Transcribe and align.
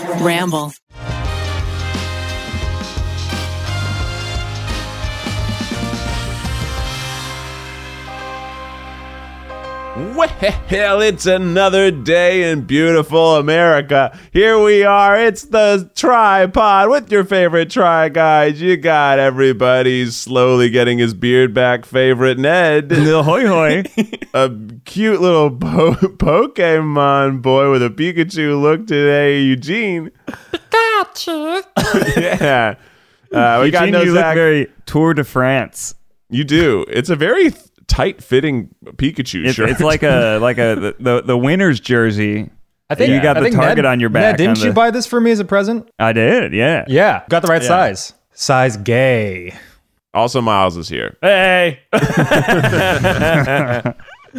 Ramble. 0.00 0.72
Well, 9.94 11.02
it's 11.02 11.26
another 11.26 11.90
day 11.90 12.50
in 12.50 12.62
beautiful 12.62 13.36
America. 13.36 14.18
Here 14.32 14.58
we 14.58 14.84
are. 14.84 15.18
It's 15.18 15.42
the 15.42 15.90
TryPod 15.94 16.90
with 16.90 17.12
your 17.12 17.24
favorite 17.24 17.68
try 17.68 18.08
guys. 18.08 18.58
You 18.58 18.78
got 18.78 19.18
everybody 19.18 20.06
slowly 20.06 20.70
getting 20.70 20.96
his 20.96 21.12
beard 21.12 21.52
back. 21.52 21.84
Favorite 21.84 22.38
Ned, 22.38 22.90
hoy 22.92 23.46
hoy. 23.46 23.84
a 24.34 24.50
cute 24.86 25.20
little 25.20 25.50
po- 25.50 25.92
Pokemon 25.92 27.42
boy 27.42 27.70
with 27.70 27.82
a 27.82 27.90
Pikachu 27.90 28.58
look 28.62 28.86
today. 28.86 29.42
Eugene, 29.42 30.10
Pikachu. 30.26 31.62
yeah, 32.16 32.76
uh, 33.30 33.60
we 33.62 33.70
got 33.70 33.88
Eugene, 33.88 33.90
no 33.90 34.00
you 34.00 34.14
look 34.14 34.34
very 34.34 34.68
Tour 34.86 35.12
de 35.12 35.24
France. 35.24 35.94
You 36.30 36.44
do. 36.44 36.86
It's 36.88 37.10
a 37.10 37.16
very 37.16 37.52
th- 37.82 37.86
tight-fitting 37.88 38.68
Pikachu 38.96 39.44
It's, 39.46 39.54
shirt. 39.54 39.70
it's 39.70 39.80
like 39.80 40.02
a 40.02 40.38
like 40.42 40.58
a 40.58 40.74
the, 40.74 40.96
the, 40.98 41.22
the 41.22 41.36
winner's 41.38 41.80
jersey. 41.80 42.50
I 42.90 42.94
think 42.94 43.10
you 43.12 43.22
got 43.22 43.36
I 43.38 43.40
the 43.40 43.50
target 43.50 43.76
Ned- 43.78 43.86
on 43.86 44.00
your 44.00 44.10
back. 44.10 44.22
Ned, 44.22 44.36
didn't 44.36 44.58
on 44.58 44.64
you 44.66 44.72
buy 44.72 44.90
this 44.90 45.06
for 45.06 45.20
me 45.20 45.30
as 45.30 45.40
a 45.40 45.44
present? 45.44 45.88
I 45.98 46.12
did, 46.12 46.52
yeah. 46.52 46.84
Yeah, 46.88 47.22
got 47.30 47.40
the 47.42 47.48
right 47.48 47.62
Yeah. 47.62 47.68
size. 47.68 48.12
Size 48.32 48.76
gay. 48.78 49.54
also, 50.14 50.40
Miles 50.42 50.76
is 50.76 50.88
here. 50.88 51.16
Hey, 51.22 51.80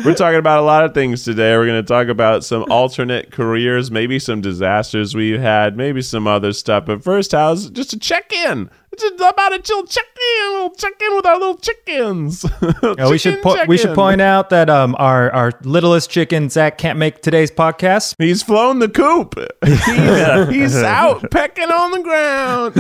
We're 0.03 0.15
talking 0.15 0.39
about 0.39 0.57
a 0.59 0.63
lot 0.63 0.83
of 0.85 0.95
things 0.95 1.23
today. 1.23 1.55
We're 1.55 1.67
going 1.67 1.81
to 1.83 1.87
talk 1.87 2.07
about 2.07 2.43
some 2.43 2.65
alternate 2.71 3.31
careers, 3.31 3.91
maybe 3.91 4.17
some 4.17 4.41
disasters 4.41 5.13
we've 5.13 5.39
had, 5.39 5.77
maybe 5.77 6.01
some 6.01 6.25
other 6.27 6.51
stuff. 6.51 6.87
But 6.87 7.03
first, 7.03 7.31
how's 7.31 7.69
just 7.69 7.93
a 7.93 7.99
check 7.99 8.33
in? 8.33 8.71
It's 8.93 9.01
just 9.01 9.15
about 9.15 9.53
a 9.53 9.59
chill 9.59 9.87
check 9.87 10.05
in, 10.05 10.45
a 10.45 10.51
little 10.51 10.69
check 10.75 10.93
in 11.01 11.15
with 11.15 11.25
our 11.25 11.39
little 11.39 11.57
chickens. 11.57 12.45
Uh, 12.83 13.07
we 13.09 13.17
should 13.17 13.41
po- 13.41 13.63
we 13.67 13.77
should 13.77 13.95
point 13.95 14.19
out 14.19 14.49
that 14.49 14.69
um 14.69 14.95
our 14.99 15.31
our 15.31 15.51
littlest 15.63 16.09
chicken 16.09 16.49
Zach 16.49 16.77
can't 16.77 16.99
make 16.99 17.21
today's 17.21 17.49
podcast. 17.49 18.15
He's 18.17 18.43
flown 18.43 18.79
the 18.79 18.89
coop. 18.89 19.35
He's, 19.65 20.49
he's 20.49 20.75
out 20.83 21.29
pecking 21.31 21.71
on 21.71 21.91
the 21.91 21.99
ground. 22.01 22.75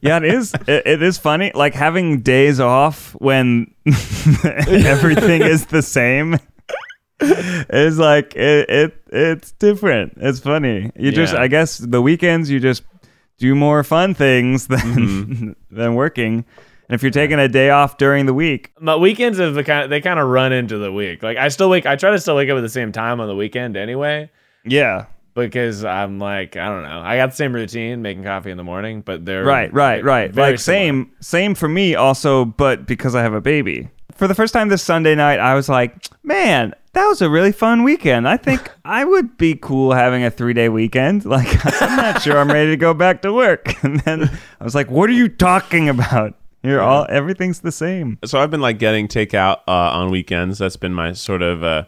yeah, 0.00 0.16
it 0.16 0.24
is. 0.24 0.54
It, 0.66 0.86
it 0.86 1.02
is 1.02 1.18
funny, 1.18 1.52
like 1.54 1.74
having 1.74 2.22
days 2.22 2.60
off 2.60 3.12
when 3.20 3.72
everything 4.66 5.42
is 5.42 5.66
the 5.66 5.82
same. 5.82 6.38
It's 7.20 7.98
like 7.98 8.34
it, 8.34 8.70
it. 8.70 9.02
It's 9.12 9.52
different. 9.52 10.14
It's 10.16 10.40
funny. 10.40 10.90
You 10.96 11.12
just, 11.12 11.34
I 11.34 11.46
guess, 11.46 11.78
the 11.78 12.00
weekends 12.00 12.50
you 12.50 12.58
just 12.58 12.82
do 13.42 13.54
more 13.56 13.82
fun 13.82 14.14
things 14.14 14.68
than 14.68 14.78
Mm-hmm. 14.78 15.50
than 15.76 15.94
working. 15.96 16.44
And 16.88 16.94
if 16.94 17.02
you're 17.02 17.10
taking 17.10 17.38
a 17.38 17.48
day 17.48 17.70
off 17.70 17.96
during 17.98 18.26
the 18.26 18.34
week, 18.34 18.72
My 18.78 18.94
weekends 18.96 19.38
is 19.40 19.54
the 19.54 19.64
kind 19.64 19.90
they 19.90 20.00
kind 20.00 20.20
of 20.20 20.28
run 20.28 20.52
into 20.52 20.78
the 20.78 20.92
week. 20.92 21.22
Like 21.22 21.36
I 21.38 21.48
still 21.48 21.68
wake 21.68 21.84
I 21.86 21.96
try 21.96 22.10
to 22.12 22.18
still 22.20 22.36
wake 22.36 22.48
up 22.50 22.56
at 22.56 22.60
the 22.60 22.68
same 22.68 22.92
time 22.92 23.20
on 23.20 23.26
the 23.28 23.34
weekend 23.34 23.76
anyway 23.76 24.30
yeah, 24.64 25.06
because 25.34 25.84
I'm 25.84 26.18
like 26.20 26.56
I 26.56 26.68
don't 26.68 26.82
know. 26.84 27.00
I 27.00 27.16
got 27.16 27.30
the 27.30 27.36
same 27.36 27.52
routine 27.52 28.00
making 28.02 28.22
coffee 28.24 28.50
in 28.52 28.56
the 28.56 28.64
morning, 28.64 29.00
but 29.00 29.24
they're 29.24 29.44
Right, 29.44 29.72
right, 29.72 30.04
right. 30.04 30.30
very 30.30 30.52
like 30.52 30.60
similar. 30.60 30.80
same, 30.84 31.10
same 31.20 31.54
for 31.56 31.68
me 31.68 31.94
also, 31.96 32.44
but 32.44 32.86
because 32.86 33.14
I 33.16 33.22
have 33.22 33.34
a 33.34 33.40
baby. 33.40 33.88
For 34.14 34.28
the 34.28 34.34
first 34.36 34.52
time 34.54 34.68
this 34.68 34.82
Sunday 34.82 35.14
night, 35.16 35.40
I 35.40 35.54
was 35.54 35.68
like, 35.68 36.06
man, 36.22 36.74
that 36.94 37.06
was 37.06 37.22
a 37.22 37.30
really 37.30 37.52
fun 37.52 37.82
weekend. 37.84 38.28
I 38.28 38.36
think 38.36 38.70
I 38.84 39.04
would 39.04 39.36
be 39.38 39.54
cool 39.54 39.92
having 39.92 40.24
a 40.24 40.30
three 40.30 40.52
day 40.52 40.68
weekend. 40.68 41.24
Like, 41.32 41.48
I'm 41.80 41.96
not 41.96 42.20
sure 42.20 42.38
I'm 42.38 42.50
ready 42.50 42.70
to 42.70 42.76
go 42.76 42.92
back 42.92 43.22
to 43.22 43.32
work. 43.32 43.74
And 43.84 44.00
then 44.00 44.30
I 44.60 44.64
was 44.64 44.74
like, 44.74 44.90
what 44.90 45.08
are 45.08 45.14
you 45.14 45.28
talking 45.28 45.88
about? 45.88 46.34
You're 46.62 46.80
all 46.80 47.06
everything's 47.08 47.60
the 47.60 47.72
same. 47.72 48.18
so 48.24 48.38
I've 48.38 48.50
been 48.50 48.60
like 48.60 48.78
getting 48.78 49.08
takeout 49.08 49.60
uh, 49.66 49.72
on 49.98 50.10
weekends. 50.10 50.58
That's 50.58 50.76
been 50.76 50.94
my 50.94 51.12
sort 51.12 51.42
of. 51.42 51.64
Uh, 51.64 51.84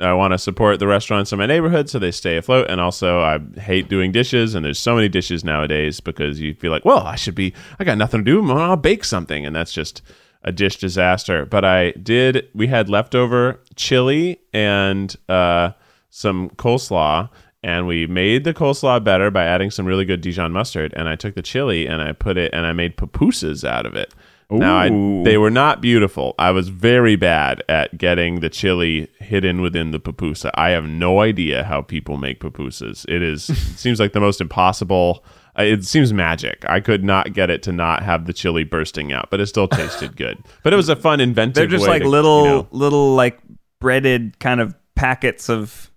I 0.00 0.12
want 0.12 0.32
to 0.32 0.38
support 0.38 0.78
the 0.78 0.86
restaurants 0.86 1.32
in 1.32 1.38
my 1.38 1.46
neighborhood 1.46 1.88
so 1.90 1.98
they 1.98 2.12
stay 2.12 2.36
afloat. 2.36 2.66
And 2.68 2.80
also, 2.80 3.20
I 3.20 3.40
hate 3.60 3.88
doing 3.88 4.12
dishes. 4.12 4.54
And 4.54 4.64
there's 4.64 4.78
so 4.78 4.94
many 4.94 5.08
dishes 5.08 5.44
nowadays 5.44 5.98
because 5.98 6.38
you 6.40 6.54
feel 6.54 6.70
like, 6.70 6.84
well, 6.84 7.00
I 7.00 7.16
should 7.16 7.34
be. 7.34 7.52
I 7.80 7.84
got 7.84 7.98
nothing 7.98 8.24
to 8.24 8.24
do. 8.24 8.52
I'll 8.52 8.76
bake 8.76 9.04
something, 9.04 9.46
and 9.46 9.56
that's 9.56 9.72
just 9.72 10.02
a 10.42 10.52
dish 10.52 10.78
disaster. 10.78 11.46
But 11.46 11.64
I 11.64 11.92
did. 11.92 12.48
We 12.54 12.66
had 12.66 12.88
leftover 12.88 13.60
chili 13.76 14.40
and 14.52 15.14
uh, 15.28 15.72
some 16.10 16.50
coleslaw. 16.50 17.28
And 17.62 17.88
we 17.88 18.06
made 18.06 18.44
the 18.44 18.54
coleslaw 18.54 19.02
better 19.02 19.30
by 19.32 19.44
adding 19.44 19.70
some 19.70 19.84
really 19.84 20.04
good 20.04 20.20
Dijon 20.20 20.52
mustard. 20.52 20.94
And 20.96 21.08
I 21.08 21.16
took 21.16 21.34
the 21.34 21.42
chili 21.42 21.86
and 21.86 22.00
I 22.00 22.12
put 22.12 22.36
it 22.36 22.54
and 22.54 22.64
I 22.64 22.72
made 22.72 22.96
pupusas 22.96 23.68
out 23.68 23.84
of 23.84 23.96
it. 23.96 24.14
Now, 24.50 24.78
I, 24.78 24.88
they 25.24 25.36
were 25.36 25.50
not 25.50 25.82
beautiful. 25.82 26.34
I 26.38 26.52
was 26.52 26.70
very 26.70 27.16
bad 27.16 27.62
at 27.68 27.98
getting 27.98 28.40
the 28.40 28.48
chili 28.48 29.08
hidden 29.18 29.60
within 29.60 29.90
the 29.90 30.00
pupusa. 30.00 30.50
I 30.54 30.70
have 30.70 30.84
no 30.84 31.20
idea 31.20 31.64
how 31.64 31.82
people 31.82 32.16
make 32.16 32.40
pupusas. 32.40 33.04
It 33.08 33.22
is 33.22 33.50
it 33.50 33.56
seems 33.76 34.00
like 34.00 34.12
the 34.12 34.20
most 34.20 34.40
impossible. 34.40 35.22
It 35.58 35.84
seems 35.84 36.12
magic. 36.12 36.64
I 36.68 36.80
could 36.80 37.02
not 37.04 37.32
get 37.32 37.50
it 37.50 37.62
to 37.64 37.72
not 37.72 38.02
have 38.02 38.26
the 38.26 38.32
chili 38.32 38.64
bursting 38.64 39.12
out, 39.12 39.28
but 39.30 39.40
it 39.40 39.46
still 39.46 39.68
tasted 39.68 40.16
good. 40.16 40.38
But 40.62 40.72
it 40.72 40.76
was 40.76 40.88
a 40.88 40.96
fun, 40.96 41.20
inventive. 41.20 41.54
They're 41.54 41.66
just 41.66 41.86
like 41.86 42.00
to, 42.02 42.04
you 42.06 42.10
little, 42.10 42.44
know- 42.44 42.68
little 42.70 43.14
like 43.14 43.38
breaded 43.80 44.38
kind 44.38 44.60
of 44.60 44.74
packets 44.94 45.48
of. 45.50 45.90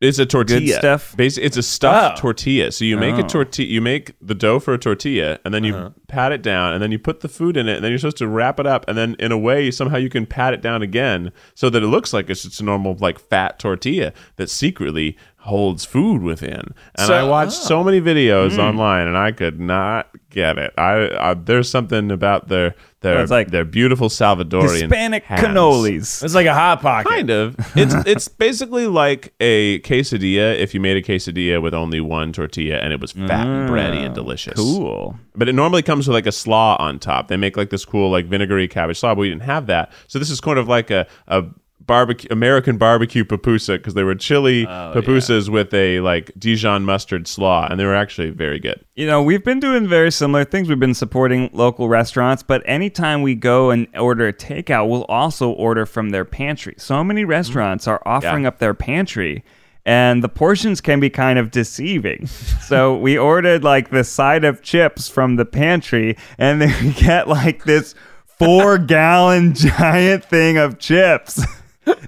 It's 0.00 0.18
a 0.18 0.26
tortilla 0.26 0.76
stuff? 0.76 1.16
Basically, 1.16 1.46
it's 1.46 1.56
a 1.56 1.62
stuffed 1.62 2.18
Oh. 2.18 2.20
tortilla. 2.20 2.70
So 2.72 2.84
you 2.84 2.98
make 2.98 3.14
a 3.14 3.24
Oh. 3.24 3.28
tortilla, 3.28 3.66
you 3.68 3.80
make 3.80 4.12
the 4.20 4.34
dough 4.34 4.58
for 4.58 4.74
a 4.74 4.78
tortilla, 4.78 5.38
and 5.46 5.54
then 5.54 5.64
you 5.64 5.74
Uh-huh. 5.74 5.90
pat 6.08 6.30
it 6.30 6.42
down, 6.42 6.74
and 6.74 6.82
then 6.82 6.92
you 6.92 6.98
put 6.98 7.20
the 7.20 7.28
food 7.28 7.56
in 7.56 7.68
it, 7.68 7.76
and 7.76 7.84
then 7.84 7.90
you're 7.90 7.98
supposed 7.98 8.18
to 8.18 8.28
wrap 8.28 8.60
it 8.60 8.66
up, 8.66 8.84
and 8.86 8.98
then 8.98 9.16
in 9.18 9.32
a 9.32 9.38
way 9.38 9.70
somehow 9.70 9.96
you 9.96 10.10
can 10.10 10.26
pat 10.26 10.52
it 10.52 10.60
down 10.60 10.82
again 10.82 11.32
so 11.54 11.70
that 11.70 11.82
it 11.82 11.86
looks 11.86 12.12
like 12.12 12.28
it's 12.28 12.42
just 12.42 12.60
a 12.60 12.64
normal 12.64 12.96
like 13.00 13.18
fat 13.18 13.58
tortilla 13.58 14.12
that 14.36 14.50
secretly 14.50 15.16
holds 15.44 15.84
food 15.84 16.22
within. 16.22 16.72
And 16.96 17.06
So- 17.06 17.14
I 17.14 17.22
watched 17.22 17.52
so 17.52 17.84
many 17.84 18.00
videos 18.00 18.54
Hmm. 18.54 18.60
online, 18.60 19.06
and 19.06 19.16
I 19.16 19.30
could 19.32 19.60
not 19.60 20.08
get 20.30 20.58
it. 20.58 20.72
I, 20.76 21.10
I 21.20 21.34
there's 21.34 21.70
something 21.70 22.10
about 22.10 22.48
their 22.48 22.74
their 23.02 23.20
It's 23.20 23.30
like 23.30 23.50
their 23.50 23.66
beautiful 23.66 24.08
Salvadorian 24.08 24.80
Hispanic 24.80 25.24
hams. 25.24 25.42
cannolis. 25.42 26.24
It's 26.24 26.34
like 26.34 26.46
a 26.46 26.54
hot 26.54 26.80
pocket. 26.80 27.06
Kind 27.08 27.28
of. 27.30 27.54
It's 27.76 27.94
it's 28.06 28.28
basically 28.28 28.86
like 28.86 29.34
a 29.40 29.80
quesadilla 29.80 30.56
if 30.58 30.72
you 30.72 30.80
made 30.80 30.96
a 30.96 31.02
quesadilla 31.02 31.60
with 31.60 31.74
only 31.74 32.00
one 32.00 32.32
tortilla 32.32 32.78
and 32.78 32.92
it 32.94 33.00
was 33.00 33.12
fat 33.12 33.46
and 33.46 33.68
bready 33.68 34.04
and 34.04 34.14
delicious. 34.14 34.54
Cool. 34.54 35.16
But 35.36 35.50
it 35.50 35.54
normally 35.54 35.82
comes 35.82 36.08
with 36.08 36.14
like 36.14 36.26
a 36.26 36.32
slaw 36.32 36.76
on 36.78 36.98
top. 36.98 37.28
They 37.28 37.36
make 37.36 37.58
like 37.58 37.68
this 37.68 37.84
cool 37.84 38.10
like 38.10 38.24
vinegary 38.24 38.66
cabbage 38.68 38.98
slaw, 38.98 39.14
but 39.14 39.20
we 39.20 39.28
didn't 39.28 39.42
have 39.42 39.66
that. 39.66 39.92
So 40.08 40.18
this 40.18 40.30
is 40.30 40.40
kind 40.40 40.58
of 40.58 40.68
like 40.68 40.90
a 40.90 41.06
a 41.28 41.44
barbecue 41.86 42.28
American 42.30 42.76
barbecue 42.76 43.24
pupusa 43.24 43.76
because 43.76 43.94
they 43.94 44.02
were 44.02 44.14
chili 44.14 44.66
oh, 44.66 44.92
pupusas 44.94 45.48
with 45.48 45.72
a 45.74 46.00
like 46.00 46.30
Dijon 46.38 46.84
mustard 46.84 47.26
slaw 47.26 47.66
and 47.70 47.78
they 47.78 47.84
were 47.84 47.94
actually 47.94 48.30
very 48.30 48.58
good. 48.58 48.84
You 48.94 49.06
know, 49.06 49.22
we've 49.22 49.44
been 49.44 49.60
doing 49.60 49.88
very 49.88 50.10
similar 50.12 50.44
things. 50.44 50.68
We've 50.68 50.78
been 50.78 50.94
supporting 50.94 51.50
local 51.52 51.88
restaurants, 51.88 52.42
but 52.42 52.62
anytime 52.64 53.22
we 53.22 53.34
go 53.34 53.70
and 53.70 53.88
order 53.96 54.28
a 54.28 54.32
takeout, 54.32 54.88
we'll 54.88 55.04
also 55.04 55.50
order 55.50 55.86
from 55.86 56.10
their 56.10 56.24
pantry. 56.24 56.74
So 56.78 57.02
many 57.02 57.22
mm-hmm. 57.22 57.30
restaurants 57.30 57.86
are 57.86 58.02
offering 58.06 58.42
Yeah. 58.42 58.48
up 58.48 58.58
their 58.58 58.74
pantry, 58.74 59.44
and 59.84 60.22
the 60.22 60.28
portions 60.28 60.80
can 60.80 61.00
be 61.00 61.10
kind 61.10 61.38
of 61.38 61.50
deceiving. 61.50 62.26
so 62.62 62.96
we 62.96 63.18
ordered 63.18 63.64
like 63.64 63.90
the 63.90 64.04
side 64.04 64.44
of 64.44 64.62
chips 64.62 65.08
from 65.08 65.36
the 65.36 65.44
pantry, 65.44 66.16
and 66.38 66.60
then 66.60 66.74
we 66.84 66.92
get 66.92 67.28
like 67.28 67.64
this 67.64 67.94
four 68.38 68.78
gallon 68.78 69.54
giant 69.54 70.24
thing 70.24 70.56
of 70.56 70.78
chips. 70.78 71.44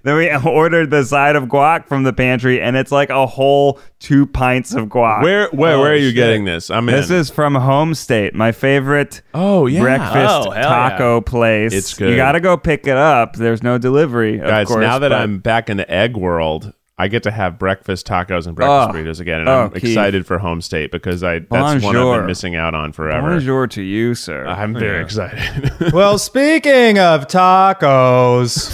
Then 0.02 0.16
we 0.16 0.30
ordered 0.50 0.90
the 0.90 1.04
side 1.04 1.36
of 1.36 1.44
guac 1.44 1.86
from 1.88 2.02
the 2.04 2.12
pantry, 2.12 2.60
and 2.60 2.76
it's 2.76 2.92
like 2.92 3.10
a 3.10 3.26
whole 3.26 3.80
two 3.98 4.26
pints 4.26 4.72
of 4.74 4.86
guac. 4.86 5.22
Where 5.22 5.48
where 5.50 5.74
Oh, 5.76 5.80
where 5.80 5.92
are 5.92 5.96
you 5.96 6.08
shit. 6.08 6.14
getting 6.14 6.44
this? 6.44 6.70
I'm 6.70 6.86
This 6.86 7.10
in. 7.10 7.16
is 7.16 7.30
from 7.30 7.54
Home 7.56 7.94
State, 7.94 8.34
my 8.34 8.52
favorite 8.52 9.22
Oh, 9.34 9.66
yeah. 9.66 9.80
breakfast 9.80 10.14
Oh, 10.48 10.50
hell 10.50 10.68
taco 10.70 11.20
place. 11.20 11.72
It's 11.72 11.94
good. 11.94 12.10
You 12.10 12.16
got 12.16 12.32
to 12.32 12.40
go 12.40 12.56
pick 12.56 12.86
it 12.86 12.96
up. 12.96 13.36
There's 13.36 13.62
no 13.62 13.78
delivery, 13.78 14.38
of 14.38 14.46
Guys, 14.46 14.68
course, 14.68 14.80
now 14.80 14.98
that 15.00 15.08
but- 15.10 15.20
I'm 15.20 15.38
back 15.38 15.68
in 15.68 15.76
the 15.76 15.90
egg 15.90 16.16
world, 16.16 16.72
I 16.98 17.08
get 17.08 17.24
to 17.24 17.30
have 17.30 17.58
breakfast 17.58 18.06
tacos 18.06 18.46
and 18.46 18.56
breakfast 18.56 18.88
Oh. 18.88 18.92
burritos 18.94 19.20
again, 19.20 19.40
and 19.40 19.48
Oh, 19.50 19.62
I'm 19.64 19.70
Keith. 19.72 19.84
excited 19.84 20.26
for 20.26 20.38
home 20.38 20.62
state 20.62 20.90
because 20.90 21.22
I 21.22 21.40
that's 21.40 21.50
one 21.50 21.64
I've 21.76 21.82
Bonjour. 21.82 22.16
been 22.18 22.26
missing 22.26 22.56
out 22.56 22.74
on 22.74 22.92
forever. 22.92 23.28
bonjour 23.30 23.66
to 23.66 23.82
you, 23.82 24.14
sir. 24.14 24.46
I'm 24.46 24.72
very 24.72 25.02
excited. 25.02 25.72
Well, 25.92 26.16
speaking 26.18 26.98
of 26.98 27.26
tacos, 27.26 28.72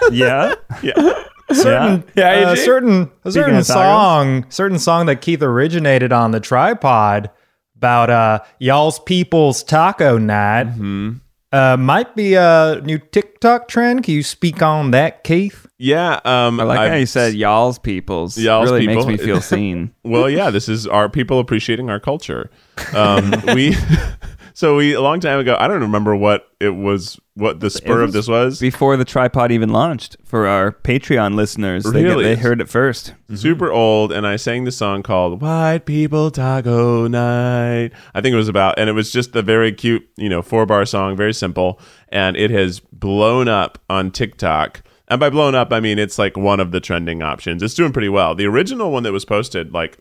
yeah, 0.12 0.54
certain 1.52 2.04
Yeah, 2.16 2.30
uh, 2.50 2.56
certain 2.56 3.10
a 3.24 3.30
certain 3.30 3.62
song, 3.62 4.46
certain 4.48 4.78
song 4.80 5.06
that 5.06 5.20
Keith 5.20 5.42
originated 5.42 6.12
on 6.12 6.32
the 6.32 6.40
TryPod 6.40 7.30
about 7.76 8.10
uh 8.10 8.40
y'all's 8.58 8.98
people's 8.98 9.62
taco 9.62 10.18
night. 10.18 10.66
Uh, 11.52 11.76
might 11.76 12.16
be 12.16 12.34
a 12.34 12.80
new 12.84 12.98
TikTok 12.98 13.68
trend. 13.68 14.02
Can 14.02 14.14
you 14.14 14.24
speak 14.24 14.60
on 14.60 14.90
that, 14.90 15.22
Keith? 15.22 15.63
Yeah, 15.78 16.20
um, 16.24 16.60
I 16.60 16.64
like 16.64 16.78
how 16.78 16.84
I've- 16.84 17.00
you 17.00 17.06
said 17.06 17.34
y'all's 17.34 17.78
peoples. 17.80 18.38
Y'all's 18.38 18.70
really 18.70 18.86
people. 18.86 19.06
makes 19.06 19.20
me 19.20 19.24
feel 19.26 19.40
seen. 19.54 19.92
Well, 20.04 20.30
yeah, 20.30 20.50
this 20.50 20.68
is 20.68 20.86
our 20.86 21.08
people 21.08 21.40
appreciating 21.40 21.90
our 21.90 21.98
culture. 21.98 22.50
Um, 22.94 23.32
we, 23.54 23.76
so 24.54 24.76
we 24.76 24.94
a 24.94 25.00
long 25.00 25.18
time 25.20 25.40
ago. 25.40 25.56
I 25.58 25.66
don't 25.66 25.80
remember 25.80 26.14
what 26.14 26.46
it 26.60 26.70
was, 26.76 27.18
what 27.34 27.58
the 27.58 27.70
spur 27.70 28.02
of 28.02 28.12
this 28.12 28.28
was. 28.28 28.60
Before 28.60 28.96
the 28.96 29.04
TryPod 29.04 29.50
even 29.50 29.70
launched, 29.70 30.16
for 30.24 30.46
our 30.46 30.70
Patreon 30.70 31.34
listeners, 31.34 31.82
they, 31.82 32.02
get- 32.02 32.08
Really? 32.08 32.24
they 32.24 32.36
heard 32.36 32.60
it 32.60 32.68
first. 32.68 33.12
super 33.34 33.72
old 33.72 34.12
and 34.12 34.26
I 34.28 34.36
sang 34.36 34.62
the 34.62 34.72
song 34.72 35.02
called 35.02 35.42
White 35.42 35.86
People 35.86 36.30
Taco 36.30 37.08
Night. 37.08 37.90
I 38.14 38.20
think 38.20 38.32
it 38.32 38.36
was 38.36 38.48
about 38.48 38.78
and 38.78 38.88
it 38.88 38.92
was 38.92 39.10
just 39.10 39.34
a 39.34 39.42
very 39.42 39.72
cute, 39.72 40.08
you 40.16 40.28
know, 40.28 40.40
four 40.40 40.66
bar 40.66 40.86
song, 40.86 41.16
very 41.16 41.34
simple, 41.34 41.80
and 42.10 42.36
it 42.36 42.52
has 42.52 42.78
blown 42.78 43.48
up 43.48 43.78
on 43.90 44.12
TikTok. 44.12 44.82
And 45.14 45.20
by 45.20 45.30
blown 45.30 45.54
up, 45.54 45.72
I 45.72 45.78
mean 45.78 45.98
it's 46.00 46.18
like 46.18 46.36
one 46.36 46.58
of 46.58 46.72
the 46.72 46.80
trending 46.80 47.22
options. 47.22 47.62
It's 47.62 47.74
doing 47.74 47.92
pretty 47.92 48.08
well. 48.08 48.34
The 48.34 48.46
original 48.46 48.90
one 48.90 49.04
that 49.04 49.12
was 49.12 49.24
posted 49.24 49.72
like 49.72 49.98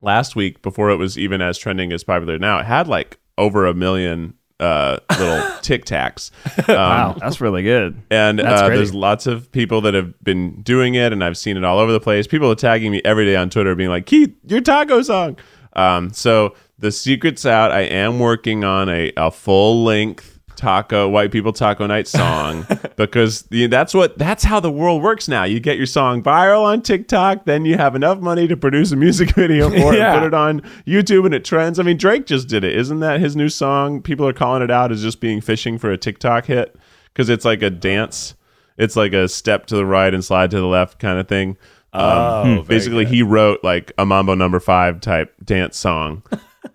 last 0.00 0.36
week 0.36 0.62
before 0.62 0.90
it 0.90 0.96
was 0.96 1.18
even 1.18 1.42
as 1.42 1.58
trending 1.58 1.92
as 1.92 2.04
popular 2.04 2.38
now, 2.38 2.58
it 2.60 2.64
had 2.66 2.86
like 2.86 3.18
over 3.36 3.66
a 3.66 3.74
million 3.74 4.34
uh 4.60 4.98
little 5.18 5.42
tic 5.62 5.84
tacs. 5.84 6.30
Um, 6.68 6.74
Wow, 6.76 7.16
that's 7.18 7.40
really 7.40 7.64
good. 7.64 8.00
and 8.10 8.40
uh, 8.40 8.68
there's 8.68 8.94
lots 8.94 9.26
of 9.26 9.50
people 9.50 9.80
that 9.80 9.94
have 9.94 10.14
been 10.22 10.62
doing 10.62 10.94
it, 10.94 11.12
and 11.12 11.24
I've 11.24 11.36
seen 11.36 11.56
it 11.56 11.64
all 11.64 11.78
over 11.80 11.90
the 11.90 11.98
place. 12.00 12.28
People 12.28 12.50
are 12.52 12.54
tagging 12.54 12.92
me 12.92 13.00
every 13.04 13.24
day 13.24 13.34
on 13.34 13.50
Twitter, 13.50 13.74
being 13.74 13.90
like, 13.90 14.06
"Keith, 14.06 14.34
your 14.46 14.60
taco 14.60 15.02
song." 15.02 15.36
Um, 15.74 16.10
so 16.12 16.54
the 16.78 16.92
secret's 16.92 17.44
out. 17.44 17.72
I 17.72 17.80
am 17.80 18.18
working 18.20 18.62
on 18.62 18.88
a, 18.88 19.12
a 19.16 19.30
full 19.32 19.82
length 19.82 20.37
taco 20.58 21.08
white 21.08 21.30
people 21.30 21.52
taco 21.52 21.86
night 21.86 22.08
song 22.18 22.66
because 22.96 23.42
the, 23.42 23.68
that's 23.68 23.94
what 23.94 24.18
that's 24.18 24.42
how 24.44 24.58
the 24.60 24.70
world 24.70 25.02
works 25.02 25.28
now. 25.28 25.44
You 25.44 25.60
get 25.60 25.76
your 25.76 25.86
song 25.86 26.22
viral 26.22 26.62
on 26.64 26.82
TikTok, 26.82 27.44
then 27.44 27.64
you 27.64 27.76
have 27.76 27.94
enough 27.94 28.18
money 28.18 28.48
to 28.48 28.56
produce 28.56 28.90
a 28.92 28.96
music 28.96 29.30
video 29.34 29.70
for 29.70 29.94
it, 29.94 29.98
Yeah. 29.98 30.14
and 30.14 30.20
put 30.20 30.26
it 30.26 30.34
on 30.34 30.60
YouTube, 30.86 31.24
and 31.26 31.34
it 31.34 31.44
trends. 31.44 31.78
I 31.78 31.84
mean, 31.84 31.96
Drake 31.96 32.26
just 32.26 32.48
did 32.48 32.64
it. 32.64 32.76
Isn't 32.76 33.00
that 33.00 33.20
his 33.20 33.36
new 33.36 33.48
song? 33.48 34.02
People 34.02 34.26
are 34.26 34.32
calling 34.32 34.62
it 34.62 34.70
out 34.70 34.90
as 34.90 35.00
just 35.02 35.20
being 35.20 35.40
fishing 35.40 35.78
for 35.78 35.90
a 35.92 35.96
TikTok 35.96 36.46
hit 36.46 36.76
because 37.14 37.28
it's 37.28 37.44
like 37.44 37.62
a 37.62 37.70
dance. 37.70 38.34
It's 38.76 38.96
like 38.96 39.12
a 39.12 39.28
step 39.28 39.66
to 39.66 39.76
the 39.76 39.86
right 39.86 40.12
and 40.12 40.24
slide 40.24 40.50
to 40.50 40.58
the 40.58 40.66
left 40.66 40.98
kind 40.98 41.18
of 41.18 41.28
thing. 41.28 41.56
Um, 41.92 42.02
Oh, 42.02 42.62
basically, 42.68 43.04
good. 43.06 43.14
he 43.14 43.22
wrote 43.22 43.64
like 43.64 43.92
a 43.96 44.04
Mambo 44.04 44.34
Number 44.34 44.60
Five 44.60 45.00
type 45.00 45.34
dance 45.44 45.76
song 45.78 46.22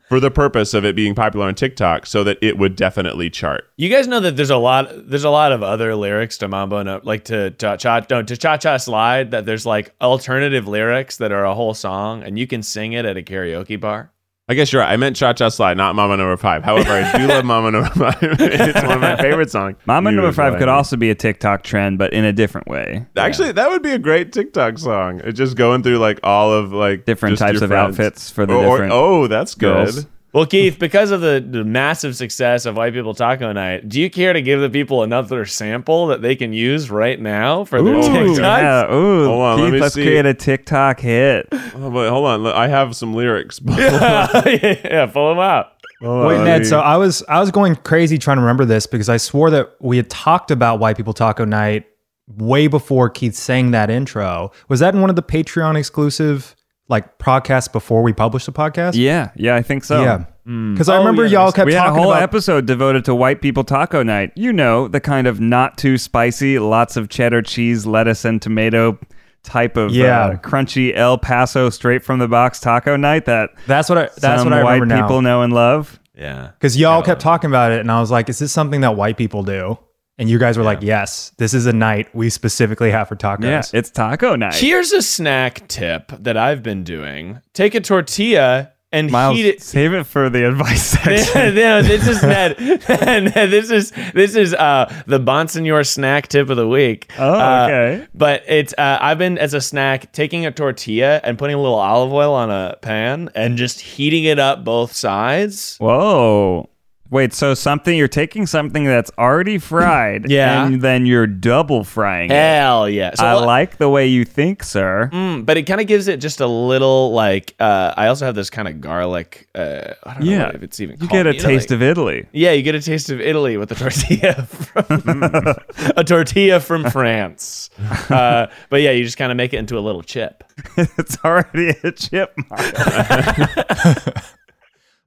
for 0.09 0.19
the 0.19 0.31
purpose 0.31 0.74
of 0.74 0.85
it 0.85 0.95
being 0.95 1.15
popular 1.15 1.47
on 1.47 1.56
TikTok, 1.56 2.06
so 2.06 2.24
that 2.24 2.38
it 2.41 2.57
would 2.57 2.75
definitely 2.75 3.30
chart. 3.30 3.69
You 3.77 3.89
guys 3.89 4.07
know 4.07 4.19
that 4.21 4.35
there's 4.38 4.50
a 4.50 4.57
lot 4.57 4.88
there's 5.09 5.24
a 5.24 5.30
lot 5.30 5.51
of 5.51 5.63
other 5.63 5.95
lyrics 5.95 6.38
to 6.39 6.47
Mambo 6.47 6.83
no, 6.83 7.01
like 7.03 7.25
to 7.25 7.51
cha 7.51 7.75
cha 7.77 8.06
no, 8.09 8.24
to 8.24 8.38
cha 8.38 8.57
cha 8.57 8.77
slide 8.77 9.31
that 9.31 9.45
there's 9.45 9.65
like 9.65 9.94
alternative 10.01 10.68
lyrics 10.68 11.18
that 11.18 11.31
are 11.31 11.45
a 11.45 11.56
whole 11.56 11.74
song 11.74 12.24
and 12.24 12.39
you 12.39 12.47
can 12.47 12.63
sing 12.63 12.94
it 12.94 13.06
at 13.06 13.18
a 13.18 13.21
karaoke 13.21 13.80
bar. 13.80 14.12
I 14.50 14.56
guess 14.56 14.74
you're 14.74 14.81
right. 14.81 14.92
I 14.92 14.98
meant 14.98 15.16
Cha 15.16 15.31
Cha 15.31 15.48
Slide, 15.48 15.78
not 15.78 15.95
Mama 15.95 16.18
Number 16.18 16.36
Five. 16.36 16.66
However, 16.66 16.92
I 16.92 17.18
do 17.18 17.28
love 17.28 17.45
Mama 17.45 17.72
Number 17.72 17.90
Five. 17.92 18.18
it's 18.22 18.84
one 18.84 18.92
of 18.95 19.00
my 19.01 19.16
favorite 19.16 19.50
songs. 19.50 19.78
Mama 19.86 20.12
number 20.12 20.34
five 20.34 20.57
could 20.60 20.68
also 20.68 20.98
be 20.98 21.10
a 21.10 21.16
TikTok 21.16 21.63
trend, 21.63 21.98
but 21.98 22.12
in 22.12 22.25
a 22.25 22.34
different 22.34 22.68
way. 22.68 23.06
Actually, 23.16 23.54
that 23.54 23.69
would 23.69 23.81
be 23.81 23.92
a 23.92 24.00
great 24.00 24.34
TikTok 24.34 24.78
song. 24.80 25.22
It's 25.24 25.38
just 25.38 25.56
going 25.56 25.81
through 25.81 26.00
like 26.00 26.19
all 26.24 26.51
of 26.51 26.74
like 26.74 27.06
Different 27.06 27.38
types 27.38 27.62
of 27.62 27.69
friends. 27.69 27.98
outfits 27.98 28.30
for 28.31 28.45
the 28.45 28.54
Or- 28.54 28.66
or- 28.66 28.72
different 28.78 28.92
oh, 28.92 29.28
that's 29.28 29.56
good. 29.56 29.86
girls. 29.86 30.07
Well, 30.33 30.47
Keith, 30.47 30.80
because 30.80 31.12
of 31.12 31.21
the, 31.21 31.45
the 31.47 31.63
massive 31.63 32.15
success 32.15 32.65
of 32.65 32.75
White 32.75 32.94
People 32.94 33.13
Taco 33.13 33.51
Night, 33.51 33.88
do 33.88 34.01
you 34.01 34.09
care 34.09 34.33
to 34.33 34.41
give 34.41 34.62
the 34.62 34.69
people 34.69 35.03
another 35.03 35.45
sample 35.45 36.07
that 36.07 36.24
they 36.24 36.35
can 36.35 36.53
use 36.53 36.89
right 36.89 37.19
now 37.21 37.65
for 37.65 37.83
their 37.83 37.94
Ooh, 37.94 38.01
TikToks? 38.01 38.38
Yeah, 38.39 38.91
ooh, 38.91 39.25
Hold 39.27 39.41
on, 39.41 39.59
let 39.59 39.65
Keith, 39.65 39.74
me 39.74 39.80
let's 39.80 39.94
see. 39.94 40.03
create 40.03 40.25
a 40.25 40.33
TikTok 40.33 41.00
hit. 41.01 41.47
Oh, 41.51 41.91
but 41.91 42.09
hold 42.09 42.25
on, 42.25 42.47
I 42.47 42.68
have 42.68 42.95
some 42.95 43.13
lyrics. 43.13 43.59
yeah, 43.63 44.47
yeah, 44.83 45.06
pull 45.06 45.30
them 45.30 45.39
out. 45.39 45.68
Wait, 46.01 46.38
uh, 46.38 46.44
Ned. 46.44 46.65
So 46.65 46.80
I 46.80 46.97
was 46.97 47.24
I 47.30 47.39
was 47.39 47.51
going 47.51 47.75
crazy 47.75 48.18
trying 48.18 48.38
to 48.38 48.41
remember 48.41 48.65
this 48.65 48.88
because 48.88 49.07
I 49.09 49.18
swore 49.18 49.50
that 49.51 49.75
we 49.80 49.97
had 49.97 50.09
talked 50.09 50.50
about 50.51 50.80
White 50.80 50.97
People 50.97 51.13
Taco 51.13 51.45
Night 51.45 51.85
way 52.27 52.68
before 52.68 53.09
Keith 53.09 53.35
sang 53.35 53.71
that 53.71 53.89
intro. 53.89 54.51
Was 54.68 54.80
that 54.81 54.95
in 54.95 55.01
one 55.01 55.09
of 55.09 55.15
the 55.15 55.24
Patreon 55.24 55.77
exclusive 55.77 56.56
like 56.89 57.18
podcast 57.18 57.71
before 57.71 58.01
we 58.03 58.13
published 58.13 58.45
the 58.45 58.51
podcast? 58.51 58.94
Yeah, 58.95 59.31
yeah, 59.35 59.56
I 59.56 59.62
think 59.62 59.83
so. 59.83 60.01
yeah. 60.03 60.25
Because 60.45 60.89
I 60.89 60.97
remember 60.97 61.24
yeah, 61.25 61.39
y'all 61.44 61.51
kept 61.53 61.68
We 61.68 61.74
had 61.74 61.88
a 61.88 61.94
whole 61.94 62.12
about 62.12 62.21
episode 62.21 62.65
devoted 62.65 63.06
to 63.06 63.15
white 63.15 63.41
people 63.41 63.63
taco 63.63 64.03
night. 64.03 64.33
You 64.35 64.51
know, 64.51 64.89
the 64.89 65.00
kind 65.00 65.25
of 65.25 65.39
not 65.39 65.77
too 65.77 65.97
spicy, 65.97 66.59
lots 66.59 66.97
of 66.97 67.07
cheddar 67.07 67.41
cheese, 67.41 67.85
lettuce, 67.85 68.25
and 68.25 68.41
tomato 68.41 69.00
type 69.44 69.77
of 69.77 69.91
Yeah. 69.91 70.25
uh, 70.25 70.35
crunchy 70.38 70.94
El 70.95 71.18
Paso 71.18 71.69
straight 71.69 72.03
from 72.03 72.19
the 72.19 72.27
box 72.27 72.59
taco 72.59 72.97
night 72.97 73.24
that 73.25 73.51
that's 73.68 73.88
what 73.88 73.97
I 73.97 74.09
that's 74.18 74.41
some 74.41 74.50
what 74.51 74.59
I 74.59 74.63
white 74.63 74.80
remember 74.81 75.03
people 75.03 75.21
now. 75.21 75.38
know 75.38 75.41
and 75.44 75.53
love. 75.53 75.97
Yeah. 76.13 76.51
Because 76.59 76.77
y'all 76.77 77.01
kept 77.03 77.21
talking 77.21 77.50
about 77.50 77.71
it, 77.71 77.80
and 77.80 77.89
I 77.89 78.01
was 78.01 78.12
like, 78.12 78.27
"Is 78.27 78.39
this 78.39 78.51
something 78.51 78.81
that 78.81 78.97
white 78.97 79.15
people 79.18 79.44
do?" 79.44 79.80
And 80.19 80.30
you 80.30 80.38
guys 80.38 80.57
were 80.57 80.63
like, 80.63 80.81
"Yes, 80.83 81.31
this 81.38 81.54
is 81.56 81.65
a 81.65 81.74
night 81.74 82.07
we 82.13 82.30
specifically 82.30 82.92
have 82.92 83.07
for 83.07 83.15
tacos." 83.15 83.44
Yeah, 83.44 83.63
it's 83.80 83.89
taco 83.89 84.36
night. 84.36 84.56
Here's 84.56 84.92
a 84.94 85.01
snack 85.01 85.68
tip 85.68 86.12
that 86.19 86.38
I've 86.38 86.62
been 86.62 86.83
doing. 86.83 87.39
Take 87.54 87.74
a 87.74 87.81
tortilla 87.81 88.69
and 88.92 89.10
Miles, 89.10 89.36
heat 89.36 89.48
it. 89.48 89.62
save 89.63 89.92
it 89.94 90.04
for 90.06 90.30
the 90.30 90.48
advice 90.48 90.83
section. 91.04 91.56
no, 91.56 91.81
this 91.81 92.07
is 92.07 92.21
Ned. 92.21 92.60
Ned, 92.89 93.50
this 93.50 93.71
is 93.71 93.92
this 94.13 94.36
is 94.36 94.54
uh 94.54 94.86
the 95.07 95.19
Bonsignore 95.19 95.83
snack 95.83 96.27
tip 96.27 96.48
of 96.51 96.57
the 96.57 96.68
week. 96.68 97.12
Oh, 97.18 97.33
Uh, 97.33 97.63
okay. 97.66 98.07
but 98.13 98.44
it's 98.48 98.71
uh, 98.77 99.00
I've 99.01 99.18
been 99.18 99.39
as 99.39 99.56
a 99.56 99.62
snack 99.62 100.13
taking 100.13 100.45
a 100.45 100.51
tortilla 100.51 101.21
and 101.24 101.39
putting 101.39 101.56
a 101.56 101.59
little 101.59 101.80
olive 101.80 102.13
oil 102.13 102.36
on 102.36 102.51
a 102.51 102.77
pan 102.83 103.31
and 103.33 103.57
just 103.57 103.81
heating 103.81 104.25
it 104.25 104.38
up 104.38 104.63
both 104.63 104.94
sides. 104.94 105.75
Whoa. 105.80 106.69
Wait, 107.09 107.31
so 107.31 107.53
something 107.53 107.95
you're 107.95 108.07
taking 108.07 108.47
something 108.47 108.85
that's 108.85 109.11
already 109.19 109.57
fried, 109.59 110.31
Yeah. 110.31 110.65
and 110.65 110.81
then 110.81 111.05
you're 111.05 111.27
double 111.27 111.83
frying 111.83 112.31
it. 112.31 112.33
Hell 112.33 112.89
yeah! 112.89 113.13
So 113.13 113.23
I 113.23 113.33
like 113.33 113.77
the 113.77 113.88
way 113.88 114.07
you 114.07 114.25
think, 114.25 114.63
sir. 114.63 115.11
Mm, 115.13 115.45
but 115.45 115.55
it 115.57 115.63
kind 115.63 115.79
of 115.79 115.85
gives 115.85 116.07
it 116.07 116.17
just 116.19 116.39
a 116.39 116.47
little 116.47 117.11
like. 117.13 117.53
Uh, 117.59 117.94
I 117.95 118.07
also 118.07 118.25
have 118.25 118.33
this 118.33 118.50
kind 118.50 118.67
of 118.67 118.81
garlic. 118.81 119.47
Uh, 119.53 119.94
I 120.05 120.13
don't 120.15 120.23
know 120.23 120.31
Yeah. 120.31 120.45
what- 120.47 120.55
if 120.55 120.63
it's 120.63 120.79
even. 120.79 120.97
You 121.01 121.07
get 121.07 121.27
a 121.27 121.33
know, 121.33 121.39
taste 121.39 121.71
of 121.71 121.83
Italy. 121.83 122.25
Yeah, 122.31 122.53
you 122.53 122.63
get 122.63 122.73
a 122.73 122.81
taste 122.81 123.11
of 123.11 123.21
Italy 123.21 123.57
with 123.57 123.71
a 123.71 123.75
tortilla 123.75 124.33
from 124.45 125.23
a 125.95 126.03
tortilla 126.03 126.59
from 126.61 126.89
France. 126.89 127.69
Uh, 128.09 128.47
but 128.69 128.81
yeah, 128.81 128.89
you 128.91 129.03
just 129.03 129.17
kind 129.17 129.31
of 129.31 129.35
make 129.38 129.53
it 129.53 129.57
into 129.57 129.77
a 129.77 129.81
little 129.81 130.01
chip. 130.01 130.44
it's 130.77 131.17
already 131.23 131.75
a 131.83 131.91
chip. 131.91 132.33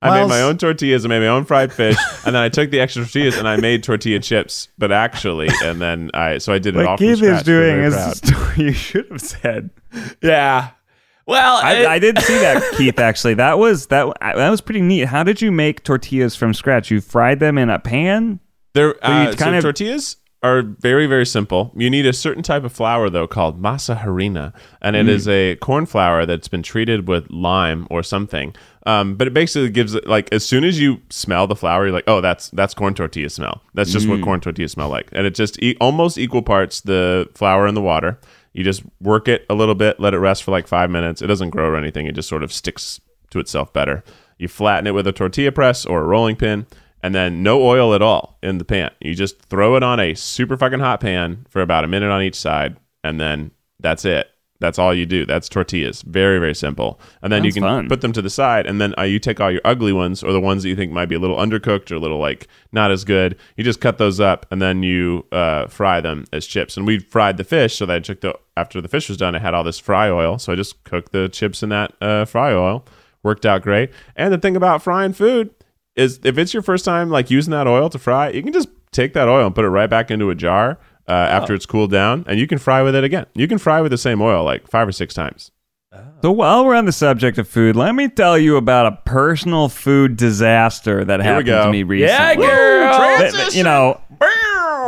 I 0.02 0.20
made 0.20 0.28
my 0.28 0.42
own 0.42 0.58
tortillas. 0.58 1.04
I 1.04 1.08
made 1.08 1.20
my 1.20 1.28
own 1.28 1.44
fried 1.44 1.72
fish, 1.72 1.96
and 2.26 2.34
then 2.34 2.42
I 2.42 2.48
took 2.48 2.70
the 2.70 2.80
extra 2.80 3.02
tortillas 3.04 3.36
and 3.38 3.48
I 3.48 3.56
made 3.56 3.82
tortilla 3.82 4.20
chips. 4.20 4.68
But 4.78 4.92
actually, 4.92 5.48
and 5.64 5.80
then 5.80 6.10
I 6.14 6.38
so 6.38 6.52
I 6.52 6.58
did 6.58 6.76
it 6.76 6.80
all 6.80 6.92
What 6.92 6.98
from 6.98 7.06
Keith 7.08 7.18
scratch. 7.18 7.36
is 7.38 7.42
doing 7.42 7.76
Very 7.76 7.86
is 7.86 7.94
proud. 7.94 8.12
the 8.12 8.26
story 8.26 8.64
you 8.66 8.72
should 8.72 9.10
have 9.10 9.20
said. 9.20 9.70
Yeah. 10.22 10.70
Well, 11.26 11.56
I, 11.60 11.72
it- 11.74 11.86
I 11.86 11.98
did 11.98 12.18
see 12.20 12.38
that, 12.38 12.62
Keith. 12.76 12.98
Actually, 13.00 13.34
that 13.34 13.58
was 13.58 13.86
that. 13.88 14.06
That 14.20 14.50
was 14.50 14.60
pretty 14.60 14.82
neat. 14.82 15.06
How 15.06 15.22
did 15.24 15.40
you 15.42 15.50
make 15.50 15.82
tortillas 15.82 16.36
from 16.36 16.54
scratch? 16.54 16.90
You 16.90 17.00
fried 17.00 17.40
them 17.40 17.58
in 17.58 17.68
a 17.70 17.78
pan. 17.78 18.38
They're 18.74 18.88
you 18.88 18.94
uh, 19.02 19.30
so 19.32 19.36
kind 19.38 19.56
of- 19.56 19.62
tortillas 19.62 20.18
are 20.42 20.62
very 20.62 21.06
very 21.06 21.26
simple. 21.26 21.72
You 21.74 21.88
need 21.90 22.06
a 22.06 22.12
certain 22.12 22.42
type 22.44 22.62
of 22.62 22.72
flour 22.72 23.08
though 23.10 23.26
called 23.26 23.60
masa 23.60 23.98
harina, 24.00 24.52
and 24.80 24.94
Mm. 24.94 25.00
it 25.00 25.08
is 25.08 25.26
a 25.26 25.56
corn 25.56 25.86
flour 25.86 26.26
that's 26.26 26.46
been 26.46 26.62
treated 26.62 27.08
with 27.08 27.28
lime 27.30 27.88
or 27.90 28.02
something. 28.04 28.54
Um, 28.86 29.16
but 29.16 29.26
it 29.26 29.34
basically 29.34 29.68
gives 29.70 29.94
it 29.94 30.06
like 30.06 30.32
as 30.32 30.46
soon 30.46 30.62
as 30.64 30.78
you 30.80 31.02
smell 31.10 31.46
the 31.48 31.56
flour, 31.56 31.86
you're 31.86 31.92
like, 31.92 32.04
oh, 32.06 32.20
that's 32.20 32.50
that's 32.50 32.72
corn 32.72 32.94
tortilla 32.94 33.28
smell. 33.28 33.60
That's 33.74 33.90
just 33.92 34.06
Mm. 34.06 34.10
what 34.10 34.22
corn 34.22 34.40
tortillas 34.40 34.72
smell 34.72 34.88
like, 34.88 35.08
and 35.12 35.26
it 35.26 35.34
just 35.34 35.60
e- 35.62 35.76
almost 35.80 36.16
equal 36.18 36.42
parts 36.42 36.80
the 36.82 37.28
flour 37.34 37.66
and 37.66 37.76
the 37.76 37.82
water. 37.82 38.18
You 38.52 38.62
just 38.64 38.82
work 39.00 39.26
it 39.28 39.44
a 39.50 39.54
little 39.54 39.74
bit, 39.74 39.98
let 40.00 40.14
it 40.14 40.18
rest 40.18 40.44
for 40.44 40.52
like 40.52 40.66
five 40.68 40.88
minutes. 40.88 41.20
It 41.20 41.26
doesn't 41.26 41.50
grow 41.50 41.66
or 41.66 41.76
anything. 41.76 42.06
It 42.06 42.14
just 42.14 42.28
sort 42.28 42.42
of 42.44 42.52
sticks 42.52 43.00
to 43.30 43.40
itself 43.40 43.72
better. 43.72 44.04
You 44.38 44.46
flatten 44.48 44.86
it 44.86 44.94
with 44.94 45.06
a 45.08 45.12
tortilla 45.12 45.50
press 45.52 45.84
or 45.84 46.00
a 46.00 46.06
rolling 46.06 46.36
pin, 46.36 46.66
and 47.02 47.12
then 47.14 47.42
no 47.42 47.60
oil 47.62 47.92
at 47.92 48.02
all 48.02 48.38
in 48.42 48.58
the 48.58 48.64
pan. 48.64 48.92
You 49.00 49.14
just 49.16 49.42
throw 49.46 49.76
it 49.76 49.82
on 49.82 49.98
a 49.98 50.14
super 50.14 50.56
fucking 50.56 50.78
hot 50.80 51.00
pan 51.00 51.44
for 51.50 51.60
about 51.60 51.84
a 51.84 51.88
minute 51.88 52.10
on 52.10 52.22
each 52.22 52.36
side, 52.36 52.76
and 53.02 53.20
then 53.20 53.50
that's 53.80 54.04
it. 54.04 54.30
That's 54.58 54.78
all 54.78 54.94
you 54.94 55.06
do. 55.06 55.26
That's 55.26 55.48
tortillas. 55.48 56.02
Very, 56.02 56.38
very 56.38 56.54
simple. 56.54 57.00
And 57.22 57.32
then 57.32 57.44
you 57.44 57.52
can 57.52 57.62
fun. 57.62 57.88
put 57.88 58.00
them 58.00 58.12
to 58.12 58.22
the 58.22 58.30
side, 58.30 58.66
and 58.66 58.80
then 58.80 58.94
uh, 58.98 59.02
you 59.02 59.18
take 59.18 59.40
all 59.40 59.50
your 59.50 59.60
ugly 59.64 59.92
ones 59.92 60.22
or 60.22 60.32
the 60.32 60.40
ones 60.40 60.62
that 60.62 60.68
you 60.68 60.76
think 60.76 60.92
might 60.92 61.06
be 61.06 61.14
a 61.14 61.18
little 61.18 61.36
undercooked 61.36 61.90
or 61.90 61.96
a 61.96 61.98
little 61.98 62.18
like 62.18 62.48
not 62.72 62.90
as 62.90 63.04
good. 63.04 63.36
You 63.56 63.64
just 63.64 63.80
cut 63.80 63.98
those 63.98 64.20
up, 64.20 64.46
and 64.50 64.62
then 64.62 64.82
you 64.82 65.26
uh, 65.32 65.66
fry 65.66 66.00
them 66.00 66.24
as 66.32 66.46
chips. 66.46 66.76
And 66.76 66.86
we 66.86 66.98
fried 66.98 67.36
the 67.36 67.44
fish, 67.44 67.76
so 67.76 67.86
that 67.86 67.96
I 67.96 68.00
took 68.00 68.20
the 68.20 68.38
after 68.56 68.80
the 68.80 68.88
fish 68.88 69.08
was 69.08 69.18
done, 69.18 69.34
I 69.34 69.38
had 69.38 69.54
all 69.54 69.64
this 69.64 69.78
fry 69.78 70.08
oil, 70.08 70.38
so 70.38 70.52
I 70.52 70.56
just 70.56 70.82
cooked 70.84 71.12
the 71.12 71.28
chips 71.28 71.62
in 71.62 71.68
that 71.70 71.92
uh, 72.00 72.24
fry 72.24 72.52
oil. 72.52 72.84
Worked 73.22 73.44
out 73.44 73.62
great. 73.62 73.90
And 74.14 74.32
the 74.32 74.38
thing 74.38 74.56
about 74.56 74.82
frying 74.82 75.12
food 75.12 75.50
is 75.96 76.20
if 76.22 76.38
it's 76.38 76.54
your 76.54 76.62
first 76.62 76.84
time 76.84 77.10
like 77.10 77.30
using 77.30 77.50
that 77.50 77.66
oil 77.66 77.90
to 77.90 77.98
fry, 77.98 78.28
you 78.28 78.42
can 78.42 78.52
just 78.52 78.68
take 78.92 79.14
that 79.14 79.28
oil 79.28 79.46
and 79.46 79.54
put 79.54 79.64
it 79.64 79.68
right 79.68 79.90
back 79.90 80.10
into 80.10 80.30
a 80.30 80.34
jar 80.34 80.78
uh, 81.08 81.12
after 81.12 81.54
it's 81.54 81.66
cooled 81.66 81.90
down, 81.90 82.24
and 82.26 82.38
you 82.38 82.46
can 82.46 82.58
fry 82.58 82.82
with 82.82 82.94
it 82.94 83.04
again. 83.04 83.26
You 83.34 83.46
can 83.48 83.58
fry 83.58 83.80
with 83.80 83.92
the 83.92 83.98
same 83.98 84.20
oil 84.20 84.44
like 84.44 84.66
five 84.68 84.88
or 84.88 84.92
six 84.92 85.14
times. 85.14 85.50
So 86.22 86.30
while 86.30 86.64
we're 86.64 86.74
on 86.74 86.84
the 86.84 86.92
subject 86.92 87.38
of 87.38 87.48
food, 87.48 87.74
let 87.76 87.94
me 87.94 88.08
tell 88.08 88.36
you 88.36 88.56
about 88.56 88.86
a 88.86 88.98
personal 89.04 89.68
food 89.68 90.16
disaster 90.16 91.04
that 91.04 91.20
Here 91.20 91.32
happened 91.32 91.46
to 91.46 91.70
me 91.70 91.82
recently. 91.84 92.12
Yeah, 92.12 92.34
girl. 92.34 93.18
Th- 93.18 93.32
th- 93.32 93.54
you 93.54 93.62
know, 93.62 94.00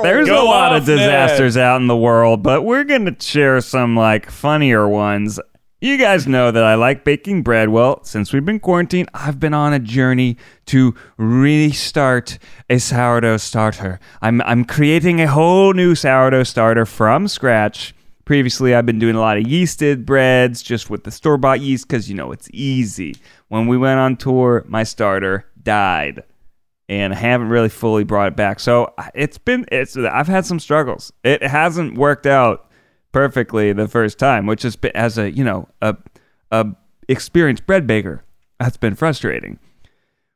there's 0.03 0.29
Go 0.29 0.43
a 0.43 0.45
lot 0.45 0.75
of 0.75 0.85
disasters 0.85 1.57
out 1.57 1.81
in 1.81 1.87
the 1.87 1.97
world, 1.97 2.43
but 2.43 2.63
we're 2.63 2.85
going 2.85 3.07
to 3.07 3.17
share 3.25 3.61
some 3.61 3.97
like 3.97 4.31
funnier 4.31 4.87
ones. 4.89 5.41
You 5.81 5.97
guys 5.97 6.27
know 6.27 6.51
that 6.51 6.65
I 6.65 6.75
like 6.75 7.05
baking 7.05 7.45
bread. 7.45 7.69
Well, 7.69 8.03
since 8.03 8.33
we've 8.33 8.45
been 8.45 8.59
quarantined, 8.59 9.09
I've 9.15 9.39
been 9.39 9.55
on 9.55 9.73
a 9.73 9.79
journey 9.79 10.37
to 10.67 10.93
restart 11.17 12.41
a 12.69 12.81
sourdough 12.81 13.37
starter. 13.37 14.01
I'm 14.21 14.43
I'm 14.43 14.65
creating 14.65 15.21
a 15.21 15.29
whole 15.29 15.75
new 15.75 15.95
sourdough 15.95 16.43
starter 16.43 16.85
from 16.85 17.29
scratch. 17.29 17.95
Previously, 18.25 18.75
I've 18.75 18.87
been 18.87 18.99
doing 18.99 19.15
a 19.15 19.21
lot 19.21 19.37
of 19.37 19.45
yeasted 19.45 20.05
breads 20.05 20.65
just 20.65 20.91
with 20.91 21.05
the 21.05 21.13
store 21.13 21.39
bought 21.39 21.61
yeast 21.61 21.87
because 21.87 22.09
you 22.11 22.17
know 22.17 22.33
it's 22.33 22.49
easy. 22.53 23.15
When 23.47 23.69
we 23.69 23.79
went 23.79 24.01
on 24.01 24.17
tour, 24.17 24.65
my 24.67 24.83
starter 24.83 25.47
died 25.63 26.25
and 26.89 27.13
I 27.13 27.17
haven't 27.17 27.51
really 27.51 27.69
fully 27.69 28.03
brought 28.03 28.27
it 28.27 28.37
back. 28.37 28.59
So 28.59 28.93
it's 29.15 29.39
been 29.39 29.65
it's 29.71 29.97
I've 29.97 30.27
had 30.27 30.45
some 30.45 30.59
struggles. 30.59 31.13
It 31.23 31.41
hasn't 31.41 31.97
worked 31.97 32.27
out 32.27 32.68
perfectly 33.13 33.73
the 33.73 33.89
first 33.89 34.19
time, 34.19 34.47
which 34.47 34.65
been 34.77 34.97
as 34.97 35.19
a 35.19 35.31
you 35.31 35.45
know 35.45 35.69
a 35.83 35.97
a 36.51 36.67
experienced 37.09 37.67
bread 37.67 37.87
baker. 37.87 38.25
That's 38.59 38.77
been 38.77 38.95
frustrating. 38.95 39.59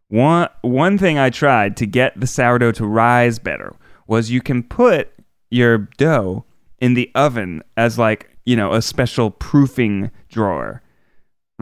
One 0.09 0.49
one 0.63 0.99
thing 0.99 1.19
I 1.19 1.31
tried 1.31 1.77
to 1.79 1.87
get 1.87 2.19
the 2.19 2.27
sourdough 2.27 2.73
to 2.73 2.87
rise 2.87 3.39
better 3.39 3.75
was 4.07 4.31
you 4.31 4.41
can 4.41 4.63
put 4.63 5.11
your 5.51 5.89
dough 5.97 6.45
in 6.81 6.95
the 6.95 7.11
oven 7.15 7.63
as 7.77 7.99
like 7.99 8.37
you 8.45 8.57
know 8.57 8.73
a 8.73 8.83
special 8.83 9.31
proofing 9.31 10.11
drawer. 10.29 10.83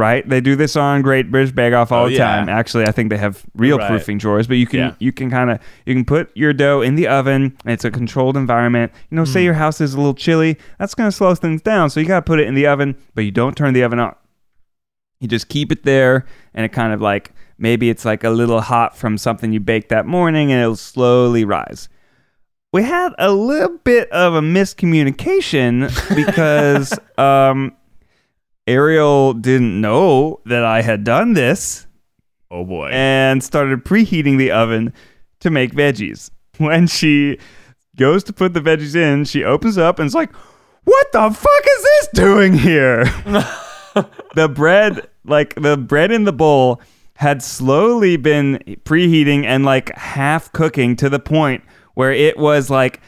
Right? 0.01 0.27
They 0.27 0.41
do 0.41 0.57
this 0.57 0.77
on 0.77 1.03
Great 1.03 1.31
British 1.31 1.53
Bake 1.53 1.75
Off 1.75 1.93
all 1.93 2.07
Oh, 2.07 2.09
the 2.09 2.15
yeah. 2.15 2.37
time. 2.37 2.49
Actually, 2.49 2.85
I 2.87 2.91
think 2.93 3.11
they 3.11 3.19
have 3.19 3.45
real 3.55 3.77
Right. 3.77 3.89
proofing 3.91 4.17
drawers, 4.17 4.47
but 4.47 4.57
you 4.57 4.67
can 4.67 4.79
Yeah. 4.81 4.93
you 4.99 5.13
can 5.13 5.31
kind 5.31 5.51
of 5.51 5.59
you 5.85 5.95
can 5.95 6.07
put 6.07 6.31
your 6.35 6.55
dough 6.55 6.81
in 6.81 6.95
the 6.95 7.07
oven. 7.07 7.55
And 7.65 7.73
it's 7.75 7.85
a 7.85 7.91
controlled 7.91 8.37
environment. 8.37 8.93
You 9.11 9.17
know, 9.17 9.25
Hmm. 9.25 9.33
say 9.33 9.45
your 9.45 9.55
house 9.55 9.79
is 9.81 9.93
a 9.93 9.99
little 9.99 10.15
chilly, 10.15 10.57
that's 10.79 10.95
going 10.95 11.09
to 11.11 11.15
slow 11.15 11.35
things 11.35 11.61
down. 11.61 11.91
So 11.91 12.01
you 12.01 12.07
got 12.07 12.21
to 12.21 12.23
put 12.23 12.41
it 12.41 12.49
in 12.49 12.55
the 12.55 12.67
oven, 12.67 12.97
but 13.15 13.25
you 13.27 13.31
don't 13.31 13.55
turn 13.57 13.75
the 13.75 13.83
oven 13.85 13.99
on. 13.99 14.15
You 15.21 15.29
just 15.29 15.49
keep 15.51 15.71
it 15.71 15.83
there, 15.85 16.25
and 16.55 16.65
it 16.65 16.71
kind 16.73 16.95
of 16.95 17.03
like 17.03 17.33
maybe 17.59 17.91
it's 17.91 18.07
like 18.07 18.25
a 18.25 18.31
little 18.31 18.63
hot 18.63 18.97
from 18.97 19.19
something 19.19 19.53
you 19.53 19.61
baked 19.61 19.91
that 19.91 20.07
morning, 20.07 20.51
and 20.51 20.63
it'll 20.63 20.77
slowly 20.77 21.45
rise. 21.45 21.91
We 22.73 22.85
had 22.85 23.13
a 23.19 23.31
little 23.33 23.77
bit 23.85 24.09
of 24.13 24.33
a 24.35 24.41
miscommunication 24.41 25.91
because 26.17 26.99
um, 27.19 27.73
Ariel 28.71 29.33
didn't 29.35 29.81
know 29.81 30.41
that 30.47 30.65
I 30.65 30.83
had 30.83 31.03
done 31.03 31.33
this 31.33 31.87
Oh 32.51 32.65
boy. 32.65 32.89
and 32.93 33.43
started 33.43 33.85
preheating 33.85 34.39
the 34.39 34.53
oven 34.53 34.93
to 35.41 35.51
make 35.51 35.73
veggies. 35.73 36.31
When 36.59 36.87
she 36.87 37.39
goes 37.97 38.23
to 38.25 38.33
put 38.35 38.53
the 38.53 38.61
veggies 38.61 38.95
in, 38.95 39.25
she 39.25 39.43
opens 39.45 39.79
up 39.79 39.99
and 39.99 40.07
is 40.07 40.15
like, 40.15 40.31
"What 40.85 41.11
the 41.13 41.31
fuck 41.31 41.65
is 41.77 41.83
this 41.83 42.09
doing 42.13 42.53
here?" 42.53 43.05
the 44.35 44.49
bread, 44.55 45.09
like 45.25 45.55
the 45.55 45.77
bread 45.79 46.13
in 46.13 46.25
the 46.25 46.33
bowl, 46.35 46.83
had 47.15 47.43
slowly 47.43 48.19
been 48.19 48.59
preheating 48.85 49.45
and 49.45 49.65
like 49.65 49.97
half 49.97 50.53
cooking 50.53 50.97
to 50.97 51.09
the 51.09 51.19
point 51.19 51.65
where 51.95 52.13
it 52.13 52.37
was 52.37 52.69
like 52.69 53.01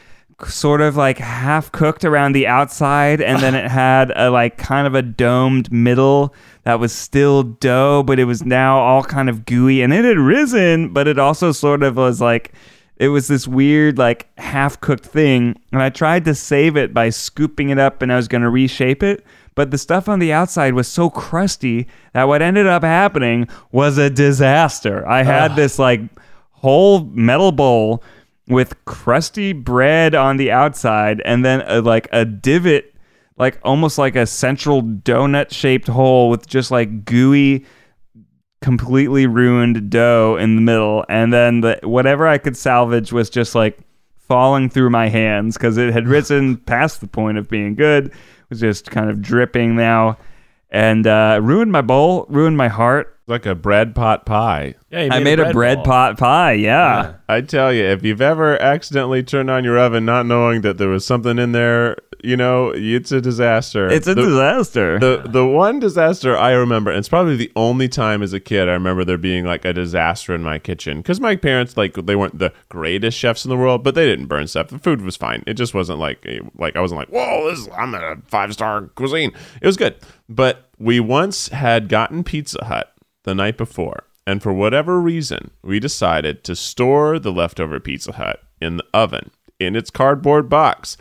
sort 0.45 0.81
of 0.81 0.95
like 0.95 1.17
half 1.17 1.71
cooked 1.71 2.03
around 2.03 2.33
the 2.33 2.47
outside 2.47 3.21
and 3.21 3.41
then 3.41 3.55
it 3.55 3.69
had 3.71 4.11
a 4.15 4.29
like 4.29 4.57
kind 4.57 4.87
of 4.87 4.95
a 4.95 5.01
domed 5.01 5.71
middle 5.71 6.33
that 6.63 6.79
was 6.79 6.91
still 6.91 7.43
dough 7.43 8.03
but 8.03 8.19
it 8.19 8.25
was 8.25 8.43
now 8.43 8.79
all 8.79 9.03
kind 9.03 9.29
of 9.29 9.45
gooey 9.45 9.81
and 9.81 9.93
it 9.93 10.03
had 10.03 10.17
risen 10.17 10.91
but 10.91 11.07
it 11.07 11.19
also 11.19 11.51
sort 11.51 11.83
of 11.83 11.97
was 11.97 12.19
like 12.19 12.53
it 12.97 13.09
was 13.09 13.27
this 13.27 13.47
weird 13.47 13.97
like 13.97 14.27
half 14.37 14.79
cooked 14.81 15.05
thing 15.05 15.59
and 15.71 15.81
i 15.81 15.89
tried 15.89 16.25
to 16.25 16.33
save 16.33 16.75
it 16.75 16.93
by 16.93 17.09
scooping 17.09 17.69
it 17.69 17.77
up 17.77 18.01
and 18.01 18.11
i 18.11 18.15
was 18.15 18.27
going 18.27 18.41
to 18.41 18.49
reshape 18.49 19.03
it 19.03 19.25
but 19.55 19.71
the 19.71 19.77
stuff 19.77 20.09
on 20.09 20.19
the 20.19 20.33
outside 20.33 20.73
was 20.73 20.87
so 20.87 21.09
crusty 21.09 21.87
that 22.13 22.27
what 22.27 22.41
ended 22.41 22.67
up 22.67 22.83
happening 22.83 23.47
was 23.71 23.97
a 23.97 24.09
disaster. 24.09 25.07
I 25.07 25.23
had 25.23 25.55
this 25.55 25.77
like 25.77 26.01
whole 26.51 27.05
metal 27.05 27.51
bowl 27.51 28.03
with 28.47 28.83
crusty 28.85 29.53
bread 29.53 30.15
on 30.15 30.37
the 30.37 30.51
outside 30.51 31.21
and 31.23 31.45
then 31.45 31.61
a, 31.67 31.81
like 31.81 32.07
a 32.11 32.25
divot 32.25 32.93
like 33.37 33.59
almost 33.63 33.97
like 33.97 34.15
a 34.15 34.27
central 34.27 34.83
donut 34.83 35.51
shaped 35.51 35.87
hole 35.87 36.29
with 36.29 36.45
just 36.45 36.69
like 36.69 37.05
gooey 37.05 37.65
completely 38.63 39.27
ruined 39.27 39.89
dough 39.89 40.37
in 40.39 40.55
the 40.55 40.61
middle. 40.61 41.05
And 41.09 41.31
then 41.31 41.61
the 41.61 41.79
whatever 41.83 42.25
i 42.25 42.39
could 42.39 42.57
salvage 42.57 43.11
was 43.11 43.29
just 43.29 43.53
like 43.53 43.77
falling 44.17 44.69
through 44.69 44.89
my 44.89 45.09
hands 45.09 45.57
because 45.57 45.77
it 45.77 45.93
had 45.93 46.07
risen 46.17 46.57
past 46.57 47.01
the 47.01 47.07
point 47.07 47.37
of 47.37 47.49
being 47.49 47.75
good. 47.75 48.07
It 48.07 48.13
was 48.49 48.61
just 48.61 48.89
kind 48.89 49.09
of 49.09 49.21
dripping 49.21 49.75
now. 49.75 50.17
And 50.69 51.05
uh, 51.05 51.39
ruined 51.43 51.71
my 51.71 51.81
bowl 51.81 52.25
ruined 52.29 52.57
my 52.57 52.69
heart 52.69 53.19
like 53.27 53.45
a 53.45 53.55
bread 53.55 53.95
pot 53.95 54.25
pie. 54.25 54.75
Yeah, 54.89 55.03
you 55.03 55.11
i 55.11 55.19
made 55.19 55.39
a 55.39 55.51
bread 55.53 55.77
ball. 55.77 55.85
pot 55.85 56.17
pie 56.17 56.53
yeah. 56.53 57.15
I 57.29 57.41
tell 57.41 57.73
you, 57.73 57.83
if 57.83 58.03
you've 58.03 58.21
ever 58.21 58.61
accidentally 58.61 59.23
turned 59.23 59.49
on 59.49 59.63
your 59.63 59.79
oven 59.79 60.05
not 60.05 60.25
knowing 60.25 60.61
that 60.61 60.77
there 60.77 60.89
was 60.89 61.05
something 61.05 61.39
in 61.39 61.51
there, 61.51 61.97
you 62.23 62.37
know, 62.37 62.71
it's 62.75 63.11
a 63.11 63.19
disaster. 63.21 63.87
it's 63.89 64.07
a 64.07 64.13
The- 64.13 64.21
disaster 64.23 64.99
The 64.99 65.23
the 65.25 65.45
one 65.45 65.79
disaster 65.79 66.37
I 66.37 66.51
remember, 66.51 66.91
and 66.91 66.99
it's 66.99 67.09
probably 67.09 67.35
the 67.35 67.51
only 67.55 67.87
time 67.87 68.21
as 68.21 68.33
a 68.33 68.39
kid 68.39 68.67
I 68.69 68.73
remember 68.73 69.03
there 69.03 69.17
being 69.17 69.45
like 69.45 69.65
a 69.65 69.73
disaster 69.73 70.35
in 70.35 70.43
my 70.43 70.59
kitchen 70.59 70.97
because 70.97 71.19
my 71.19 71.35
parents 71.35 71.75
like 71.77 71.93
they 72.05 72.15
weren't 72.15 72.39
the 72.39 72.51
greatest 72.69 73.17
chefs 73.17 73.45
in 73.45 73.49
the 73.49 73.57
world, 73.57 73.83
but 73.83 73.95
they 73.95 74.05
didn't 74.05 74.27
burn 74.27 74.47
stuff. 74.47 74.67
The 74.67 74.79
food 74.79 75.01
was 75.01 75.15
fine. 75.15 75.43
It 75.47 75.53
just 75.55 75.73
wasn't 75.73 75.99
like 75.99 76.25
eh, 76.25 76.39
like 76.57 76.75
I 76.75 76.81
wasn't 76.81 76.99
like 76.99 77.09
whoa, 77.09 77.49
this 77.49 77.59
is, 77.59 77.69
I'm 77.77 77.95
in 77.95 78.03
a 78.03 78.17
five 78.27 78.53
star 78.53 78.83
cuisine. 78.95 79.31
It 79.61 79.65
was 79.65 79.77
good, 79.77 79.95
but 80.29 80.69
we 80.77 80.99
once 80.99 81.47
had 81.49 81.87
gotten 81.87 82.23
Pizza 82.23 82.63
Hut 82.65 82.92
the 83.23 83.35
night 83.35 83.57
before, 83.57 84.03
and 84.27 84.41
for 84.41 84.53
whatever 84.53 84.99
reason, 84.99 85.51
we 85.63 85.79
decided 85.79 86.43
to 86.45 86.55
store 86.55 87.19
the 87.19 87.31
leftover 87.31 87.79
Pizza 87.79 88.13
Hut 88.13 88.41
in 88.61 88.77
the 88.77 88.85
oven 88.93 89.31
in 89.59 89.75
its 89.75 89.89
cardboard 89.89 90.49
box. 90.49 90.97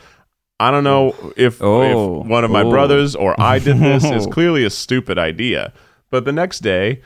I 0.61 0.71
don't 0.71 0.85
know 0.85 1.15
if, 1.37 1.61
Oh. 1.63 2.21
if 2.21 2.27
one 2.27 2.45
of 2.45 2.51
my 2.51 2.63
Oh. 2.63 2.71
brothers 2.71 3.17
or 3.17 3.35
I 3.41 3.59
did 3.59 3.79
this. 3.79 4.05
It's 4.05 4.27
clearly 4.33 4.65
a 4.65 4.71
stupid 4.71 5.19
idea. 5.19 5.73
But 6.11 6.25
the 6.25 6.33
next 6.33 6.61
day, 6.61 7.01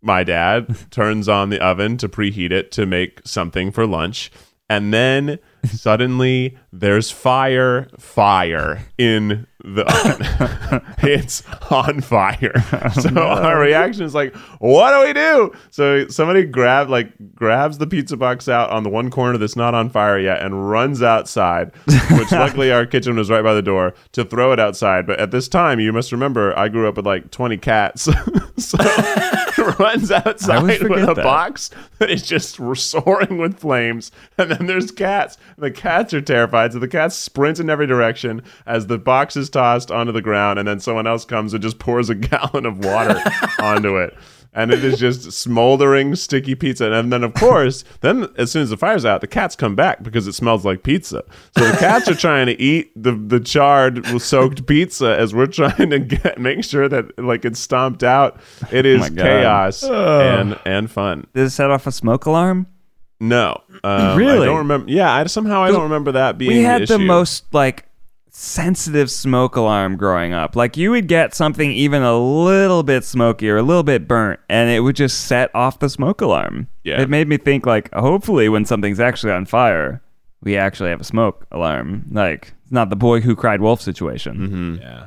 my 0.00 0.24
dad 0.24 0.74
turns 0.90 1.28
on 1.28 1.50
the 1.50 1.60
oven 1.62 1.96
to 1.98 2.08
preheat 2.08 2.50
it 2.52 2.72
to 2.72 2.86
make 2.86 3.20
something 3.24 3.70
for 3.70 3.86
lunch. 3.86 4.30
And 4.70 4.94
then 4.94 5.38
suddenly 5.66 6.56
there's 6.72 7.10
fire, 7.10 7.88
fire 7.98 8.86
in 8.96 9.46
the 9.64 10.82
it's 10.98 11.42
on 11.70 12.00
fire. 12.00 12.52
So 12.92 13.16
our 13.20 13.58
reaction 13.58 14.04
is 14.04 14.14
like, 14.14 14.34
what 14.58 14.90
do 14.92 15.06
we 15.06 15.12
do? 15.12 15.52
So 15.70 16.06
somebody 16.08 16.44
grab 16.44 16.90
like 16.90 17.12
grabs 17.34 17.78
the 17.78 17.86
pizza 17.86 18.16
box 18.16 18.48
out 18.48 18.70
on 18.70 18.82
the 18.82 18.90
one 18.90 19.10
corner 19.10 19.38
that's 19.38 19.56
not 19.56 19.74
on 19.74 19.88
fire 19.88 20.18
yet 20.18 20.42
and 20.42 20.68
runs 20.68 21.02
outside, 21.02 21.72
which 21.86 22.30
luckily 22.32 22.70
our 22.70 22.84
kitchen 22.84 23.16
was 23.16 23.30
right 23.30 23.42
by 23.42 23.54
the 23.54 23.62
door 23.62 23.94
to 24.12 24.24
throw 24.24 24.52
it 24.52 24.60
outside. 24.60 25.06
But 25.06 25.20
at 25.20 25.30
this 25.30 25.48
time, 25.48 25.80
you 25.80 25.92
must 25.92 26.12
remember 26.12 26.56
I 26.58 26.68
grew 26.68 26.88
up 26.88 26.96
with 26.96 27.06
like 27.06 27.30
20 27.30 27.56
cats. 27.58 28.08
so 28.58 28.78
runs 29.78 30.10
outside 30.10 30.82
with 30.82 31.08
a 31.08 31.14
that. 31.14 31.22
box 31.22 31.70
that 31.98 32.10
is 32.10 32.22
just 32.22 32.56
soaring 32.76 33.38
with 33.38 33.58
flames. 33.58 34.10
And 34.38 34.50
then 34.50 34.66
there's 34.66 34.90
cats. 34.90 35.38
The 35.56 35.70
cats 35.70 36.12
are 36.14 36.20
terrified. 36.20 36.72
So 36.72 36.78
the 36.78 36.88
cats 36.88 37.16
sprint 37.16 37.60
in 37.60 37.70
every 37.70 37.86
direction 37.86 38.42
as 38.66 38.86
the 38.86 38.98
box 38.98 39.36
is 39.36 39.50
tossed 39.52 39.90
onto 39.90 40.12
the 40.12 40.22
ground. 40.22 40.58
And 40.58 40.66
then 40.66 40.80
someone 40.80 41.06
else 41.06 41.24
comes 41.24 41.54
and 41.54 41.62
just 41.62 41.78
pours 41.78 42.10
a 42.10 42.14
gallon 42.30 42.66
of 42.66 42.84
water 42.84 43.20
onto 43.60 43.96
it. 43.96 44.16
And 44.54 44.70
it 44.70 44.84
is 44.84 44.98
just 44.98 45.32
smoldering, 45.32 46.14
sticky 46.14 46.54
pizza. 46.54 46.92
And 46.92 47.10
then, 47.10 47.24
of 47.24 47.32
course, 47.32 47.84
then 48.02 48.28
as 48.36 48.50
soon 48.50 48.60
as 48.62 48.68
the 48.68 48.76
fire's 48.76 49.06
out, 49.06 49.22
the 49.22 49.26
cats 49.26 49.56
come 49.56 49.74
back 49.74 50.02
because 50.02 50.26
it 50.26 50.34
smells 50.34 50.62
like 50.62 50.82
pizza. 50.82 51.24
So 51.56 51.66
the 51.66 51.78
cats 51.78 52.06
are 52.06 52.14
trying 52.14 52.44
to 52.48 52.60
eat 52.60 52.92
the, 52.94 53.12
the 53.12 53.40
charred, 53.40 54.04
soaked 54.20 54.66
pizza 54.66 55.18
as 55.18 55.34
we're 55.34 55.46
trying 55.46 55.88
to 55.88 55.98
get 56.00 56.38
make 56.38 56.64
sure 56.64 56.86
that 56.86 57.18
like 57.18 57.46
it's 57.46 57.60
stomped 57.60 58.02
out. 58.02 58.40
It 58.70 58.84
is 58.84 59.00
my 59.00 59.08
God. 59.08 59.22
chaos 59.22 59.84
and 59.84 60.58
and 60.66 60.90
fun. 60.90 61.26
Did 61.32 61.44
it 61.46 61.50
set 61.50 61.70
off 61.70 61.86
a 61.86 61.92
smoke 61.92 62.26
alarm? 62.26 62.66
No, 63.20 63.62
um, 63.84 64.18
Really? 64.18 64.42
I 64.42 64.44
don't 64.46 64.58
remember. 64.58 64.90
Yeah, 64.90 65.14
I 65.14 65.24
somehow 65.28 65.62
I 65.62 65.68
don't 65.70 65.84
remember 65.84 66.12
that 66.12 66.36
being. 66.36 66.50
we 66.50 66.62
had 66.62 66.82
an 66.82 66.88
the 66.88 66.94
issue. 66.96 67.04
most 67.06 67.54
like 67.54 67.86
sensitive 68.32 69.10
smoke 69.10 69.56
alarm 69.56 69.96
growing 69.96 70.32
up. 70.32 70.56
Like 70.56 70.76
you 70.76 70.90
would 70.90 71.06
get 71.06 71.34
something 71.34 71.70
even 71.70 72.02
a 72.02 72.18
little 72.18 72.82
bit 72.82 73.04
smoky 73.04 73.48
or 73.48 73.58
a 73.58 73.62
little 73.62 73.82
bit 73.82 74.08
burnt, 74.08 74.40
and 74.48 74.70
it 74.70 74.80
would 74.80 74.96
just 74.96 75.26
set 75.26 75.54
off 75.54 75.78
the 75.78 75.88
smoke 75.88 76.20
alarm. 76.20 76.68
Yeah. 76.82 77.00
it 77.00 77.08
made 77.08 77.28
me 77.28 77.36
think 77.36 77.66
like, 77.66 77.92
hopefully, 77.94 78.48
when 78.48 78.64
something's 78.64 78.98
actually 78.98 79.32
on 79.32 79.44
fire, 79.44 80.02
we 80.42 80.56
actually 80.56 80.90
have 80.90 81.00
a 81.00 81.04
smoke 81.04 81.46
alarm. 81.52 82.06
Like, 82.10 82.54
it's 82.64 82.72
not 82.72 82.90
the 82.90 82.96
boy 82.96 83.20
who 83.20 83.36
cried 83.36 83.60
wolf 83.60 83.80
situation. 83.80 84.36
Mm-hmm. 84.36 84.74
Yeah. 84.82 85.06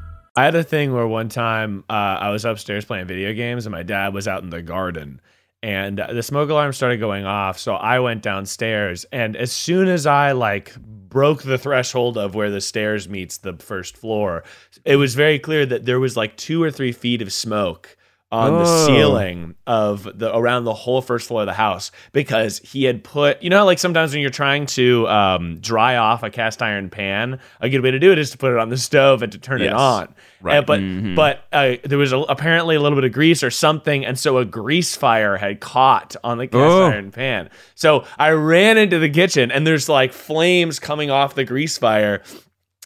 I 0.35 0.45
had 0.45 0.55
a 0.55 0.63
thing 0.63 0.93
where 0.93 1.07
one 1.07 1.29
time 1.29 1.83
uh, 1.89 1.93
I 1.93 2.29
was 2.29 2.45
upstairs 2.45 2.85
playing 2.85 3.07
video 3.07 3.33
games 3.33 3.65
and 3.65 3.73
my 3.73 3.83
dad 3.83 4.13
was 4.13 4.27
out 4.27 4.43
in 4.43 4.49
the 4.49 4.61
garden 4.61 5.19
and 5.61 5.97
the 5.97 6.23
smoke 6.23 6.49
alarm 6.49 6.73
started 6.73 6.99
going 6.99 7.25
off. 7.25 7.59
So 7.59 7.75
I 7.75 7.99
went 7.99 8.23
downstairs 8.23 9.05
and 9.11 9.35
as 9.35 9.51
soon 9.51 9.87
as 9.89 10.05
I 10.05 10.31
like 10.31 10.75
broke 10.79 11.43
the 11.43 11.57
threshold 11.57 12.17
of 12.17 12.33
where 12.33 12.49
the 12.49 12.61
stairs 12.61 13.09
meets 13.09 13.39
the 13.39 13.57
first 13.57 13.97
floor, 13.97 14.43
it 14.85 14.95
was 14.95 15.15
very 15.15 15.37
clear 15.37 15.65
that 15.65 15.85
there 15.85 15.99
was 15.99 16.15
like 16.15 16.37
two 16.37 16.63
or 16.63 16.71
three 16.71 16.93
feet 16.93 17.21
of 17.21 17.33
smoke 17.33 17.97
on 18.31 18.53
the 18.53 18.63
Oh. 18.63 18.85
ceiling 18.87 19.55
of 19.67 20.07
the 20.17 20.33
around 20.35 20.63
the 20.63 20.73
whole 20.73 21.01
first 21.01 21.27
floor 21.27 21.41
of 21.41 21.47
the 21.47 21.53
house 21.53 21.91
because 22.13 22.59
he 22.59 22.85
had 22.85 23.03
put 23.03 23.41
you 23.43 23.49
know 23.49 23.65
like 23.65 23.77
sometimes 23.79 24.13
when 24.13 24.21
you're 24.21 24.29
trying 24.29 24.65
to 24.65 25.07
um, 25.09 25.57
dry 25.59 25.97
off 25.97 26.23
a 26.23 26.29
cast 26.29 26.61
iron 26.61 26.89
pan 26.89 27.39
a 27.59 27.69
good 27.69 27.81
way 27.81 27.91
to 27.91 27.99
do 27.99 28.11
it 28.11 28.17
is 28.17 28.31
to 28.31 28.37
put 28.37 28.51
it 28.53 28.57
on 28.57 28.69
the 28.69 28.77
stove 28.77 29.21
and 29.21 29.31
to 29.33 29.37
turn 29.37 29.61
it 29.61 29.73
on 29.73 30.13
Right. 30.43 30.57
Uh, 30.57 30.61
but 30.63 30.79
but 31.15 31.43
uh, 31.53 31.75
there 31.83 31.99
was 31.99 32.13
a, 32.13 32.17
apparently 32.17 32.75
a 32.75 32.79
little 32.79 32.95
bit 32.97 33.03
of 33.03 33.11
grease 33.11 33.43
or 33.43 33.51
something 33.51 34.03
and 34.05 34.17
so 34.17 34.37
a 34.39 34.45
grease 34.45 34.95
fire 34.95 35.37
had 35.37 35.59
caught 35.59 36.15
on 36.23 36.37
the 36.39 36.47
cast 36.47 36.61
Oh. 36.63 36.85
iron 36.85 37.11
pan 37.11 37.49
so 37.75 38.05
I 38.17 38.31
ran 38.31 38.77
into 38.77 38.97
the 38.97 39.09
kitchen 39.09 39.51
and 39.51 39.67
there's 39.67 39.87
like 39.89 40.13
flames 40.13 40.79
coming 40.79 41.11
off 41.11 41.35
the 41.35 41.43
grease 41.43 41.77
fire 41.77 42.23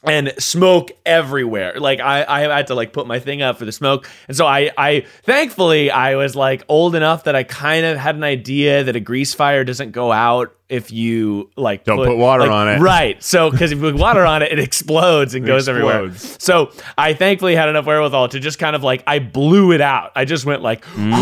and 0.06 0.34
smoke 0.38 0.92
everywhere. 1.06 1.80
Like 1.80 2.00
I, 2.00 2.26
I 2.28 2.42
had 2.42 2.68
to 2.68 2.76
like 2.76 2.94
put 2.94 3.08
my 3.08 3.20
thing 3.20 3.42
up 3.42 3.58
for 3.58 3.66
the 3.66 3.72
smoke. 3.72 4.10
And 4.28 4.36
so 4.36 4.46
I, 4.46 4.72
I 4.78 5.06
thankfully 5.24 5.92
I 5.92 6.16
was 6.16 6.36
like 6.36 6.64
old 6.68 6.96
enough 6.96 7.26
that 7.26 7.36
I 7.36 7.44
kind 7.44 7.86
of 7.86 7.98
had 7.98 8.16
an 8.16 8.24
idea 8.24 8.84
that 8.84 8.96
a 8.96 9.00
grease 9.00 9.34
fire 9.34 9.64
doesn't 9.64 9.92
go 9.92 10.12
out 10.12 10.56
if 10.68 10.92
you 10.92 11.50
like 11.56 11.84
Don't 11.84 12.04
put 12.04 12.18
water 12.18 12.44
like- 12.44 12.52
on 12.52 12.68
it. 12.70 12.80
Right. 12.80 13.22
So 13.22 13.52
because 13.52 13.72
if 13.72 13.78
you 13.78 13.92
put 13.92 14.00
water 14.00 14.26
on 14.26 14.42
it, 14.42 14.52
it 14.52 14.60
explodes 14.60 15.36
and 15.36 15.46
goes 15.46 15.70
everywhere. 15.70 16.12
So 16.16 16.72
I 16.98 17.14
thankfully 17.14 17.56
had 17.56 17.70
enough 17.70 17.86
wherewithal 17.86 18.30
to 18.30 18.40
just 18.40 18.58
kind 18.58 18.76
of 18.76 18.84
like 18.84 19.04
I 19.06 19.20
blew 19.20 19.72
it 19.74 19.82
out. 19.82 20.12
I 20.16 20.26
just 20.26 20.46
went 20.46 20.62
like 20.64 20.84
mm. 20.86 21.14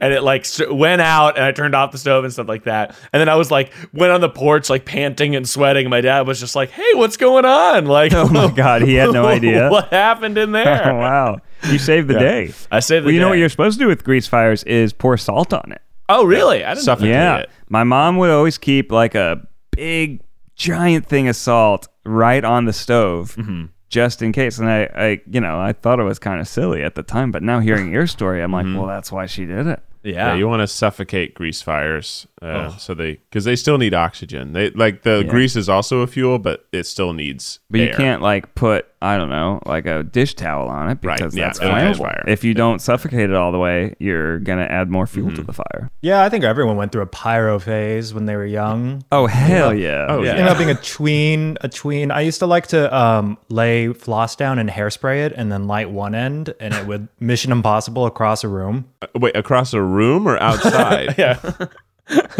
and 0.00 0.12
it 0.12 0.22
like 0.22 0.46
went 0.70 1.00
out 1.00 1.36
and 1.36 1.44
I 1.44 1.52
turned 1.52 1.74
off 1.74 1.92
the 1.92 1.98
stove 1.98 2.24
and 2.24 2.32
stuff 2.32 2.48
like 2.48 2.64
that. 2.64 2.94
And 3.12 3.20
then 3.20 3.28
I 3.28 3.36
was 3.36 3.50
like 3.50 3.72
went 3.92 4.12
on 4.12 4.20
the 4.20 4.28
porch 4.28 4.68
like 4.70 4.84
panting 4.84 5.34
and 5.36 5.48
sweating 5.48 5.86
and 5.86 5.90
my 5.90 6.00
dad 6.00 6.26
was 6.26 6.40
just 6.40 6.54
like, 6.54 6.70
"Hey, 6.70 6.94
what's 6.94 7.16
going 7.16 7.44
on?" 7.44 7.86
Like 7.86 8.12
Oh 8.12 8.28
my 8.28 8.50
God, 8.50 8.82
he 8.82 8.94
had 8.94 9.12
no 9.12 9.26
idea. 9.26 9.70
what 9.70 9.90
happened 9.92 10.36
in 10.38 10.50
Oh, 10.50 10.52
there? 10.64 10.94
wow. 10.94 11.38
You 11.70 11.78
saved 11.78 12.08
the 12.08 12.14
day. 12.18 12.52
I 12.70 12.80
saved 12.80 13.04
the 13.04 13.06
Well, 13.08 13.14
you 13.14 13.20
know 13.20 13.28
what 13.30 13.38
you're 13.38 13.48
supposed 13.48 13.78
to 13.78 13.84
do 13.84 13.88
with 13.88 14.04
grease 14.04 14.26
fires 14.26 14.62
is 14.64 14.92
pour 14.92 15.16
salt 15.16 15.52
on 15.52 15.72
it. 15.72 15.80
Oh, 16.08 16.24
really? 16.24 16.64
I 16.64 16.74
didn't 16.74 16.84
Suffocate 16.84 17.10
Yeah. 17.10 17.36
it. 17.38 17.50
My 17.68 17.84
mom 17.84 18.16
would 18.18 18.30
always 18.30 18.58
keep 18.58 18.90
like 18.92 19.14
a 19.14 19.46
big, 19.72 20.22
giant 20.56 21.06
thing 21.06 21.28
of 21.28 21.36
salt 21.36 21.88
right 22.04 22.44
on 22.44 22.64
the 22.64 22.72
stove. 22.72 23.34
Mm-hmm. 23.36 23.66
Just 23.90 24.20
in 24.20 24.32
case, 24.32 24.58
and 24.58 24.68
I, 24.68 24.82
I, 24.94 25.20
you 25.30 25.40
know, 25.40 25.58
I 25.58 25.72
thought 25.72 25.98
it 25.98 26.02
was 26.04 26.18
kind 26.18 26.40
of 26.42 26.48
silly 26.48 26.82
at 26.82 26.94
the 26.94 27.02
time, 27.02 27.30
but 27.30 27.42
now 27.42 27.58
hearing 27.60 27.90
your 27.90 28.06
story, 28.06 28.42
I'm 28.42 28.52
like, 28.52 28.66
Mm-hmm. 28.66 28.76
well, 28.76 28.86
that's 28.86 29.10
why 29.10 29.24
she 29.24 29.46
did 29.46 29.66
it. 29.66 29.80
Yeah, 30.02 30.28
Yeah. 30.28 30.34
you 30.34 30.46
want 30.46 30.60
to 30.60 30.66
suffocate 30.66 31.34
grease 31.34 31.62
fires, 31.62 32.26
uh, 32.42 32.76
so 32.76 32.92
they 32.94 33.14
because 33.14 33.44
they 33.44 33.56
still 33.56 33.78
need 33.78 33.94
oxygen. 33.94 34.52
They 34.52 34.70
like 34.70 35.02
the 35.02 35.22
Yeah. 35.24 35.30
grease 35.30 35.56
is 35.56 35.68
also 35.70 36.00
a 36.02 36.06
fuel, 36.06 36.38
but 36.38 36.66
it 36.70 36.84
still 36.84 37.12
needs. 37.14 37.60
But 37.70 37.80
you 37.80 37.92
can't 37.96 38.20
like 38.22 38.54
put, 38.54 38.86
I 39.00 39.16
don't 39.16 39.28
know, 39.30 39.60
like 39.64 39.86
a 39.86 40.02
dish 40.02 40.34
towel 40.34 40.68
on 40.68 40.90
it 40.90 41.00
because 41.00 41.36
yeah, 41.36 41.44
that's 41.46 41.60
it'll 41.60 41.72
flammable. 41.72 41.98
fire. 41.98 42.24
If 42.26 42.42
you 42.42 42.52
don't 42.54 42.80
suffocate 42.80 43.30
it 43.30 43.34
all 43.34 43.52
the 43.52 43.58
way, 43.58 43.94
you're 44.00 44.40
gonna 44.40 44.64
add 44.64 44.90
more 44.90 45.06
fuel 45.06 45.28
Mm-hmm. 45.28 45.36
to 45.36 45.42
the 45.44 45.52
fire. 45.52 45.90
Yeah, 46.02 46.22
I 46.24 46.28
think 46.28 46.42
everyone 46.44 46.76
went 46.76 46.90
through 46.90 47.02
a 47.02 47.06
pyro 47.06 47.58
phase 47.60 48.12
when 48.12 48.26
they 48.26 48.34
were 48.34 48.44
young. 48.46 49.04
Oh 49.12 49.26
hell 49.26 49.72
yeah! 49.72 50.06
Oh, 50.08 50.18
Ended 50.22 50.36
yeah. 50.38 50.48
up 50.50 50.58
being 50.58 50.70
a 50.70 50.74
tween, 50.74 51.56
a 51.60 51.68
tween. 51.68 52.10
I 52.10 52.22
used 52.22 52.40
to 52.40 52.46
like 52.46 52.66
to 52.68 52.94
um, 52.96 53.38
lay 53.48 53.92
floss 53.92 54.34
down 54.36 54.58
and 54.58 54.68
hairspray 54.68 55.26
it, 55.26 55.32
and 55.36 55.52
then 55.52 55.66
light 55.68 55.90
one 55.90 56.14
end, 56.14 56.52
and 56.58 56.74
it 56.74 56.86
would 56.86 57.08
Mission 57.20 57.52
Impossible 57.52 58.06
across 58.06 58.42
a 58.42 58.48
room. 58.48 58.86
Uh, 59.00 59.06
Wait, 59.14 59.36
across 59.36 59.72
a 59.74 59.80
room 59.82 60.26
or 60.26 60.36
outside? 60.42 61.14
yeah. 61.18 61.38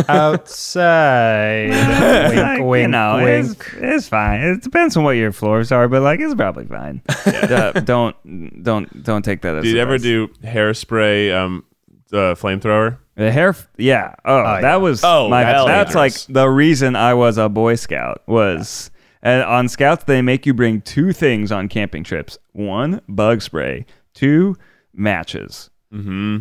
Outside, 0.08 1.68
Like, 2.36 2.58
wink, 2.58 2.66
wink, 2.68 2.82
you 2.82 2.88
know, 2.88 3.20
wink. 3.22 3.50
It's, 3.50 3.68
it's 3.74 4.08
fine. 4.08 4.40
It 4.40 4.62
depends 4.62 4.96
on 4.96 5.04
what 5.04 5.12
your 5.12 5.32
floors 5.32 5.72
are, 5.72 5.88
but 5.88 6.02
like 6.02 6.20
it's 6.20 6.34
probably 6.34 6.66
fine. 6.66 7.02
Uh, 7.26 7.72
don't 7.72 8.62
don't 8.62 9.02
don't 9.02 9.22
take 9.24 9.42
that 9.42 9.56
as. 9.56 9.64
Did 9.64 9.74
you 9.74 9.80
ever 9.80 9.98
do 9.98 10.28
hairspray 10.42 11.34
um, 11.34 11.64
uh, 12.12 12.34
flamethrower? 12.34 12.98
the 13.16 13.32
hair? 13.32 13.50
f- 13.50 13.68
Yeah. 13.76 14.14
Oh, 14.24 14.42
that 14.42 14.62
yeah. 14.62 14.76
was. 14.76 15.02
Oh, 15.04 15.28
my, 15.28 15.42
that's 15.42 15.66
that's 15.66 15.94
like 15.94 16.14
the 16.34 16.48
reason 16.48 16.96
I 16.96 17.14
was 17.14 17.36
a 17.38 17.48
Boy 17.48 17.74
Scout 17.74 18.22
was. 18.26 18.90
And 19.20 19.42
on 19.42 19.68
Scouts, 19.68 20.04
they 20.04 20.22
make 20.22 20.46
you 20.46 20.54
bring 20.54 20.80
two 20.80 21.12
things 21.12 21.50
on 21.50 21.68
camping 21.68 22.04
trips: 22.04 22.38
one, 22.52 23.00
bug 23.08 23.42
spray; 23.42 23.84
two, 24.14 24.56
matches. 24.94 25.70
Mm-hmm. 25.92 26.38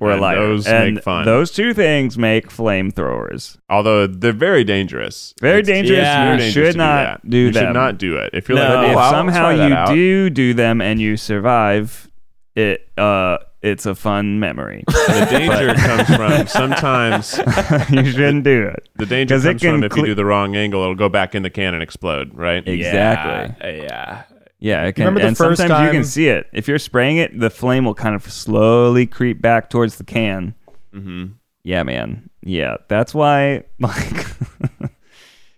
Or 0.00 0.10
a 0.10 0.12
And 0.12 0.20
lighter. 0.20 0.40
those 0.46 0.66
and 0.68 0.94
make 0.94 1.04
fun. 1.04 1.24
Those 1.24 1.50
two 1.50 1.74
things 1.74 2.16
make 2.16 2.48
flamethrowers. 2.50 3.58
Although 3.68 4.06
they're 4.06 4.32
very 4.32 4.62
dangerous. 4.62 5.34
Very 5.40 5.60
It's 5.60 5.68
dangerous. 5.68 5.98
yeah. 5.98 6.32
you 6.34 6.38
dangerous 6.38 6.52
should 6.68 6.72
to 6.72 6.78
not 6.78 7.22
that. 7.22 7.28
do 7.30 7.36
you 7.38 7.50
them. 7.52 7.64
should 7.66 7.72
not 7.72 7.98
do 7.98 8.16
it. 8.16 8.30
If 8.32 8.48
you're 8.48 8.56
No. 8.58 8.74
like, 8.74 8.96
oh, 8.96 9.00
if 9.00 9.10
somehow 9.10 9.50
you 9.50 9.74
out. 9.74 9.88
do 9.88 10.30
do 10.30 10.54
them 10.54 10.80
and 10.80 11.00
you 11.00 11.16
survive, 11.16 12.08
it 12.54 12.88
uh, 12.96 13.38
it's 13.60 13.86
a 13.86 13.94
fun 13.96 14.38
memory. 14.38 14.84
the 14.88 15.26
danger 15.30 15.74
comes 15.74 16.14
from 16.16 16.46
sometimes 16.46 17.36
you 17.90 18.04
shouldn't 18.12 18.44
do 18.44 18.66
it. 18.68 18.88
the 18.96 19.06
danger 19.06 19.34
'Cause 19.34 19.44
it 19.44 19.48
comes 19.54 19.62
from 19.62 19.80
can 19.80 19.84
if 19.90 19.96
you 19.96 20.06
do 20.06 20.14
the 20.14 20.24
wrong 20.24 20.54
angle, 20.54 20.80
it'll 20.82 20.94
go 20.94 21.08
back 21.08 21.34
in 21.34 21.42
the 21.42 21.50
can 21.50 21.74
and 21.74 21.82
explode, 21.82 22.32
right? 22.34 22.62
Exactly. 22.68 23.56
Yeah. 23.68 23.82
yeah. 23.82 24.22
Yeah, 24.60 24.84
it 24.84 24.94
can, 24.94 25.04
remember 25.04 25.20
the 25.20 25.28
and 25.28 25.36
first 25.36 25.60
sometimes 25.60 25.86
you 25.86 25.92
can 26.00 26.04
see 26.04 26.28
it. 26.28 26.48
If 26.52 26.66
you're 26.66 26.78
spraying 26.80 27.18
it, 27.18 27.38
the 27.38 27.50
flame 27.50 27.84
will 27.84 27.94
kind 27.94 28.14
of 28.16 28.22
slowly 28.30 29.06
creep 29.06 29.40
back 29.40 29.70
towards 29.70 29.96
the 29.96 30.04
can. 30.04 30.54
Mm-hmm. 30.92 31.26
Yeah, 31.62 31.82
man. 31.84 32.28
Yeah, 32.42 32.78
that's 32.88 33.14
why 33.14 33.64
like 33.78 34.26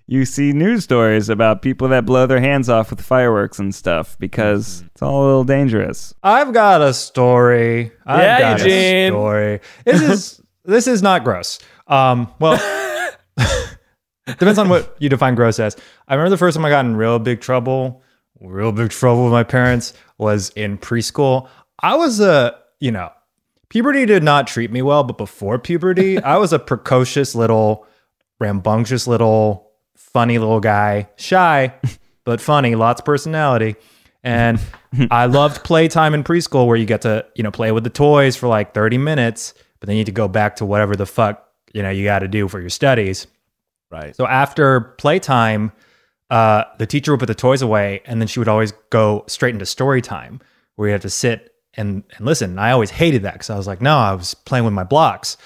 you 0.06 0.24
see 0.24 0.52
news 0.52 0.82
stories 0.84 1.28
about 1.28 1.62
people 1.62 1.88
that 1.88 2.04
blow 2.04 2.26
their 2.26 2.40
hands 2.40 2.68
off 2.68 2.90
with 2.90 3.00
fireworks 3.00 3.58
and 3.58 3.74
stuff 3.74 4.18
because 4.18 4.82
it's 4.92 5.02
all 5.02 5.22
a 5.22 5.26
little 5.26 5.44
dangerous. 5.44 6.12
I've 6.22 6.52
got 6.52 6.82
a 6.82 6.92
story. 6.92 7.92
I've 8.04 8.20
Yeah, 8.20 8.38
got 8.40 8.58
Eugene. 8.58 9.04
a 9.06 9.08
story. 9.16 9.60
This 9.84 10.02
is 10.02 10.40
this 10.64 10.86
is 10.86 11.00
not 11.02 11.22
gross. 11.24 11.58
Um, 11.86 12.28
well, 12.38 12.58
depends 14.26 14.58
on 14.58 14.68
what 14.68 14.96
you 14.98 15.08
define 15.08 15.34
gross 15.34 15.58
as. 15.58 15.76
I 16.08 16.14
remember 16.14 16.30
the 16.30 16.36
first 16.38 16.56
time 16.56 16.64
I 16.64 16.70
got 16.70 16.84
in 16.84 16.96
real 16.96 17.18
big 17.18 17.40
trouble, 17.40 18.02
real 18.40 18.72
big 18.72 18.90
trouble 18.90 19.24
with 19.24 19.32
my 19.32 19.44
parents 19.44 19.92
was 20.18 20.50
in 20.50 20.78
preschool. 20.78 21.48
I 21.78 21.96
was 21.96 22.20
a, 22.20 22.58
you 22.80 22.90
know, 22.90 23.10
puberty 23.68 24.06
did 24.06 24.22
not 24.22 24.46
treat 24.46 24.70
me 24.70 24.82
well, 24.82 25.04
but 25.04 25.18
before 25.18 25.58
puberty, 25.58 26.18
I 26.22 26.36
was 26.38 26.52
a 26.52 26.58
precocious 26.58 27.34
little, 27.34 27.86
rambunctious 28.38 29.06
little, 29.06 29.70
funny 29.96 30.38
little 30.38 30.60
guy, 30.60 31.08
shy, 31.16 31.74
but 32.24 32.40
funny, 32.40 32.74
lots 32.74 33.00
of 33.00 33.04
personality. 33.04 33.76
And 34.22 34.60
I 35.10 35.26
loved 35.26 35.64
playtime 35.64 36.14
in 36.14 36.24
preschool 36.24 36.66
where 36.66 36.76
you 36.76 36.86
get 36.86 37.02
to, 37.02 37.24
you 37.34 37.42
know, 37.42 37.50
play 37.50 37.72
with 37.72 37.84
the 37.84 37.90
toys 37.90 38.36
for 38.36 38.48
like 38.48 38.74
30 38.74 38.98
minutes, 38.98 39.54
but 39.78 39.86
then 39.86 39.96
you 39.96 40.00
need 40.00 40.06
to 40.06 40.12
go 40.12 40.28
back 40.28 40.56
to 40.56 40.66
whatever 40.66 40.96
the 40.96 41.06
fuck, 41.06 41.48
you 41.72 41.82
know, 41.82 41.90
you 41.90 42.04
got 42.04 42.18
to 42.20 42.28
do 42.28 42.48
for 42.48 42.60
your 42.60 42.70
studies. 42.70 43.26
Right. 43.90 44.14
So 44.14 44.26
after 44.26 44.80
playtime, 44.80 45.72
uh, 46.30 46.64
the 46.78 46.86
teacher 46.86 47.12
would 47.12 47.20
put 47.20 47.26
the 47.26 47.34
toys 47.34 47.62
away, 47.62 48.02
and 48.06 48.20
then 48.20 48.28
she 48.28 48.38
would 48.38 48.48
always 48.48 48.72
go 48.90 49.24
straight 49.26 49.54
into 49.54 49.66
story 49.66 50.00
time, 50.00 50.40
where 50.76 50.88
you 50.88 50.92
have 50.92 51.02
to 51.02 51.10
sit 51.10 51.54
and, 51.74 52.04
and 52.16 52.26
listen. 52.26 52.50
And 52.50 52.60
I 52.60 52.70
always 52.70 52.90
hated 52.90 53.22
that 53.22 53.34
because 53.34 53.50
I 53.50 53.56
was 53.56 53.66
like, 53.66 53.80
no, 53.80 53.96
I 53.96 54.14
was 54.14 54.34
playing 54.34 54.64
with 54.64 54.74
my 54.74 54.84
blocks. 54.84 55.36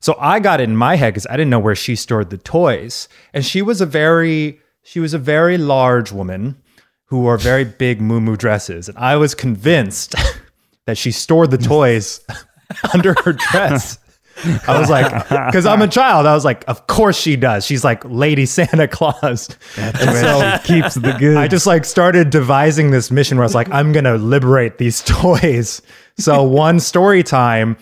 So 0.00 0.14
I 0.20 0.40
got 0.40 0.60
it 0.60 0.64
in 0.64 0.76
my 0.76 0.96
head 0.96 1.14
because 1.14 1.26
I 1.26 1.32
didn't 1.32 1.50
know 1.50 1.58
where 1.58 1.74
she 1.74 1.96
stored 1.96 2.30
the 2.30 2.38
toys, 2.38 3.08
and 3.32 3.44
she 3.44 3.62
was 3.62 3.80
a 3.80 3.86
very 3.86 4.60
she 4.82 5.00
was 5.00 5.14
a 5.14 5.18
very 5.18 5.58
large 5.58 6.12
woman 6.12 6.62
who 7.06 7.20
wore 7.20 7.38
very 7.38 7.64
big 7.64 8.00
muumuu 8.00 8.36
dresses, 8.36 8.88
and 8.88 8.98
I 8.98 9.16
was 9.16 9.34
convinced 9.34 10.14
that 10.86 10.98
she 10.98 11.10
stored 11.10 11.50
the 11.50 11.58
toys 11.58 12.20
under 12.94 13.14
her 13.24 13.32
dress. 13.32 13.98
I 14.44 14.78
was 14.78 14.90
like, 14.90 15.10
because 15.28 15.66
I'm 15.66 15.82
a 15.82 15.88
child. 15.88 16.26
I 16.26 16.34
was 16.34 16.44
like, 16.44 16.64
of 16.68 16.86
course 16.86 17.18
she 17.18 17.36
does. 17.36 17.64
She's 17.64 17.84
like 17.84 18.04
Lady 18.04 18.46
Santa 18.46 18.86
Claus. 18.88 19.48
And 19.76 19.96
so 19.96 20.58
Keeps 20.64 20.94
the 20.94 21.16
good. 21.18 21.36
I 21.36 21.48
just 21.48 21.66
like 21.66 21.84
started 21.84 22.30
devising 22.30 22.90
this 22.90 23.10
mission 23.10 23.38
where 23.38 23.44
I 23.44 23.46
was 23.46 23.54
like, 23.54 23.70
I'm 23.70 23.92
gonna 23.92 24.16
liberate 24.16 24.78
these 24.78 25.02
toys. 25.06 25.82
So 26.18 26.42
one 26.42 26.80
story 26.80 27.22
time, 27.22 27.76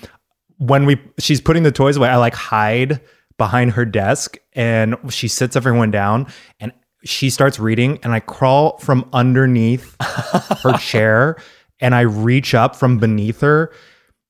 when 0.58 0.86
we 0.86 1.00
she's 1.18 1.40
putting 1.40 1.62
the 1.62 1.72
toys 1.72 1.96
away, 1.96 2.08
I 2.08 2.16
like 2.16 2.34
hide 2.34 3.00
behind 3.36 3.72
her 3.72 3.84
desk 3.84 4.38
and 4.52 4.96
she 5.08 5.26
sits 5.28 5.56
everyone 5.56 5.90
down 5.90 6.26
and 6.60 6.72
she 7.04 7.30
starts 7.30 7.58
reading 7.58 7.98
and 8.02 8.12
I 8.12 8.20
crawl 8.20 8.78
from 8.78 9.08
underneath 9.12 9.96
her 10.00 10.72
chair 10.78 11.36
and 11.80 11.94
I 11.94 12.02
reach 12.02 12.54
up 12.54 12.76
from 12.76 12.98
beneath 12.98 13.40
her. 13.40 13.72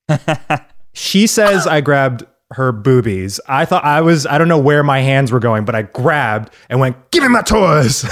she 0.95 1.27
says 1.27 1.67
I 1.67 1.81
grabbed 1.81 2.25
her 2.53 2.73
boobies. 2.73 3.41
I 3.47 3.65
thought 3.65 3.85
I 3.85 4.01
was 4.01 4.27
I 4.27 4.39
don't 4.39 4.49
know 4.49 4.59
where 4.59 4.83
my 4.83 5.01
hands 5.01 5.31
were 5.31 5.41
going, 5.41 5.65
but 5.65 5.75
I 5.75 5.83
grabbed 5.83 6.53
and 6.69 6.81
went, 6.81 7.11
"Give 7.11 7.23
me 7.23 7.29
my 7.29 7.43
toys." 7.43 8.05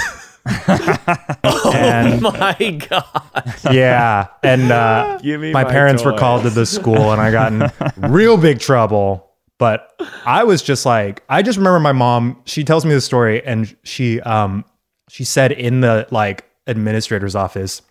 and 0.45 2.21
My 2.21 2.79
God. 2.89 3.55
yeah, 3.71 4.27
and 4.43 4.71
uh, 4.71 5.17
Give 5.23 5.39
me 5.39 5.53
my, 5.53 5.63
my 5.63 5.71
parents 5.71 6.03
were 6.03 6.17
called 6.17 6.43
to 6.43 6.49
the 6.49 6.65
school, 6.65 7.11
and 7.11 7.21
I 7.21 7.31
got 7.31 7.53
in 7.53 8.11
real 8.11 8.37
big 8.37 8.59
trouble. 8.59 9.29
But 9.59 9.93
I 10.25 10.43
was 10.43 10.61
just 10.61 10.85
like, 10.85 11.23
I 11.29 11.41
just 11.41 11.57
remember 11.57 11.79
my 11.79 11.93
mom. 11.93 12.41
She 12.45 12.63
tells 12.63 12.85
me 12.85 12.93
the 12.93 13.01
story, 13.01 13.45
and 13.45 13.73
she 13.83 14.19
um 14.21 14.65
she 15.09 15.23
said 15.23 15.51
in 15.53 15.81
the 15.81 16.07
like 16.11 16.49
administrator's 16.67 17.35
office, 17.35 17.81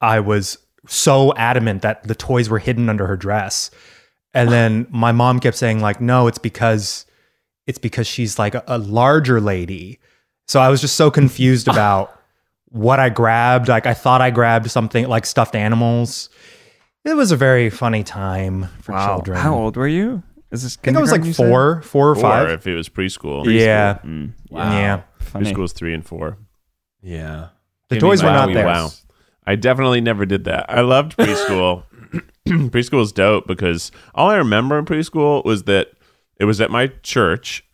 I 0.00 0.20
was 0.20 0.58
so 0.86 1.34
adamant 1.36 1.82
that 1.82 2.02
the 2.04 2.14
toys 2.14 2.48
were 2.48 2.58
hidden 2.58 2.88
under 2.88 3.06
her 3.06 3.16
dress, 3.16 3.70
and 4.34 4.50
then 4.50 4.86
my 4.90 5.12
mom 5.12 5.40
kept 5.40 5.56
saying 5.56 5.80
like, 5.80 6.00
no, 6.00 6.26
it's 6.26 6.38
because 6.38 7.06
it's 7.66 7.78
because 7.78 8.06
she's 8.06 8.38
like 8.38 8.54
a, 8.54 8.64
a 8.66 8.78
larger 8.78 9.40
lady. 9.40 9.98
So 10.48 10.60
I 10.60 10.68
was 10.68 10.80
just 10.80 10.96
so 10.96 11.10
confused 11.10 11.68
about 11.68 12.18
what 12.68 12.98
I 12.98 13.08
grabbed. 13.10 13.68
Like 13.68 13.86
I 13.86 13.94
thought 13.94 14.20
I 14.20 14.30
grabbed 14.30 14.70
something 14.70 15.06
like 15.08 15.26
stuffed 15.26 15.54
animals. 15.54 16.28
It 17.04 17.14
was 17.14 17.30
a 17.32 17.36
very 17.36 17.68
funny 17.70 18.02
time 18.04 18.68
for 18.80 18.92
wow. 18.92 19.06
children. 19.16 19.38
How 19.38 19.54
old 19.54 19.76
were 19.76 19.88
you? 19.88 20.22
Is 20.50 20.62
this 20.62 20.76
I 20.80 20.84
think 20.84 20.96
I 20.96 21.00
was 21.00 21.10
like 21.12 21.24
you 21.24 21.32
said? 21.32 21.48
four, 21.48 21.82
four 21.82 22.08
or 22.08 22.12
Or 22.12 22.16
five. 22.16 22.50
if 22.50 22.66
it 22.66 22.74
was 22.74 22.88
preschool. 22.88 23.44
yeah, 23.50 23.98
Mm, 24.04 24.32
yeah. 24.50 25.02
funny. 25.18 25.52
Preschool's 25.52 25.72
three 25.72 25.94
and 25.94 26.04
four. 26.06 26.36
Yeah. 27.00 27.48
The 27.88 27.96
Give 27.96 28.02
me 28.02 28.08
toys 28.08 28.22
were 28.22 28.28
my 28.30 28.34
not 28.46 28.52
there. 28.54 28.66
Wow. 28.66 28.90
I 29.46 29.56
definitely 29.56 30.00
never 30.00 30.24
did 30.26 30.44
that. 30.44 30.66
I 30.68 30.80
loved 30.82 31.16
preschool. 31.16 31.84
preschool 32.46 32.98
was 32.98 33.12
dope 33.12 33.46
because 33.46 33.90
all 34.14 34.30
I 34.30 34.36
remember 34.36 34.78
in 34.78 34.84
preschool 34.84 35.44
was 35.44 35.64
that 35.64 35.92
it 36.38 36.44
was 36.44 36.60
at 36.60 36.70
my 36.70 36.88
church. 37.02 37.64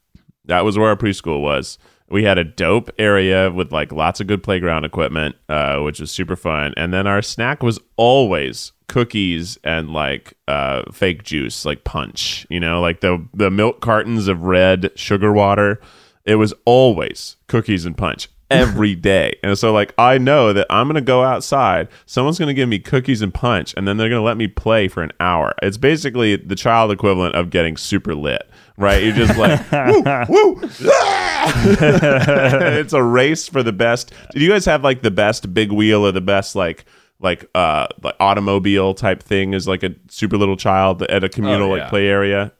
That 0.46 0.64
was 0.64 0.78
where 0.78 0.88
our 0.88 0.96
preschool 0.96 1.40
was. 1.40 1.78
We 2.10 2.24
had 2.24 2.38
a 2.38 2.44
dope 2.44 2.90
area 2.98 3.50
with 3.50 3.70
like 3.70 3.92
lots 3.92 4.20
of 4.20 4.26
good 4.26 4.42
playground 4.42 4.84
equipment, 4.84 5.36
uh, 5.48 5.80
which 5.80 6.00
was 6.00 6.10
super 6.10 6.36
fun. 6.36 6.72
And 6.76 6.92
then 6.92 7.06
our 7.06 7.20
snack 7.20 7.62
was 7.62 7.78
always 7.96 8.72
cookies 8.88 9.58
and 9.62 9.90
like 9.90 10.32
uh, 10.46 10.90
fake 10.90 11.22
juice, 11.22 11.66
like 11.66 11.84
punch. 11.84 12.46
You 12.48 12.60
know, 12.60 12.80
like 12.80 13.00
the 13.00 13.26
the 13.34 13.50
milk 13.50 13.80
cartons 13.80 14.26
of 14.26 14.42
red 14.42 14.90
sugar 14.94 15.32
water. 15.32 15.80
It 16.24 16.36
was 16.36 16.52
always 16.66 17.36
cookies 17.46 17.86
and 17.86 17.96
punch 17.96 18.28
every 18.50 18.94
day. 18.94 19.38
And 19.42 19.58
so 19.58 19.72
like 19.72 19.94
I 19.98 20.18
know 20.18 20.52
that 20.52 20.66
I'm 20.70 20.86
going 20.86 20.94
to 20.96 21.00
go 21.00 21.22
outside, 21.22 21.88
someone's 22.06 22.38
going 22.38 22.48
to 22.48 22.54
give 22.54 22.68
me 22.68 22.78
cookies 22.78 23.22
and 23.22 23.32
punch 23.32 23.74
and 23.76 23.86
then 23.86 23.96
they're 23.96 24.08
going 24.08 24.20
to 24.20 24.24
let 24.24 24.36
me 24.36 24.48
play 24.48 24.88
for 24.88 25.02
an 25.02 25.12
hour. 25.20 25.54
It's 25.62 25.76
basically 25.76 26.36
the 26.36 26.56
child 26.56 26.90
equivalent 26.90 27.34
of 27.34 27.50
getting 27.50 27.76
super 27.76 28.14
lit, 28.14 28.48
right? 28.76 29.02
You're 29.02 29.14
just 29.14 29.38
like 29.38 29.60
woo, 29.88 30.02
woo. 30.28 30.60
it's 31.80 32.92
a 32.92 33.02
race 33.02 33.48
for 33.48 33.62
the 33.62 33.72
best. 33.72 34.12
Did 34.32 34.42
you 34.42 34.48
guys 34.48 34.64
have 34.64 34.84
like 34.84 35.02
the 35.02 35.10
best 35.10 35.52
big 35.52 35.72
wheel 35.72 36.06
or 36.06 36.12
the 36.12 36.20
best 36.20 36.54
like 36.56 36.84
like 37.20 37.48
uh 37.54 37.86
like 38.02 38.14
automobile 38.20 38.94
type 38.94 39.22
thing 39.22 39.52
is 39.52 39.66
like 39.66 39.82
a 39.82 39.94
super 40.08 40.36
little 40.36 40.56
child 40.56 41.02
at 41.02 41.24
a 41.24 41.28
communal 41.28 41.68
Oh, 41.68 41.76
like 41.76 41.88
play 41.88 42.06
area? 42.06 42.52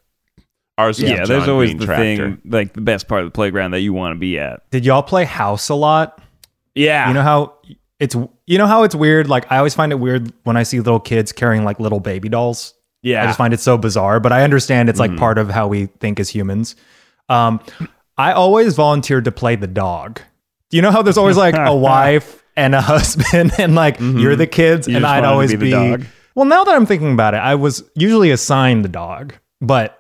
Ours 0.79 0.99
Yeah, 1.01 1.25
a 1.25 1.27
there's 1.27 1.43
John 1.45 1.51
always 1.51 1.71
Green 1.71 1.79
the 1.79 1.85
tractor. 1.87 2.03
thing, 2.03 2.41
like 2.47 2.73
the 2.73 2.81
best 2.81 3.07
part 3.09 3.21
of 3.23 3.27
the 3.27 3.33
playground 3.33 3.73
that 3.73 3.81
you 3.81 3.93
want 3.93 4.15
to 4.15 4.19
be 4.19 4.39
at. 4.39 4.69
Did 4.71 4.87
y'all 4.87 5.03
play 5.03 5.25
house 5.25 5.69
a 5.69 5.75
lot? 5.75 6.23
Yeah. 6.75 7.09
You 7.09 7.15
know 7.15 7.23
how 7.23 7.55
it's 7.99 8.15
you 8.47 8.57
know 8.59 8.67
how 8.67 8.85
it's 8.85 8.95
weird. 8.95 9.29
Like 9.29 9.51
I 9.53 9.59
always 9.59 9.75
find 9.75 9.93
it 9.93 9.97
weird 9.97 10.33
when 10.45 10.57
I 10.57 10.63
see 10.63 10.79
little 10.79 11.01
kids 11.01 11.33
carrying 11.33 11.65
like 11.65 11.81
little 11.81 12.01
baby 12.01 12.29
dolls. 12.29 12.75
yeah. 13.03 13.23
I 13.23 13.27
just 13.27 13.37
find 13.39 13.53
it 13.53 13.61
so 13.61 13.77
bizarre, 13.77 14.21
but 14.21 14.33
I 14.33 14.43
understand 14.45 14.89
it's 14.89 15.01
like 15.01 15.15
part 15.17 15.37
of 15.37 15.51
how 15.51 15.67
we 15.69 15.87
think 15.87 16.21
as 16.21 16.29
humans. 16.31 16.77
Um, 17.29 17.61
I 18.17 18.33
always 18.33 18.75
volunteered 18.75 19.25
to 19.27 19.33
play 19.33 19.57
the 19.57 19.67
dog. 19.67 20.21
Do 20.71 20.77
you 20.77 20.83
know 20.83 20.91
how 20.93 21.03
there's 21.03 21.19
always 21.19 21.37
like 21.37 21.55
a 21.57 21.75
wife 21.77 22.43
and 22.57 22.75
a 22.75 22.81
husband, 22.81 23.53
and 23.59 23.75
like 23.75 23.99
you're 24.01 24.37
the 24.37 24.47
kids, 24.47 24.87
You 24.89 24.97
and 24.97 25.05
I'd 25.07 25.25
always 25.25 25.51
be 25.51 25.57
the 25.57 25.65
be. 25.65 25.71
dog? 25.71 26.05
Well, 26.37 26.45
now 26.47 26.63
that 26.65 26.75
I'm 26.75 26.87
thinking 26.87 27.13
about 27.13 27.35
it, 27.35 27.39
I 27.39 27.57
was 27.57 27.83
usually 27.95 28.31
assigned 28.31 28.85
the 28.85 28.89
dog, 28.89 29.35
but 29.61 29.98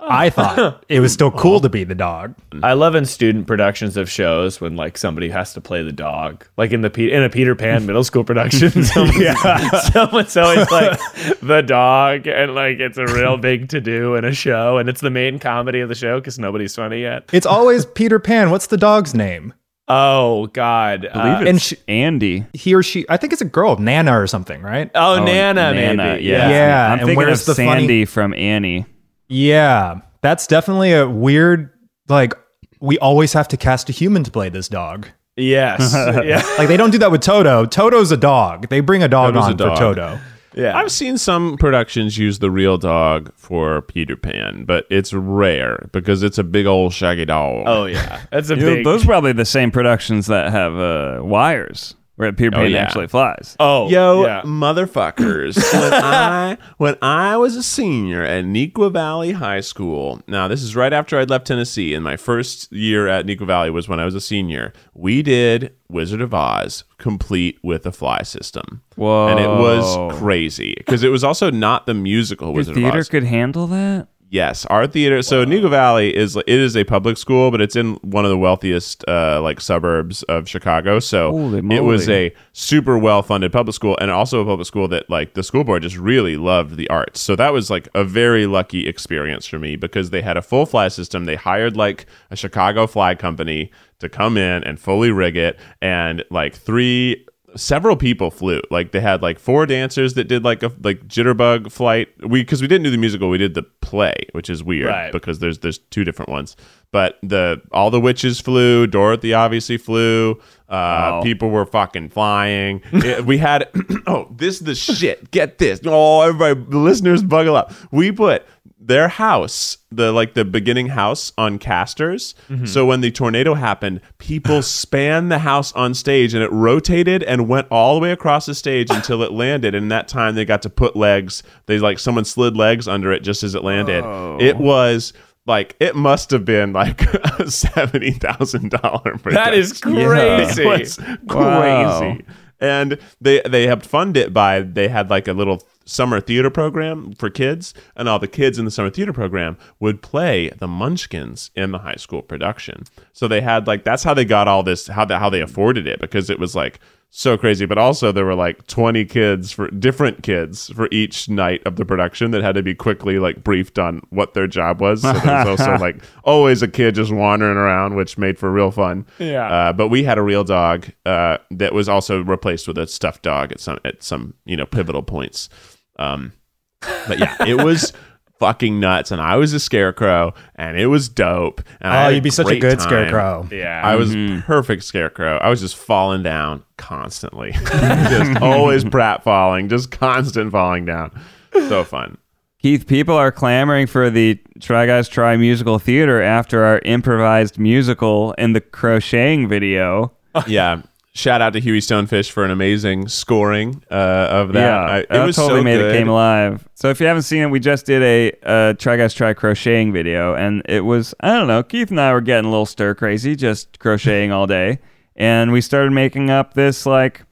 I 0.00 0.30
thought 0.30 0.84
it 0.88 1.00
was 1.00 1.12
still 1.12 1.30
cool 1.30 1.60
to 1.60 1.68
be 1.68 1.84
the 1.84 1.94
dog. 1.94 2.34
I 2.62 2.72
love 2.74 2.94
in 2.94 3.04
student 3.04 3.46
productions 3.46 3.96
of 3.96 4.08
shows 4.10 4.60
when 4.60 4.76
like 4.76 4.96
somebody 4.98 5.28
has 5.30 5.52
to 5.54 5.60
play 5.60 5.82
the 5.82 5.92
dog, 5.92 6.46
like 6.56 6.72
in 6.72 6.80
the 6.82 6.90
Pe- 6.90 7.10
in 7.10 7.22
a 7.22 7.28
Peter 7.28 7.54
Pan 7.54 7.86
middle 7.86 8.04
school 8.04 8.24
production. 8.24 8.70
Someone's, 8.84 9.92
someone's 9.92 10.36
always 10.36 10.70
like 10.70 10.98
the 11.40 11.62
dog, 11.66 12.26
and 12.26 12.54
like 12.54 12.78
it's 12.80 12.98
a 12.98 13.06
real 13.06 13.36
big 13.36 13.68
to 13.70 13.80
do 13.80 14.14
in 14.14 14.24
a 14.24 14.32
show, 14.32 14.78
and 14.78 14.88
it's 14.88 15.00
the 15.00 15.10
main 15.10 15.38
comedy 15.38 15.80
of 15.80 15.88
the 15.88 15.94
show 15.94 16.20
because 16.20 16.38
nobody's 16.38 16.74
funny 16.74 17.00
yet. 17.02 17.24
It's 17.32 17.46
always 17.46 17.84
Peter 17.86 18.18
Pan. 18.18 18.50
What's 18.50 18.66
the 18.68 18.76
dog's 18.76 19.14
name? 19.14 19.54
Oh 19.88 20.46
God, 20.48 21.06
I 21.06 21.22
believe 21.36 21.46
Uh, 21.46 21.50
and 21.50 21.62
she- 21.62 21.76
Andy. 21.86 22.44
He 22.54 22.74
or 22.74 22.82
she? 22.82 23.06
I 23.08 23.16
think 23.16 23.32
it's 23.32 23.40
a 23.42 23.44
girl, 23.46 23.76
Nana 23.76 24.18
or 24.18 24.26
something, 24.26 24.60
right? 24.60 24.90
oh, 24.96 25.20
Oh, 25.20 25.24
Nana, 25.24 25.72
maybe. 25.72 26.24
yeah. 26.24 26.48
Yeah, 26.50 26.86
I'm 26.86 26.92
and 26.98 27.00
thinking 27.06 27.16
where's 27.18 27.48
of 27.48 27.54
the 27.56 27.62
funny- 27.64 27.80
Sandy 27.82 28.04
from 28.04 28.34
Annie. 28.34 28.84
Yeah, 29.28 30.00
that's 30.22 30.46
definitely 30.46 30.92
a 30.92 31.08
weird. 31.08 31.70
Like, 32.08 32.34
we 32.80 32.98
always 32.98 33.32
have 33.32 33.48
to 33.48 33.56
cast 33.56 33.88
a 33.88 33.92
human 33.92 34.22
to 34.24 34.30
play 34.30 34.48
this 34.48 34.68
dog. 34.68 35.08
Yes. 35.36 35.92
yeah. 36.24 36.42
Like, 36.58 36.68
they 36.68 36.76
don't 36.76 36.90
do 36.90 36.98
that 36.98 37.10
with 37.10 37.20
Toto. 37.20 37.66
Toto's 37.66 38.12
a 38.12 38.16
dog. 38.16 38.68
They 38.68 38.80
bring 38.80 39.02
a 39.02 39.08
dog 39.08 39.34
Toto's 39.34 39.48
a 39.48 39.50
on 39.50 39.56
dog. 39.56 39.76
for 39.78 39.80
Toto. 39.94 40.18
Yeah. 40.54 40.74
I've 40.78 40.90
seen 40.90 41.18
some 41.18 41.58
productions 41.58 42.16
use 42.16 42.38
the 42.38 42.50
real 42.50 42.78
dog 42.78 43.30
for 43.36 43.82
Peter 43.82 44.16
Pan, 44.16 44.64
but 44.64 44.86
it's 44.88 45.12
rare 45.12 45.88
because 45.92 46.22
it's 46.22 46.38
a 46.38 46.44
big 46.44 46.64
old 46.64 46.94
shaggy 46.94 47.26
dog. 47.26 47.64
oh 47.66 47.84
yeah. 47.84 48.22
That's 48.32 48.48
a 48.48 48.56
You 48.56 48.60
know, 48.62 48.74
big. 48.76 48.84
those 48.86 49.02
are 49.02 49.06
probably 49.06 49.32
the 49.32 49.44
same 49.44 49.70
productions 49.70 50.28
that 50.28 50.50
have 50.52 50.74
uh, 50.78 51.20
wires 51.22 51.94
where 52.16 52.32
Peter 52.32 52.50
Oh, 52.56 52.60
Pan 52.62 52.70
yeah. 52.70 52.78
actually 52.82 53.06
flies. 53.08 53.56
oh 53.60 53.88
Yo, 53.88 54.24
yeah. 54.24 54.42
motherfuckers! 54.42 55.56
when 55.72 55.92
I 55.92 56.58
when 56.78 56.96
I 57.02 57.36
was 57.36 57.56
a 57.56 57.62
senior 57.62 58.22
at 58.22 58.44
Neuqua 58.44 58.92
Valley 58.92 59.32
High 59.32 59.60
School. 59.60 60.20
Now, 60.26 60.48
this 60.48 60.62
is 60.62 60.74
right 60.76 60.92
after 60.92 61.18
I'd 61.18 61.30
left 61.30 61.46
Tennessee, 61.46 61.94
and 61.94 62.02
my 62.04 62.16
first 62.16 62.72
year 62.72 63.06
at 63.08 63.26
Neuqua 63.26 63.46
Valley 63.46 63.70
was 63.70 63.88
when 63.88 64.00
I 64.00 64.04
was 64.04 64.14
a 64.14 64.20
senior. 64.20 64.72
We 64.94 65.22
did 65.22 65.74
Wizard 65.88 66.20
of 66.20 66.34
Oz 66.34 66.84
complete 66.98 67.58
with 67.62 67.86
a 67.86 67.92
fly 67.92 68.22
system. 68.22 68.82
Whoa. 68.96 69.28
And 69.28 69.38
it 69.38 69.48
was 69.48 70.18
crazy 70.18 70.74
because 70.78 71.02
it 71.04 71.10
was 71.10 71.22
also 71.22 71.50
not 71.50 71.86
the 71.86 71.94
musical 71.94 72.48
Your 72.48 72.56
Wizard 72.56 72.76
of 72.76 72.82
theater 72.82 72.98
Oz. 72.98 73.08
could 73.08 73.24
handle 73.24 73.66
that? 73.68 74.08
Yes, 74.28 74.66
our 74.66 74.88
theater. 74.88 75.22
So 75.22 75.44
Neuqua 75.44 75.70
Valley 75.70 76.14
is 76.14 76.34
it 76.34 76.48
is 76.48 76.76
a 76.76 76.82
public 76.82 77.16
school, 77.16 77.52
but 77.52 77.60
it's 77.60 77.76
in 77.76 77.94
one 78.02 78.24
of 78.24 78.30
the 78.30 78.38
wealthiest 78.38 79.04
uh, 79.06 79.40
like 79.40 79.60
suburbs 79.60 80.24
of 80.24 80.48
Chicago. 80.48 80.98
So 80.98 81.32
it 81.76 81.84
was 81.84 82.08
a 82.08 82.34
super 82.52 82.98
well 82.98 83.22
funded 83.22 83.52
public 83.52 83.74
school, 83.74 83.96
and 84.00 84.10
also 84.10 84.40
a 84.40 84.44
public 84.44 84.66
school 84.66 84.88
that 84.88 85.08
like 85.08 85.34
the 85.34 85.44
school 85.44 85.62
board 85.62 85.82
just 85.82 85.96
really 85.96 86.36
loved 86.36 86.76
the 86.76 86.88
arts. 86.90 87.20
So 87.20 87.36
that 87.36 87.52
was 87.52 87.70
like 87.70 87.88
a 87.94 88.02
very 88.02 88.46
lucky 88.46 88.88
experience 88.88 89.46
for 89.46 89.60
me 89.60 89.76
because 89.76 90.10
they 90.10 90.22
had 90.22 90.36
a 90.36 90.42
full 90.42 90.66
fly 90.66 90.88
system. 90.88 91.26
They 91.26 91.36
hired 91.36 91.76
like 91.76 92.06
a 92.30 92.36
Chicago 92.36 92.88
fly 92.88 93.14
company 93.14 93.70
to 94.00 94.08
come 94.08 94.36
in 94.36 94.64
and 94.64 94.80
fully 94.80 95.12
rig 95.12 95.36
it, 95.36 95.58
and 95.80 96.24
like 96.30 96.54
three 96.54 97.24
several 97.56 97.96
people 97.96 98.30
flew. 98.30 98.60
Like 98.70 98.92
they 98.92 99.00
had 99.00 99.22
like 99.22 99.38
four 99.38 99.66
dancers 99.66 100.14
that 100.14 100.24
did 100.28 100.44
like 100.44 100.62
a 100.62 100.72
like 100.82 101.06
jitterbug 101.08 101.72
flight. 101.72 102.08
We 102.20 102.42
because 102.42 102.62
we 102.62 102.68
didn't 102.68 102.84
do 102.84 102.90
the 102.90 102.98
musical 102.98 103.28
we 103.28 103.38
did 103.38 103.54
the 103.54 103.62
play 103.80 104.14
which 104.32 104.50
is 104.50 104.64
weird 104.64 104.86
Right. 104.88 105.12
because 105.12 105.38
there's 105.38 105.58
there's 105.60 105.78
two 105.78 106.04
different 106.04 106.30
ones. 106.30 106.56
But 106.92 107.18
the 107.22 107.60
all 107.72 107.90
the 107.90 108.00
witches 108.00 108.40
flew 108.40 108.86
dorothy 108.86 109.32
obviously 109.34 109.76
flew 109.76 110.40
uh 110.68 111.20
people 111.22 111.50
were 111.50 111.64
fucking 111.66 112.08
flying. 112.10 112.82
It- 112.92 113.24
we 113.24 113.38
had 113.38 113.68
oh 114.06 114.28
this 114.36 114.56
is 114.56 114.60
the 114.60 114.74
shit. 114.74 115.30
Get 115.30 115.58
this. 115.58 115.80
Oh 115.84 116.22
everybody 116.22 116.54
the 116.70 116.78
listeners 116.78 117.22
buckle 117.22 117.56
up. 117.56 117.72
We 117.90 118.12
put 118.12 118.44
their 118.86 119.08
house, 119.08 119.78
the 119.90 120.12
like 120.12 120.34
the 120.34 120.44
beginning 120.44 120.88
house 120.88 121.32
on 121.36 121.58
casters. 121.58 122.34
Mm-hmm. 122.48 122.66
So 122.66 122.86
when 122.86 123.00
the 123.00 123.10
tornado 123.10 123.54
happened, 123.54 124.00
people 124.18 124.62
spanned 124.62 125.30
the 125.30 125.40
house 125.40 125.72
on 125.72 125.94
stage 125.94 126.34
and 126.34 126.42
it 126.42 126.52
rotated 126.52 127.22
and 127.24 127.48
went 127.48 127.66
all 127.70 127.94
the 127.94 128.00
way 128.00 128.12
across 128.12 128.46
the 128.46 128.54
stage 128.54 128.88
until 128.90 129.22
it 129.22 129.32
landed. 129.32 129.74
And 129.74 129.84
in 129.84 129.88
that 129.88 130.08
time 130.08 130.34
they 130.34 130.44
got 130.44 130.62
to 130.62 130.70
put 130.70 130.94
legs. 130.96 131.42
They 131.66 131.78
like 131.78 131.98
someone 131.98 132.24
slid 132.24 132.56
legs 132.56 132.86
under 132.86 133.12
it 133.12 133.22
just 133.22 133.42
as 133.42 133.54
it 133.54 133.64
landed. 133.64 134.04
It 134.40 134.56
oh. 134.56 134.60
was 134.60 135.12
like 135.46 135.74
it 135.80 135.96
must 135.96 136.30
have 136.30 136.44
been 136.44 136.72
like 136.72 137.02
a 137.02 137.50
seventy 137.50 138.12
thousand 138.12 138.70
dollar. 138.70 139.18
That 139.24 139.54
is 139.54 139.80
crazy. 139.80 140.62
It 140.62 140.80
was 140.80 140.98
Wow. 141.24 141.98
crazy. 142.00 142.24
And 142.60 142.98
they 143.20 143.42
they 143.48 143.66
helped 143.66 143.86
fund 143.86 144.16
it 144.16 144.32
by 144.32 144.60
they 144.60 144.88
had 144.88 145.10
like 145.10 145.28
a 145.28 145.32
little 145.32 145.62
summer 145.86 146.20
theater 146.20 146.50
program 146.50 147.12
for 147.12 147.30
kids, 147.30 147.72
and 147.94 148.08
all 148.08 148.18
the 148.18 148.28
kids 148.28 148.58
in 148.58 148.64
the 148.64 148.70
summer 148.70 148.90
theater 148.90 149.12
program 149.12 149.56
would 149.80 150.02
play 150.02 150.50
the 150.50 150.68
Munchkins 150.68 151.50
in 151.54 151.70
the 151.70 151.78
high 151.78 151.96
school 151.96 152.22
production. 152.22 152.84
So 153.12 153.26
they 153.28 153.40
had 153.40 153.66
like 153.66 153.84
that's 153.84 154.02
how 154.02 154.12
they 154.12 154.24
got 154.24 154.48
all 154.48 154.62
this 154.62 154.88
how 154.88 155.04
the, 155.04 155.18
how 155.18 155.30
they 155.30 155.40
afforded 155.40 155.86
it 155.86 156.00
because 156.00 156.28
it 156.28 156.38
was 156.38 156.54
like 156.54 156.80
so 157.10 157.38
crazy. 157.38 157.64
But 157.64 157.78
also 157.78 158.12
there 158.12 158.24
were 158.24 158.34
like 158.34 158.66
twenty 158.66 159.04
kids 159.04 159.52
for 159.52 159.68
different 159.70 160.22
kids 160.22 160.68
for 160.70 160.88
each 160.90 161.28
night 161.28 161.62
of 161.64 161.76
the 161.76 161.84
production 161.84 162.32
that 162.32 162.42
had 162.42 162.56
to 162.56 162.62
be 162.62 162.74
quickly 162.74 163.18
like 163.18 163.42
briefed 163.42 163.78
on 163.78 164.02
what 164.10 164.34
their 164.34 164.46
job 164.46 164.80
was. 164.80 165.02
So 165.02 165.12
there 165.12 165.46
was 165.46 165.60
also 165.60 165.76
like 165.80 166.02
always 166.24 166.62
a 166.62 166.68
kid 166.68 166.94
just 166.94 167.12
wandering 167.12 167.56
around, 167.56 167.94
which 167.94 168.18
made 168.18 168.38
for 168.38 168.50
real 168.50 168.70
fun. 168.70 169.06
Yeah. 169.18 169.46
Uh, 169.46 169.72
but 169.72 169.88
we 169.88 170.04
had 170.04 170.18
a 170.18 170.22
real 170.22 170.44
dog 170.44 170.88
uh, 171.06 171.38
that 171.52 171.72
was 171.72 171.88
also 171.88 172.22
replaced 172.22 172.68
with 172.68 172.76
a 172.76 172.86
stuffed 172.86 173.22
dog 173.22 173.52
at 173.52 173.60
some 173.60 173.78
at 173.84 174.02
some 174.02 174.34
you 174.44 174.56
know 174.56 174.66
pivotal 174.66 175.02
points. 175.02 175.48
Um, 175.98 176.32
but 176.80 177.18
yeah, 177.18 177.36
it 177.46 177.62
was 177.62 177.92
fucking 178.38 178.78
nuts, 178.78 179.10
and 179.10 179.20
I 179.20 179.36
was 179.36 179.52
a 179.54 179.60
scarecrow, 179.60 180.34
and 180.56 180.78
it 180.78 180.86
was 180.86 181.08
dope. 181.08 181.62
And 181.80 181.92
Oh, 181.92 181.96
had 181.96 182.08
you'd 182.14 182.22
be 182.22 182.30
such 182.30 182.50
a 182.50 182.58
good 182.58 182.78
time. 182.78 182.88
scarecrow. 182.88 183.48
Yeah. 183.50 183.80
I 183.84 183.96
was 183.96 184.14
perfect 184.44 184.84
scarecrow. 184.84 185.38
I 185.38 185.48
was 185.48 185.60
just 185.60 185.76
falling 185.76 186.22
down 186.22 186.62
constantly, 186.76 187.52
just 187.64 188.40
always 188.42 188.84
prat 188.84 189.24
falling, 189.24 189.68
just 189.68 189.90
constant 189.90 190.52
falling 190.52 190.84
down. 190.84 191.18
So 191.52 191.82
fun. 191.84 192.18
Keith, 192.60 192.86
people 192.86 193.14
are 193.14 193.30
clamoring 193.32 193.86
for 193.86 194.10
the 194.10 194.38
Try 194.60 194.86
Guys 194.86 195.08
Try 195.08 195.36
musical 195.36 195.78
theater 195.78 196.20
after 196.20 196.64
our 196.64 196.80
improvised 196.80 197.58
musical 197.58 198.32
in 198.34 198.52
the 198.54 198.60
crocheting 198.60 199.48
video. 199.48 200.12
Yeah. 200.46 200.82
Shout 201.16 201.40
out 201.40 201.54
to 201.54 201.60
Huey 201.60 201.78
Stonefish 201.80 202.30
for 202.30 202.44
an 202.44 202.50
amazing 202.50 203.08
scoring 203.08 203.82
uh, 203.90 203.94
of 203.94 204.52
that. 204.52 204.60
yeah, 204.60 204.80
I- 204.80 204.98
it 204.98 205.08
that 205.08 205.24
was 205.24 205.34
totally 205.36 205.60
so 205.60 205.64
made 205.64 205.78
good. 205.78 205.94
it 205.94 205.98
came 205.98 206.08
alive. 206.08 206.68
So 206.74 206.90
if 206.90 207.00
you 207.00 207.06
haven't 207.06 207.22
seen 207.22 207.42
it, 207.42 207.46
we 207.46 207.58
just 207.58 207.86
did 207.86 208.02
a 208.02 208.32
uh, 208.42 208.72
Try 208.74 208.96
Guys 208.98 209.14
Try 209.14 209.32
crocheting 209.32 209.92
video, 209.94 210.34
and 210.34 210.62
it 210.68 210.82
was 210.82 211.14
I 211.20 211.32
don't 211.32 211.46
know. 211.48 211.62
Keith 211.62 211.90
and 211.90 211.98
I 211.98 212.12
were 212.12 212.20
getting 212.20 212.44
a 212.44 212.50
little 212.50 212.66
stir 212.66 212.94
crazy, 212.94 213.34
just 213.34 213.78
crocheting 213.78 214.30
all 214.30 214.46
day, 214.46 214.78
and 215.16 215.52
we 215.52 215.62
started 215.62 215.92
making 215.92 216.28
up 216.28 216.52
this 216.52 216.84
like 216.84 217.22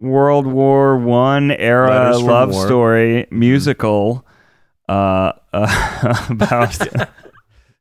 World 0.00 0.48
War 0.48 0.96
One 0.98 1.52
era 1.52 2.18
love 2.18 2.50
War. 2.50 2.66
story 2.66 3.26
musical 3.30 4.26
uh, 4.88 5.32
uh, 5.52 6.26
about 6.28 6.76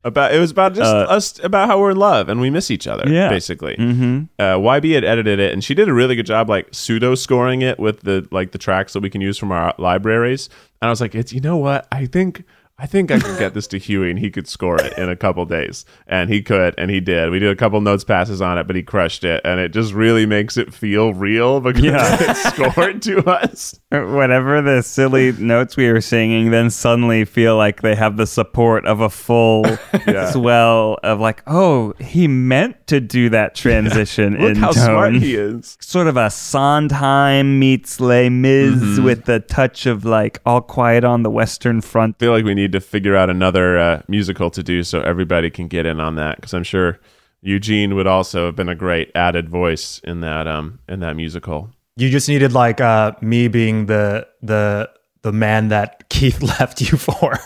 About 0.03 0.33
it 0.33 0.39
was 0.39 0.49
about 0.49 0.73
just 0.73 0.91
Uh, 0.91 1.05
us 1.09 1.39
about 1.43 1.67
how 1.67 1.79
we're 1.79 1.91
in 1.91 1.97
love 1.97 2.27
and 2.27 2.41
we 2.41 2.49
miss 2.49 2.71
each 2.71 2.87
other. 2.87 3.03
Yeah. 3.07 3.29
basically. 3.29 3.75
Mhm. 3.75 4.29
Uh, 4.39 4.57
YB 4.57 4.93
had 4.93 5.03
edited 5.03 5.39
it, 5.39 5.53
and 5.53 5.63
she 5.63 5.75
did 5.75 5.87
a 5.87 5.93
really 5.93 6.15
good 6.15 6.25
job, 6.25 6.49
like 6.49 6.67
pseudo 6.71 7.13
scoring 7.13 7.61
it 7.61 7.77
with 7.79 7.99
the 8.01 8.27
like 8.31 8.51
the 8.51 8.57
tracks 8.57 8.93
that 8.93 9.01
we 9.01 9.09
can 9.11 9.21
use 9.21 9.37
from 9.37 9.51
our 9.51 9.75
libraries. 9.77 10.49
And 10.81 10.87
I 10.87 10.89
was 10.89 11.01
like, 11.01 11.13
it's 11.13 11.31
you 11.33 11.39
know 11.41 11.57
what? 11.57 11.87
I 11.91 12.07
think 12.07 12.43
I 12.81 12.87
think 12.87 13.11
I 13.11 13.19
could 13.19 13.37
get 13.37 13.53
this 13.53 13.67
to 13.67 13.77
Huey, 13.77 14.09
and 14.09 14.17
he 14.17 14.31
could 14.31 14.47
score 14.47 14.81
it 14.81 14.97
in 14.97 15.07
a 15.07 15.15
couple 15.15 15.45
days. 15.45 15.85
And 16.07 16.31
he 16.31 16.41
could, 16.41 16.73
and 16.79 16.89
he 16.89 16.99
did. 16.99 17.29
We 17.29 17.37
did 17.37 17.51
a 17.51 17.55
couple 17.55 17.79
notes 17.79 18.03
passes 18.03 18.41
on 18.41 18.57
it, 18.57 18.65
but 18.65 18.75
he 18.75 18.81
crushed 18.81 19.23
it, 19.23 19.39
and 19.45 19.59
it 19.59 19.69
just 19.71 19.93
really 19.93 20.25
makes 20.25 20.57
it 20.57 20.73
feel 20.73 21.13
real 21.13 21.59
because 21.61 21.83
Yeah. 21.83 22.17
it's 22.31 22.41
scored 22.43 23.03
to 23.03 23.23
us. 23.29 23.79
whatever 23.91 24.63
the 24.63 24.81
silly 24.81 25.31
notes 25.33 25.77
we 25.77 25.91
were 25.91 26.01
singing, 26.01 26.49
then 26.49 26.71
suddenly 26.71 27.23
feel 27.23 27.55
like 27.55 27.81
they 27.83 27.93
have 27.93 28.17
the 28.17 28.25
support 28.25 28.83
of 28.87 28.99
a 28.99 29.09
full 29.11 29.63
swell 30.31 30.97
of 31.03 31.19
like, 31.19 31.43
oh, 31.45 31.93
he 31.99 32.27
meant 32.27 32.87
to 32.87 32.99
do 32.99 33.29
that 33.29 33.53
transition 33.63 34.33
Look 34.39 34.49
in 34.51 34.55
how 34.55 34.71
tone. 34.71 34.85
smart 34.85 35.13
he 35.15 35.35
is. 35.35 35.77
Sort 35.81 36.07
of 36.07 36.17
a 36.17 36.31
Sondheim 36.31 37.59
meets 37.59 37.99
Les 37.99 38.29
Mis 38.29 38.71
Mm-hmm. 38.71 39.03
with 39.03 39.25
the 39.25 39.39
touch 39.39 39.85
of 39.85 40.03
like 40.05 40.39
All 40.45 40.61
Quiet 40.61 41.03
on 41.03 41.23
the 41.23 41.29
Western 41.29 41.81
Front. 41.81 42.15
I 42.17 42.25
feel 42.25 42.31
like 42.31 42.45
we 42.45 42.53
need 42.55 42.70
to 42.71 42.79
figure 42.81 43.15
out 43.15 43.29
another 43.29 43.77
uh, 43.77 44.01
musical 44.07 44.49
to 44.51 44.63
do 44.63 44.83
so 44.83 45.01
everybody 45.01 45.49
can 45.49 45.67
get 45.67 45.85
in 45.85 45.99
on 45.99 46.15
that 46.15 46.35
because 46.37 46.53
I'm 46.53 46.63
sure 46.63 46.99
Eugene 47.41 47.95
would 47.95 48.07
also 48.07 48.45
have 48.47 48.55
been 48.55 48.69
a 48.69 48.75
great 48.75 49.11
added 49.15 49.49
voice 49.49 49.99
in 50.03 50.21
that 50.21 50.47
um 50.47 50.79
in 50.87 50.99
that 50.99 51.15
musical. 51.15 51.69
You 51.97 52.09
just 52.09 52.29
needed 52.29 52.53
like 52.53 52.79
uh, 52.81 53.13
me 53.21 53.47
being 53.47 53.85
the 53.87 54.27
the 54.41 54.89
the 55.23 55.31
man 55.31 55.67
that 55.69 56.09
Keith 56.09 56.41
left 56.41 56.81
you 56.81 56.97
for. 56.97 57.37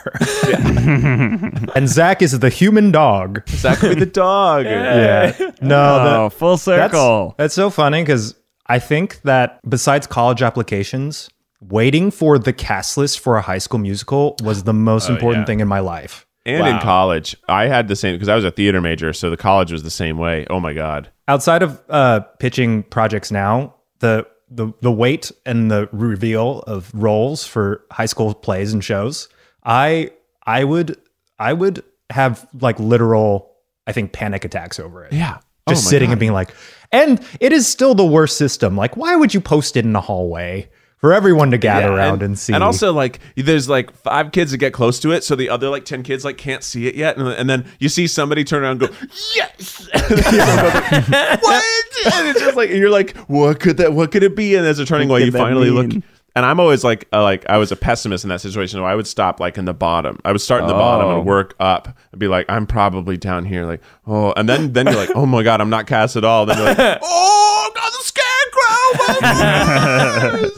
and 1.76 1.88
Zach 1.90 2.22
is 2.22 2.38
the 2.40 2.50
human 2.50 2.92
dog. 2.92 3.48
Zach 3.50 3.80
could 3.80 3.96
be 3.96 4.00
the 4.06 4.06
dog. 4.12 4.66
Yeah. 4.66 5.34
No, 5.62 5.76
Oh, 6.00 6.30
that- 6.30 6.34
full 6.38 6.52
that's, 6.52 6.64
circle. 6.64 7.36
that's 7.38 7.54
so 7.54 7.70
funny 7.70 8.02
because 8.02 8.36
I 8.68 8.80
think 8.80 9.22
that 9.24 9.60
besides 9.70 10.08
college 10.08 10.42
applications, 10.42 11.30
waiting 11.70 12.12
for 12.12 12.38
the 12.38 12.54
cast 12.54 12.98
list 12.98 13.20
for 13.20 13.38
a 13.38 13.42
high 13.42 13.58
school 13.58 13.80
musical 13.80 14.36
was 14.44 14.64
the 14.64 14.74
most 14.74 15.10
important 15.10 15.44
yeah. 15.44 15.46
thing 15.46 15.60
in 15.60 15.68
my 15.68 15.80
life. 15.80 16.26
And 16.46 16.68
in 16.68 16.80
college, 16.80 17.36
I 17.50 17.66
had 17.66 17.88
the 17.88 17.96
same 17.96 18.14
because 18.14 18.30
I 18.30 18.36
was 18.36 18.44
a 18.44 18.52
theater 18.52 18.80
major, 18.80 19.14
so 19.14 19.32
the 19.32 19.38
college 19.38 19.72
was 19.72 19.82
the 19.82 19.90
same 19.90 20.20
way. 20.20 20.46
Oh 20.50 20.60
my 20.60 20.74
god. 20.74 21.10
outside 21.28 21.64
of 21.64 21.82
uh, 21.90 22.20
pitching 22.40 22.84
projects 22.84 23.32
now, 23.32 23.76
the 24.00 24.28
the 24.50 24.72
the 24.82 24.92
weight 24.92 25.32
and 25.46 25.72
the 25.72 25.90
reveal 25.92 26.60
of 26.68 26.92
roles 26.94 27.48
for 27.48 27.84
high 27.92 28.06
school 28.06 28.34
plays 28.36 28.74
and 28.74 28.84
shows, 28.84 29.28
I 29.64 30.12
I 30.46 30.64
would 30.64 30.98
I 31.40 31.54
would 31.54 31.84
have 32.12 32.48
like 32.62 32.80
literal 32.80 33.52
I 33.88 33.92
think 33.92 34.14
panic 34.14 34.46
attacks 34.46 34.80
over 34.80 35.04
it. 35.04 35.14
Yeah. 35.14 35.40
Just 35.68 35.88
Oh 35.88 35.90
sitting 35.90 36.10
God. 36.10 36.14
and 36.14 36.20
being 36.20 36.34
like, 36.34 36.54
and 36.92 37.20
it 37.40 37.54
is 37.54 37.68
still 37.68 37.96
the 37.96 38.06
worst 38.06 38.38
system. 38.38 38.78
Like, 38.78 38.96
why 38.96 39.16
would 39.16 39.34
you 39.34 39.42
post 39.42 39.76
it 39.78 39.84
in 39.84 39.94
the 39.94 40.02
hallway 40.02 40.70
for 41.06 41.14
everyone 41.14 41.52
to 41.52 41.58
gather 41.60 41.86
Yeah, 41.90 41.94
around 41.94 42.24
and, 42.24 42.38
see? 42.40 42.52
And 42.52 42.64
also, 42.64 42.92
like, 42.92 43.20
there's 43.36 43.70
like 43.70 43.94
five 43.96 44.32
kids 44.32 44.50
that 44.50 44.58
get 44.58 44.74
close 44.74 45.00
to 45.02 45.12
it, 45.12 45.24
so 45.24 45.36
the 45.36 45.50
other 45.52 45.70
like 45.70 45.86
ten 45.86 46.02
kids 46.02 46.26
like 46.26 46.36
can't 46.40 46.64
see 46.64 46.88
it 46.88 46.96
yet, 46.96 47.16
and, 47.18 47.28
and 47.28 47.48
then 47.48 47.66
you 47.80 47.90
see 47.90 48.08
somebody 48.08 48.44
turn 48.44 48.64
around 48.64 48.82
and 48.82 48.90
go, 48.92 48.98
"Yes!" 49.36 49.88
And 49.94 50.18
then 50.18 50.60
everyone's 50.60 51.10
like, 51.12 51.44
what? 51.44 51.64
And 52.16 52.28
it's 52.30 52.40
just 52.40 52.58
like, 52.58 52.70
and 52.72 52.80
you're 52.80 52.90
like, 52.90 53.16
"What 53.28 53.60
could 53.60 53.78
that? 53.78 53.94
What 53.94 54.12
could 54.12 54.24
it 54.24 54.36
be?" 54.36 54.56
And 54.56 54.66
as 54.66 54.78
they're 54.78 54.86
turning 54.88 55.12
away, 55.12 55.20
could 55.20 55.26
you 55.28 55.32
that 55.34 55.38
finally 55.38 55.70
look. 55.70 55.88
mean? 55.90 56.04
And 56.36 56.44
I'm 56.46 56.60
always 56.60 56.84
like, 56.84 57.08
uh, 57.14 57.22
like 57.22 57.46
I 57.50 57.58
was 57.60 57.72
a 57.72 57.76
pessimist 57.76 58.24
in 58.26 58.30
that 58.30 58.42
situation. 58.42 58.78
So 58.80 58.84
I 58.84 58.96
would 58.96 59.06
stop 59.08 59.40
like 59.40 59.60
in 59.60 59.66
the 59.66 59.74
bottom. 59.76 60.20
I 60.26 60.32
would 60.32 60.42
start 60.42 60.62
in 60.64 60.68
the 60.68 60.74
bottom 60.74 61.08
Oh. 61.08 61.18
and 61.20 61.26
work 61.28 61.54
up. 61.60 61.88
and 62.12 62.20
be 62.20 62.28
like, 62.28 62.46
I'm 62.50 62.66
probably 62.66 63.16
down 63.16 63.46
here. 63.46 63.64
Like, 63.66 63.82
oh, 64.08 64.34
and 64.36 64.50
then 64.50 64.74
then 64.74 64.88
you're 64.88 64.96
like, 64.96 65.12
oh 65.16 65.28
my 65.28 65.44
god, 65.44 65.62
I'm 65.62 65.70
not 65.70 65.86
cast 65.88 66.16
at 66.18 66.26
all. 66.26 66.46
Then 66.48 66.58
you're 66.58 66.66
like, 66.68 66.78
oh, 67.04 67.72
God, 67.76 67.92
the 67.94 68.04
scarecrow. 68.04 69.22
My 70.42 70.50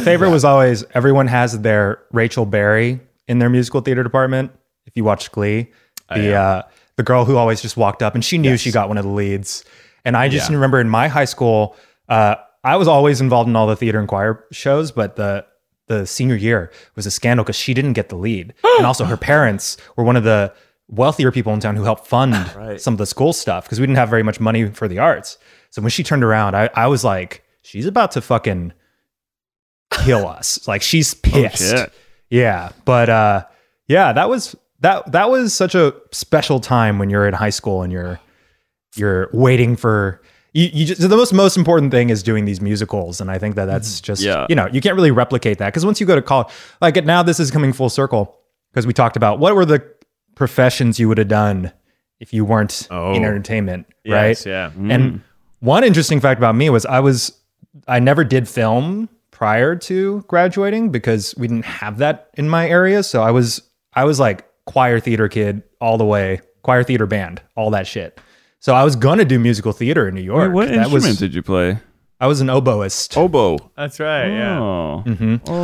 favorite 0.00 0.30
was 0.30 0.44
always 0.44 0.84
everyone 0.94 1.26
has 1.28 1.60
their 1.60 2.00
Rachel 2.12 2.46
Berry 2.46 3.00
in 3.28 3.38
their 3.38 3.48
musical 3.50 3.80
theater 3.80 4.02
department. 4.02 4.52
If 4.86 4.96
you 4.96 5.04
watch 5.04 5.30
Glee, 5.32 5.68
the 6.12 6.34
uh, 6.34 6.62
the 6.96 7.02
girl 7.02 7.24
who 7.24 7.36
always 7.36 7.60
just 7.60 7.76
walked 7.76 8.02
up 8.02 8.14
and 8.14 8.24
she 8.24 8.38
knew 8.38 8.56
she 8.56 8.70
got 8.72 8.88
one 8.88 8.98
of 8.98 9.04
the 9.04 9.10
leads. 9.10 9.64
And 10.04 10.16
I 10.16 10.28
just 10.28 10.48
Yeah. 10.48 10.54
remember 10.56 10.80
in 10.80 10.88
my 10.88 11.08
high 11.08 11.24
school, 11.24 11.76
uh, 12.08 12.36
I 12.64 12.76
was 12.76 12.88
always 12.88 13.20
involved 13.20 13.48
in 13.48 13.56
all 13.56 13.66
the 13.66 13.76
theater 13.76 13.98
and 13.98 14.08
choir 14.08 14.44
shows, 14.52 14.90
but 14.92 15.16
the 15.16 15.44
the 15.88 16.04
senior 16.06 16.34
year 16.36 16.72
was 16.96 17.06
a 17.06 17.10
scandal 17.12 17.44
because 17.44 17.56
she 17.56 17.72
didn't 17.74 17.92
get 17.92 18.08
the 18.08 18.16
lead, 18.16 18.54
and 18.78 18.86
also 18.86 19.04
her 19.04 19.16
parents 19.16 19.76
were 19.96 20.02
one 20.04 20.16
of 20.16 20.24
the 20.24 20.52
wealthier 20.88 21.30
people 21.32 21.52
in 21.52 21.58
town 21.60 21.74
who 21.76 21.82
helped 21.84 22.06
fund 22.06 22.34
some 22.80 22.94
of 22.94 22.98
the 22.98 23.06
school 23.06 23.32
stuff 23.32 23.64
because 23.64 23.78
we 23.80 23.86
didn't 23.86 23.98
have 23.98 24.08
very 24.08 24.22
much 24.22 24.40
money 24.40 24.66
for 24.70 24.88
the 24.88 24.98
arts. 24.98 25.38
So 25.70 25.82
when 25.82 25.90
she 25.90 26.02
turned 26.02 26.24
around, 26.24 26.56
I, 26.56 26.70
I 26.74 26.86
was 26.86 27.04
like, 27.04 27.44
she's 27.62 27.86
about 27.86 28.12
to 28.12 28.20
fucking 28.20 28.72
kill 30.04 30.26
us. 30.28 30.66
Like 30.68 30.82
she's 30.82 31.14
pissed. 31.14 31.70
shit. 31.76 31.92
Yeah. 32.30 32.70
But 32.84 33.08
uh 33.08 33.44
yeah, 33.88 34.12
that 34.12 34.28
was 34.28 34.54
that 34.80 35.10
that 35.12 35.30
was 35.30 35.54
such 35.54 35.74
a 35.74 35.94
special 36.12 36.60
time 36.60 36.98
when 36.98 37.10
you're 37.10 37.26
in 37.26 37.34
high 37.34 37.50
school 37.50 37.82
and 37.82 37.92
you're 37.92 38.20
you're 38.96 39.28
waiting 39.32 39.76
for 39.76 40.20
you, 40.52 40.68
you 40.72 40.86
just 40.86 41.00
the 41.00 41.08
most 41.16 41.32
most 41.32 41.56
important 41.56 41.90
thing 41.92 42.10
is 42.10 42.22
doing 42.22 42.44
these 42.46 42.60
musicals 42.60 43.20
and 43.20 43.30
I 43.30 43.38
think 43.38 43.54
that 43.56 43.66
that's 43.66 44.00
just 44.00 44.22
Yeah. 44.22 44.46
you 44.48 44.54
know, 44.54 44.66
you 44.72 44.80
can't 44.80 44.96
really 44.96 45.10
replicate 45.10 45.58
that 45.58 45.66
because 45.66 45.84
once 45.84 46.00
you 46.00 46.06
go 46.06 46.14
to 46.16 46.22
college 46.22 46.48
like 46.80 47.02
now 47.04 47.22
this 47.22 47.38
is 47.40 47.50
coming 47.50 47.72
full 47.72 47.90
circle 47.90 48.36
because 48.72 48.86
we 48.86 48.92
talked 48.92 49.16
about 49.16 49.38
what 49.38 49.54
were 49.54 49.64
the 49.64 49.82
professions 50.34 50.98
you 50.98 51.08
would 51.08 51.18
have 51.18 51.28
done 51.28 51.72
if 52.20 52.32
you 52.32 52.44
weren't 52.44 52.88
Oh. 52.90 53.12
in 53.12 53.24
entertainment, 53.24 53.86
right? 54.06 54.28
Yes, 54.28 54.46
yeah. 54.46 54.70
And 54.76 55.20
one 55.60 55.84
interesting 55.84 56.20
fact 56.20 56.38
about 56.38 56.54
me 56.54 56.70
was 56.70 56.84
I 56.86 57.00
was 57.00 57.32
I 57.86 57.98
never 58.00 58.24
did 58.24 58.48
film 58.48 59.08
prior 59.36 59.76
to 59.76 60.24
graduating 60.28 60.88
because 60.90 61.34
we 61.36 61.46
didn't 61.46 61.66
have 61.66 61.98
that 61.98 62.30
in 62.38 62.48
my 62.48 62.66
area. 62.66 63.02
So 63.02 63.22
I 63.22 63.32
was 63.32 63.60
I 63.92 64.04
was 64.04 64.18
like 64.18 64.46
choir 64.64 64.98
theater 64.98 65.28
kid 65.28 65.62
all 65.78 65.98
the 65.98 66.06
way, 66.06 66.40
choir 66.62 66.82
theater 66.82 67.04
band, 67.04 67.42
all 67.54 67.70
that 67.72 67.86
shit. 67.86 68.18
So 68.60 68.74
I 68.74 68.82
was 68.82 68.96
gonna 68.96 69.26
do 69.26 69.38
musical 69.38 69.72
theater 69.72 70.08
in 70.08 70.14
New 70.14 70.22
York. 70.22 70.48
Wait, 70.48 70.54
what 70.54 70.68
that 70.68 70.76
instrument 70.76 71.04
was 71.04 71.18
did 71.18 71.34
you 71.34 71.42
play? 71.42 71.76
I 72.18 72.26
was 72.26 72.40
an 72.40 72.46
oboist. 72.46 73.14
Oboe. 73.14 73.58
That's 73.76 74.00
right. 74.00 74.28
Yeah. 74.28 74.58
Oh. 74.58 75.04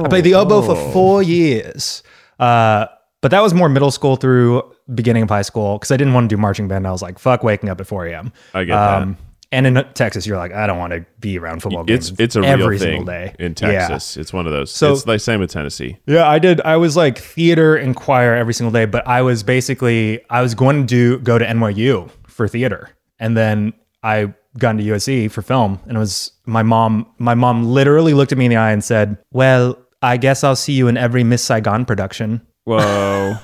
I 0.04 0.08
played 0.08 0.24
the 0.24 0.34
oboe 0.34 0.60
for 0.60 0.92
four 0.92 1.22
years. 1.22 2.02
Uh, 2.38 2.88
but 3.22 3.30
that 3.30 3.40
was 3.40 3.54
more 3.54 3.70
middle 3.70 3.90
school 3.90 4.16
through 4.16 4.70
beginning 4.94 5.22
of 5.22 5.30
high 5.30 5.40
school 5.42 5.78
because 5.78 5.90
I 5.90 5.96
didn't 5.96 6.12
want 6.12 6.28
to 6.28 6.36
do 6.36 6.38
marching 6.38 6.68
band. 6.68 6.86
I 6.86 6.90
was 6.90 7.00
like, 7.00 7.18
fuck 7.18 7.42
waking 7.42 7.70
up 7.70 7.80
at 7.80 7.86
4 7.86 8.08
a.m. 8.08 8.32
I 8.52 8.64
get 8.64 8.74
that. 8.74 9.16
And 9.52 9.66
in 9.66 9.74
Texas, 9.92 10.26
you're 10.26 10.38
like, 10.38 10.52
I 10.52 10.66
don't 10.66 10.78
want 10.78 10.94
to 10.94 11.04
be 11.20 11.38
around 11.38 11.62
football 11.62 11.84
games. 11.84 12.10
It's 12.10 12.20
it's 12.20 12.36
a 12.36 12.40
every 12.40 12.66
real 12.66 12.78
single 12.80 13.04
thing 13.06 13.26
day 13.28 13.36
in 13.38 13.54
Yeah. 13.60 13.86
Texas. 13.88 14.16
It's 14.16 14.32
one 14.32 14.46
of 14.46 14.52
those. 14.52 14.72
So- 14.72 14.92
it's 14.92 15.04
the 15.04 15.18
same 15.18 15.40
with 15.40 15.50
Tennessee. 15.52 15.98
Yeah, 16.06 16.26
I 16.26 16.38
did. 16.38 16.60
I 16.62 16.78
was 16.78 16.96
like 16.96 17.18
theater 17.18 17.76
and 17.76 17.94
choir 17.94 18.34
every 18.34 18.54
single 18.54 18.72
day, 18.72 18.86
but 18.86 19.06
I 19.06 19.20
was 19.22 19.42
basically 19.42 20.20
I 20.30 20.40
was 20.40 20.54
going 20.54 20.80
to 20.80 20.86
do 20.86 21.18
go 21.18 21.36
to 21.38 21.44
NYU 21.44 22.10
for 22.26 22.48
theater, 22.48 22.88
and 23.20 23.36
then 23.36 23.74
I 24.02 24.32
got 24.58 24.70
into 24.70 24.84
USC 24.84 25.30
for 25.30 25.42
film, 25.42 25.78
and 25.86 25.96
it 25.96 26.00
was 26.00 26.32
my 26.46 26.62
mom. 26.62 27.06
My 27.18 27.34
mom 27.34 27.64
literally 27.66 28.14
looked 28.14 28.32
at 28.32 28.38
me 28.38 28.46
in 28.46 28.50
the 28.50 28.56
eye 28.56 28.72
and 28.72 28.82
said, 28.82 29.18
"Well, 29.32 29.76
I 30.00 30.16
guess 30.16 30.42
I'll 30.44 30.56
see 30.56 30.72
you 30.72 30.88
in 30.88 30.96
every 30.96 31.24
Miss 31.24 31.42
Saigon 31.42 31.84
production." 31.84 32.40
Whoa. 32.64 33.34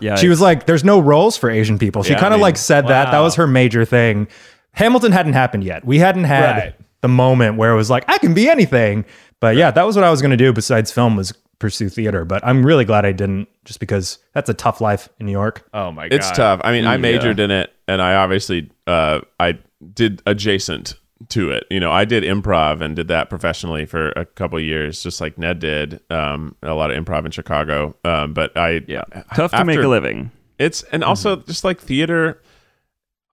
Yeah. 0.00 0.16
She 0.16 0.28
was 0.28 0.40
like, 0.40 0.66
"There's 0.66 0.82
no 0.84 0.98
roles 1.00 1.36
for 1.36 1.48
Asian 1.50 1.78
people." 1.78 2.02
She 2.02 2.12
Yeah, 2.12 2.18
kind 2.18 2.32
I 2.32 2.36
of 2.36 2.38
mean, 2.38 2.42
like 2.42 2.56
said 2.56 2.88
that. 2.88 3.12
That 3.12 3.20
was 3.20 3.36
her 3.36 3.46
major 3.46 3.84
thing. 3.84 4.26
Hamilton 4.74 5.12
hadn't 5.12 5.34
happened 5.34 5.64
yet. 5.64 5.84
We 5.84 5.98
hadn't 5.98 6.24
had 6.24 6.56
Right. 6.56 6.74
the 7.02 7.08
moment 7.08 7.56
where 7.56 7.72
it 7.72 7.76
was 7.76 7.90
like, 7.90 8.04
"I 8.08 8.18
can 8.18 8.34
be 8.34 8.48
anything." 8.48 9.04
But 9.40 9.56
yeah, 9.56 9.70
that 9.70 9.84
was 9.86 9.96
what 9.96 10.04
I 10.04 10.10
was 10.10 10.20
going 10.22 10.30
to 10.30 10.36
do. 10.36 10.52
Besides 10.52 10.90
film, 10.92 11.16
was 11.16 11.32
pursue 11.58 11.88
theater. 11.88 12.24
But 12.24 12.44
I'm 12.46 12.64
really 12.64 12.84
glad 12.84 13.04
I 13.04 13.12
didn't, 13.12 13.48
just 13.64 13.80
because 13.80 14.18
that's 14.32 14.48
a 14.48 14.54
tough 14.54 14.80
life 14.80 15.08
in 15.18 15.26
New 15.26 15.32
York. 15.32 15.66
Oh 15.74 15.92
my 15.92 16.08
god. 16.08 16.14
It's 16.16 16.30
tough. 16.30 16.60
I 16.64 16.72
mean, 16.72 16.86
I 16.86 16.96
majored 16.96 17.38
in 17.40 17.50
it, 17.50 17.72
and 17.88 18.00
I 18.00 18.14
obviously 18.14 18.70
uh, 18.86 19.20
I 19.38 19.58
did 19.94 20.22
adjacent 20.26 20.94
to 21.28 21.50
it. 21.50 21.64
You 21.70 21.78
know, 21.80 21.92
I 21.92 22.04
did 22.04 22.24
improv 22.24 22.80
and 22.80 22.96
did 22.96 23.08
that 23.08 23.30
professionally 23.30 23.84
for 23.84 24.10
a 24.10 24.24
couple 24.24 24.58
of 24.58 24.64
years, 24.64 25.02
just 25.02 25.20
like 25.20 25.38
Ned 25.38 25.58
did. 25.60 26.00
Um, 26.10 26.56
a 26.62 26.74
lot 26.74 26.90
of 26.90 27.04
improv 27.04 27.24
in 27.24 27.30
Chicago. 27.30 27.94
Um, 28.04 28.32
but 28.32 28.56
I 28.56 28.82
yeah. 28.88 29.04
Tough 29.34 29.52
to 29.52 29.64
make 29.64 29.78
a 29.78 29.88
living. 29.88 30.30
It's 30.58 30.82
and 30.84 31.02
also 31.04 31.36
just 31.36 31.64
like 31.64 31.80
theater. 31.80 32.40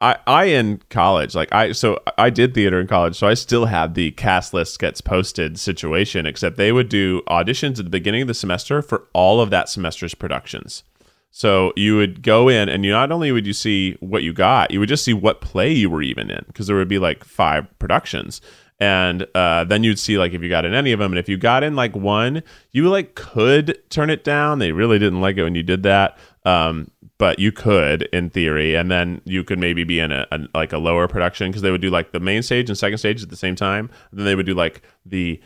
I 0.01 0.17
I 0.25 0.45
in 0.45 0.81
college 0.89 1.35
like 1.35 1.53
I 1.53 1.73
so 1.73 1.99
I 2.17 2.29
did 2.29 2.53
theater 2.53 2.79
in 2.79 2.87
college, 2.87 3.15
so 3.17 3.27
I 3.27 3.33
still 3.33 3.65
had 3.65 3.95
the 3.95 4.11
cast 4.11 4.53
list 4.53 4.79
gets 4.79 5.01
posted 5.01 5.59
situation. 5.59 6.25
Except 6.25 6.57
they 6.57 6.71
would 6.71 6.89
do 6.89 7.21
auditions 7.27 7.79
at 7.79 7.85
the 7.85 7.89
beginning 7.89 8.21
of 8.21 8.27
the 8.27 8.33
semester 8.33 8.81
for 8.81 9.07
all 9.13 9.41
of 9.41 9.49
that 9.49 9.67
semester's 9.67 10.15
productions. 10.15 10.83
So 11.31 11.73
you 11.75 11.95
would 11.95 12.23
go 12.23 12.49
in, 12.49 12.69
and 12.69 12.83
you 12.83 12.91
not 12.91 13.11
only 13.11 13.31
would 13.31 13.45
you 13.45 13.53
see 13.53 13.97
what 13.99 14.23
you 14.23 14.33
got, 14.33 14.71
you 14.71 14.79
would 14.79 14.89
just 14.89 15.03
see 15.03 15.13
what 15.13 15.41
play 15.41 15.71
you 15.71 15.89
were 15.89 16.01
even 16.01 16.31
in, 16.31 16.43
because 16.47 16.65
there 16.65 16.75
would 16.75 16.87
be 16.87 16.97
like 16.97 17.23
five 17.23 17.67
productions, 17.77 18.41
and 18.79 19.27
uh, 19.35 19.63
then 19.65 19.83
you'd 19.83 19.99
see 19.99 20.17
like 20.17 20.33
if 20.33 20.41
you 20.41 20.49
got 20.49 20.65
in 20.65 20.73
any 20.73 20.91
of 20.91 20.99
them, 20.99 21.11
and 21.11 21.19
if 21.19 21.29
you 21.29 21.37
got 21.37 21.63
in 21.63 21.75
like 21.75 21.95
one, 21.95 22.41
you 22.71 22.89
like 22.89 23.13
could 23.13 23.77
turn 23.91 24.09
it 24.09 24.23
down. 24.23 24.57
They 24.57 24.71
really 24.71 24.97
didn't 24.97 25.21
like 25.21 25.37
it 25.37 25.43
when 25.43 25.53
you 25.53 25.61
did 25.61 25.83
that, 25.83 26.17
um, 26.45 26.89
but 27.19 27.37
you 27.37 27.51
could 27.51 28.03
in 28.13 28.31
theory, 28.31 28.75
and 28.75 28.89
then 28.89 29.21
you 29.25 29.43
could 29.43 29.59
maybe 29.59 29.83
be 29.83 29.99
in 29.99 30.11
a, 30.11 30.25
a 30.31 30.39
like 30.55 30.73
a 30.73 30.79
lower 30.79 31.07
production 31.07 31.51
because 31.51 31.61
they 31.61 31.69
would 31.69 31.81
do 31.81 31.91
like 31.91 32.11
the 32.11 32.19
main 32.19 32.41
stage 32.41 32.69
and 32.69 32.77
second 32.77 32.97
stage 32.97 33.21
at 33.21 33.29
the 33.29 33.35
same 33.35 33.55
time. 33.55 33.91
then 34.11 34.25
they 34.25 34.33
would 34.33 34.47
do 34.47 34.55
like 34.55 34.81
the 35.05 35.39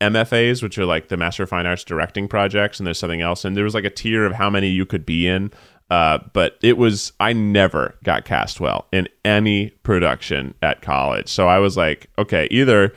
MFAs, 0.00 0.62
which 0.62 0.76
are 0.78 0.86
like 0.86 1.08
the 1.08 1.16
Master 1.16 1.44
of 1.44 1.48
Fine 1.48 1.66
Arts 1.66 1.84
directing 1.84 2.26
projects, 2.26 2.80
and 2.80 2.86
there's 2.86 2.98
something 2.98 3.20
else. 3.20 3.44
And 3.44 3.56
there 3.56 3.64
was 3.64 3.74
like 3.74 3.84
a 3.84 3.90
tier 3.90 4.26
of 4.26 4.32
how 4.32 4.50
many 4.50 4.68
you 4.68 4.84
could 4.84 5.06
be 5.06 5.26
in. 5.26 5.50
Uh, 5.90 6.18
but 6.32 6.56
it 6.62 6.78
was, 6.78 7.12
I 7.18 7.32
never 7.32 7.96
got 8.04 8.24
cast 8.24 8.60
well 8.60 8.86
in 8.92 9.08
any 9.24 9.70
production 9.82 10.54
at 10.62 10.82
college. 10.82 11.28
So 11.28 11.48
I 11.48 11.58
was 11.58 11.76
like, 11.76 12.08
okay, 12.16 12.46
either 12.52 12.92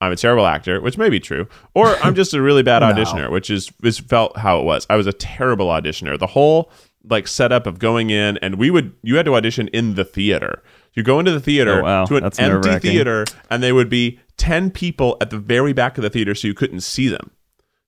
I'm 0.00 0.12
a 0.12 0.16
terrible 0.16 0.46
actor, 0.46 0.80
which 0.80 0.96
may 0.96 1.10
be 1.10 1.20
true, 1.20 1.46
or 1.74 1.88
I'm 1.96 2.14
just 2.14 2.32
a 2.32 2.40
really 2.40 2.62
bad 2.62 2.80
auditioner, 2.82 3.30
which 3.30 3.50
is, 3.50 3.70
is 3.82 3.98
felt 3.98 4.38
how 4.38 4.60
it 4.60 4.64
was. 4.64 4.86
I 4.88 4.96
was 4.96 5.06
a 5.06 5.12
terrible 5.12 5.66
auditioner. 5.66 6.18
The 6.18 6.26
whole 6.26 6.72
like 7.10 7.26
setup 7.28 7.66
of 7.66 7.78
going 7.78 8.10
in 8.10 8.36
and 8.38 8.56
we 8.56 8.70
would, 8.70 8.94
you 9.02 9.16
had 9.16 9.26
to 9.26 9.34
audition 9.34 9.68
in 9.68 9.94
the 9.94 10.04
theater. 10.04 10.62
You 10.94 11.02
go 11.02 11.18
into 11.18 11.30
the 11.32 11.40
theater 11.40 11.80
Oh, 11.80 11.84
wow. 11.84 12.04
to 12.06 12.16
an 12.16 12.22
That's 12.22 12.38
empty 12.38 12.78
theater 12.78 13.24
and 13.50 13.62
they 13.62 13.72
would 13.72 13.88
be 13.88 14.18
10 14.36 14.70
people 14.70 15.16
at 15.20 15.30
the 15.30 15.38
very 15.38 15.72
back 15.72 15.96
of 15.98 16.02
the 16.02 16.10
theater 16.10 16.34
so 16.34 16.48
you 16.48 16.54
couldn't 16.54 16.80
see 16.80 17.08
them. 17.08 17.30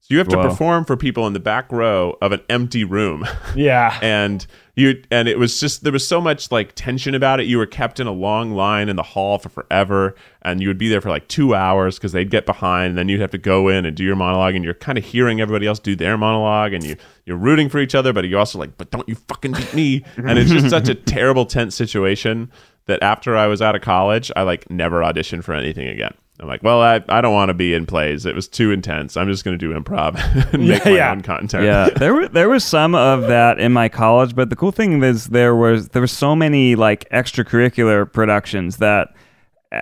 So 0.00 0.14
you 0.14 0.18
have 0.18 0.28
to 0.28 0.36
Whoa. 0.36 0.48
perform 0.48 0.84
for 0.86 0.96
people 0.96 1.26
in 1.26 1.32
the 1.34 1.40
back 1.40 1.70
row 1.70 2.16
of 2.20 2.32
an 2.32 2.40
empty 2.48 2.84
room. 2.84 3.26
Yeah. 3.54 3.98
and 4.02 4.46
you 4.76 5.02
and 5.10 5.28
it 5.28 5.38
was 5.38 5.60
just 5.60 5.82
there 5.84 5.92
was 5.92 6.06
so 6.08 6.20
much 6.20 6.50
like 6.50 6.72
tension 6.74 7.14
about 7.14 7.38
it. 7.40 7.46
You 7.46 7.58
were 7.58 7.66
kept 7.66 8.00
in 8.00 8.06
a 8.06 8.12
long 8.12 8.52
line 8.52 8.88
in 8.88 8.96
the 8.96 9.02
hall 9.02 9.38
for 9.38 9.48
forever 9.50 10.14
and 10.42 10.62
you 10.62 10.68
would 10.68 10.78
be 10.78 10.88
there 10.88 11.00
for 11.02 11.10
like 11.10 11.28
2 11.28 11.54
hours 11.54 11.98
cuz 11.98 12.12
they'd 12.12 12.30
get 12.30 12.46
behind 12.46 12.90
and 12.90 12.98
then 12.98 13.08
you'd 13.08 13.20
have 13.20 13.32
to 13.32 13.38
go 13.38 13.68
in 13.68 13.84
and 13.84 13.94
do 13.96 14.04
your 14.04 14.16
monologue 14.16 14.54
and 14.54 14.64
you're 14.64 14.72
kind 14.74 14.96
of 14.96 15.04
hearing 15.04 15.40
everybody 15.40 15.66
else 15.66 15.78
do 15.78 15.94
their 15.96 16.16
monologue 16.16 16.72
and 16.72 16.82
you 16.84 16.96
you're 17.30 17.38
rooting 17.38 17.68
for 17.68 17.78
each 17.78 17.94
other 17.94 18.12
but 18.12 18.24
you're 18.28 18.40
also 18.40 18.58
like 18.58 18.76
but 18.76 18.90
don't 18.90 19.08
you 19.08 19.14
fucking 19.14 19.52
beat 19.52 19.72
me. 19.72 20.04
and 20.16 20.36
it's 20.36 20.50
just 20.50 20.68
such 20.68 20.88
a 20.88 20.94
terrible 20.96 21.46
tense 21.46 21.76
situation 21.76 22.50
that 22.86 23.00
after 23.04 23.36
I 23.36 23.46
was 23.46 23.62
out 23.62 23.76
of 23.76 23.82
college, 23.82 24.32
I 24.34 24.42
like 24.42 24.68
never 24.68 25.00
auditioned 25.00 25.44
for 25.44 25.54
anything 25.54 25.86
again. 25.86 26.12
I'm 26.40 26.48
like, 26.48 26.62
well, 26.62 26.80
I, 26.80 27.04
I 27.08 27.20
don't 27.20 27.34
want 27.34 27.50
to 27.50 27.54
be 27.54 27.72
in 27.74 27.84
plays. 27.86 28.24
It 28.26 28.34
was 28.34 28.48
too 28.48 28.72
intense. 28.72 29.16
I'm 29.16 29.28
just 29.28 29.44
going 29.44 29.56
to 29.56 29.64
do 29.64 29.78
improv 29.78 30.16
and 30.54 30.66
make 30.66 30.82
Yeah, 30.84 30.90
my 30.90 30.96
yeah. 30.96 31.10
own 31.12 31.20
content. 31.20 31.64
yeah, 31.64 31.88
there 31.98 32.14
were 32.14 32.26
there 32.28 32.48
was 32.48 32.64
some 32.64 32.94
of 32.96 33.28
that 33.28 33.60
in 33.60 33.72
my 33.72 33.88
college, 33.88 34.34
but 34.34 34.50
the 34.50 34.56
cool 34.56 34.72
thing 34.72 35.00
is 35.04 35.26
there 35.26 35.54
was 35.54 35.90
there 35.90 36.02
were 36.02 36.06
so 36.08 36.34
many 36.34 36.74
like 36.74 37.08
extracurricular 37.10 38.10
productions 38.12 38.78
that 38.78 39.14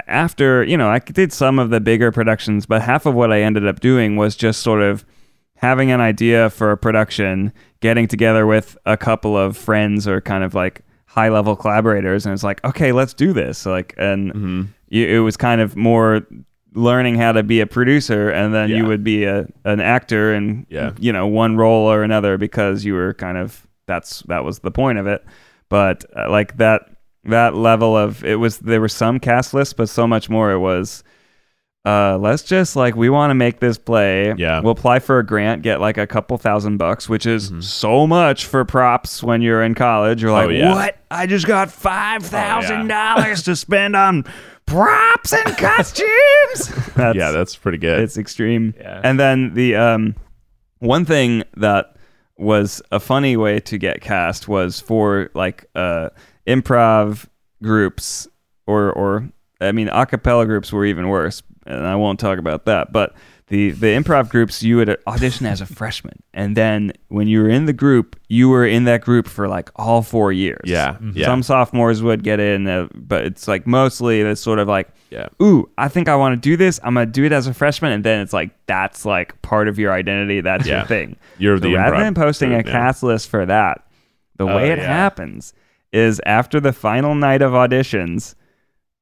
after 0.06 0.64
you 0.64 0.76
know 0.76 0.88
I 0.90 0.98
did 0.98 1.32
some 1.32 1.58
of 1.58 1.70
the 1.70 1.80
bigger 1.80 2.12
productions, 2.12 2.66
but 2.66 2.82
half 2.82 3.06
of 3.06 3.14
what 3.14 3.32
I 3.32 3.40
ended 3.42 3.66
up 3.66 3.80
doing 3.80 4.16
was 4.16 4.37
just 4.37 4.61
sort 4.61 4.82
of 4.82 5.04
having 5.59 5.90
an 5.90 6.01
idea 6.01 6.51
for 6.51 6.71
a 6.71 6.77
production, 6.77 7.53
getting 7.81 8.07
together 8.09 8.47
with 8.47 8.77
a 8.87 8.97
couple 8.97 9.37
of 9.37 9.57
friends 9.57 10.07
or 10.09 10.21
kind 10.21 10.42
of 10.44 10.55
like 10.55 10.83
high 11.07 11.29
level 11.29 11.55
collaborators, 11.57 12.25
and 12.27 12.33
it's 12.33 12.42
like 12.44 12.64
okay, 12.64 12.92
let's 12.92 13.14
do 13.14 13.33
this. 13.33 13.66
Like, 13.66 13.94
and 13.99 14.68
you, 14.88 15.07
it 15.07 15.18
was 15.21 15.37
kind 15.37 15.61
of 15.61 15.77
more 15.77 16.27
learning 16.75 17.16
how 17.16 17.33
to 17.33 17.42
be 17.42 17.61
a 17.61 17.66
producer 17.66 18.29
and 18.31 18.55
then 18.55 18.68
Yeah. 18.68 18.77
you 18.77 18.87
would 18.87 19.03
be 19.03 19.25
a 19.25 19.47
an 19.64 19.81
actor 19.81 20.33
and 20.35 20.66
Yeah. 20.68 20.92
you 20.99 21.12
know 21.12 21.27
one 21.27 21.57
role 21.57 21.90
or 21.90 22.03
another 22.05 22.37
because 22.38 22.85
you 22.85 22.94
were 22.94 23.14
kind 23.14 23.37
of 23.38 23.66
that's 23.87 24.21
that 24.29 24.44
was 24.44 24.61
the 24.61 24.71
point 24.71 24.99
of 24.99 25.07
it 25.07 25.25
but 25.71 26.05
uh, 26.14 26.31
like 26.31 26.59
that 26.59 26.83
that 27.25 27.55
level 27.55 27.97
of 27.97 28.23
it 28.23 28.37
was 28.37 28.59
there 28.59 28.81
were 28.83 28.88
some 28.88 29.18
cast 29.18 29.55
lists 29.55 29.73
but 29.75 29.88
so 29.88 30.07
much 30.07 30.29
more 30.31 30.53
it 30.53 30.59
was 30.59 31.03
uh 31.88 32.18
let's 32.18 32.42
just 32.42 32.77
like 32.77 32.94
we 32.96 33.09
want 33.09 33.31
to 33.31 33.35
make 33.35 33.61
this 33.61 33.79
play 33.79 34.35
Yeah. 34.37 34.61
we'll 34.61 34.72
apply 34.72 34.98
for 34.98 35.18
a 35.18 35.24
grant 35.27 35.62
get 35.62 35.81
like 35.81 35.96
a 35.98 36.07
couple 36.07 36.37
thousand 36.38 36.77
bucks 36.77 37.09
which 37.09 37.24
is 37.27 37.53
so 37.61 38.07
much 38.07 38.46
for 38.46 38.64
props 38.64 39.22
when 39.22 39.42
you're 39.42 39.62
in 39.62 39.74
college 39.74 40.20
you're 40.22 40.33
like 40.33 40.46
Oh, 40.48 40.51
yeah. 40.51 40.74
what 40.74 40.98
i 41.11 41.27
just 41.27 41.46
got 41.46 41.70
five 41.70 42.22
thousand 42.24 42.88
dollars 42.98 43.42
to 43.44 43.57
spend 43.57 43.94
on 43.96 44.24
props 44.66 45.33
and 45.33 45.57
costumes 45.59 46.68
that's, 46.94 47.16
Yeah, 47.16 47.31
that's 47.31 47.57
pretty 47.57 47.79
good. 47.79 48.01
it's 48.01 48.18
extreme. 48.18 48.74
Yeah. 48.79 49.01
And 49.03 49.18
then 49.18 49.55
the 49.55 49.77
um, 49.77 50.14
one 50.81 51.05
thing 51.07 51.44
that 51.57 51.96
was 52.37 52.83
a 52.92 53.01
funny 53.01 53.37
way 53.37 53.61
to 53.61 53.79
get 53.79 54.01
cast 54.03 54.46
was 54.48 54.79
for 54.81 55.31
like 55.35 55.64
uh, 55.74 56.11
improv 56.46 57.27
groups 57.62 58.29
or 58.66 58.92
or 58.92 59.29
I 59.61 59.72
mean 59.72 59.88
a 59.88 60.05
cappella 60.07 60.44
groups 60.44 60.70
were 60.72 60.85
even 60.85 61.09
worse, 61.09 61.42
and 61.68 61.87
I 61.87 61.94
won't 61.96 62.18
talk 62.18 62.38
about 62.38 62.64
that. 62.64 62.92
But 62.92 63.14
the 63.48 63.70
the 63.70 63.87
improv 63.88 64.28
groups 64.28 64.62
you 64.62 64.76
would 64.76 64.98
audition 65.07 65.46
as 65.46 65.61
a 65.61 65.66
freshman, 65.81 66.22
and 66.35 66.57
then 66.57 66.92
when 67.09 67.28
you 67.28 67.40
were 67.42 67.48
in 67.48 67.64
the 67.66 67.72
group, 67.72 68.16
you 68.28 68.48
were 68.48 68.66
in 68.66 68.85
that 68.85 69.00
group 69.02 69.26
for 69.28 69.48
like 69.48 69.70
all 69.76 70.02
four 70.02 70.33
years. 70.33 70.61
Yeah, 70.64 70.98
yeah. 71.14 71.26
Some 71.26 71.42
sophomores 71.42 72.02
would 72.02 72.22
get 72.22 72.40
in, 72.40 72.66
uh, 72.66 72.88
but 72.94 73.24
it's 73.24 73.48
like 73.48 73.66
mostly 73.66 74.20
it's 74.20 74.40
sort 74.40 74.59
of 74.59 74.68
like 74.68 74.88
Yeah. 75.11 75.28
ooh, 75.42 75.68
I 75.78 75.88
think 75.88 76.09
I 76.09 76.16
want 76.16 76.35
to 76.35 76.40
do 76.40 76.57
this. 76.57 76.78
I'm 76.83 76.94
gonna 76.94 77.07
do 77.07 77.24
it 77.24 77.33
as 77.33 77.46
a 77.46 77.54
freshman, 77.54 77.92
and 77.92 78.04
then 78.04 78.20
it's 78.20 78.33
like 78.35 78.50
that's 78.66 79.04
like 79.07 79.40
part 79.42 79.68
of 79.68 79.78
your 79.78 79.92
identity. 79.92 80.40
That's 80.42 80.66
Yeah. 80.66 80.78
your 80.78 80.87
thing. 80.87 81.16
You're 81.38 81.57
So 81.57 81.62
the 81.62 81.74
rather 81.74 81.96
improv 81.96 82.00
than 82.00 82.14
posting 82.14 82.50
a 82.52 82.57
group, 82.57 82.66
yeah. 82.66 82.72
cast 82.72 83.02
list 83.02 83.28
for 83.31 83.46
that, 83.46 83.83
the 84.37 84.46
way 84.46 84.70
it 84.72 84.78
yeah. 84.78 84.87
happens 84.87 85.54
is 85.90 86.20
after 86.26 86.61
the 86.61 86.72
final 86.74 87.14
night 87.14 87.40
of 87.40 87.52
auditions, 87.52 88.35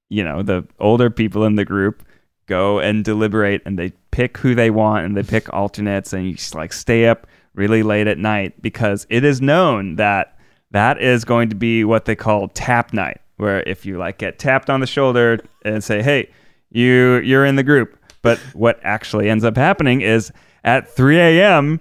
you 0.09 0.22
know, 0.22 0.42
the 0.42 0.64
older 0.79 1.11
people 1.11 1.44
in 1.44 1.57
the 1.57 1.64
group 1.64 2.05
go 2.47 2.78
and 2.78 3.05
deliberate, 3.05 3.62
and 3.64 3.78
they 3.78 3.92
pick 4.11 4.38
who 4.38 4.55
they 4.55 4.70
want, 4.70 5.05
and 5.05 5.16
they 5.16 5.22
pick 5.22 5.53
alternates, 5.53 6.12
and 6.12 6.26
you 6.26 6.34
just 6.34 6.55
like 6.55 6.72
stay 6.72 7.07
up 7.07 7.26
really 7.55 7.82
late 7.82 8.07
at 8.07 8.18
night 8.18 8.61
because 8.62 9.07
it 9.09 9.24
is 9.24 9.40
known 9.40 9.97
that 9.97 10.38
that 10.70 11.01
is 11.01 11.24
going 11.24 11.49
to 11.49 11.57
be 11.57 11.84
what 11.84 12.05
they 12.05 12.14
call 12.14 12.49
tap 12.49 12.92
night 12.92 13.20
where 13.36 13.62
if 13.66 13.86
you 13.86 13.97
like 13.97 14.18
get 14.18 14.38
tapped 14.38 14.68
on 14.68 14.80
the 14.80 14.86
shoulder 14.86 15.38
and 15.64 15.82
say 15.82 16.03
hey 16.03 16.30
you 16.70 17.16
you're 17.24 17.47
in 17.47 17.57
the 17.57 17.62
group 17.62 17.99
but 18.20 18.38
what 18.53 18.78
actually 18.82 19.30
ends 19.30 19.42
up 19.42 19.57
happening 19.57 20.03
is 20.03 20.30
at 20.64 20.88
3 20.94 21.18
a.m 21.18 21.80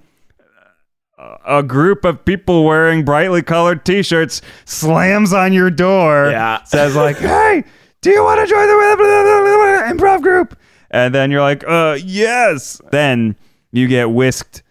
a 1.46 1.64
group 1.64 2.06
of 2.06 2.24
people 2.26 2.64
wearing 2.64 3.06
brightly 3.06 3.42
colored 3.42 3.86
T-shirts 3.86 4.42
slams 4.66 5.34
on 5.34 5.54
your 5.54 5.72
door. 5.72 6.30
Yeah. 6.30 6.62
says 6.64 6.96
like, 6.96 7.18
"Hey, 7.18 7.64
do 8.06 8.12
you 8.12 8.24
want 8.24 8.40
to 8.40 8.46
join 8.48 8.68
the 8.68 9.94
improv 9.94 10.22
group?" 10.22 10.58
And 10.92 11.14
then 11.14 11.32
you're 11.32 11.42
like, 11.42 11.64
"Uh, 11.68 11.98
yes." 12.04 12.80
Then 12.92 13.36
you 13.72 13.88
get 13.88 14.12
whisked 14.12 14.64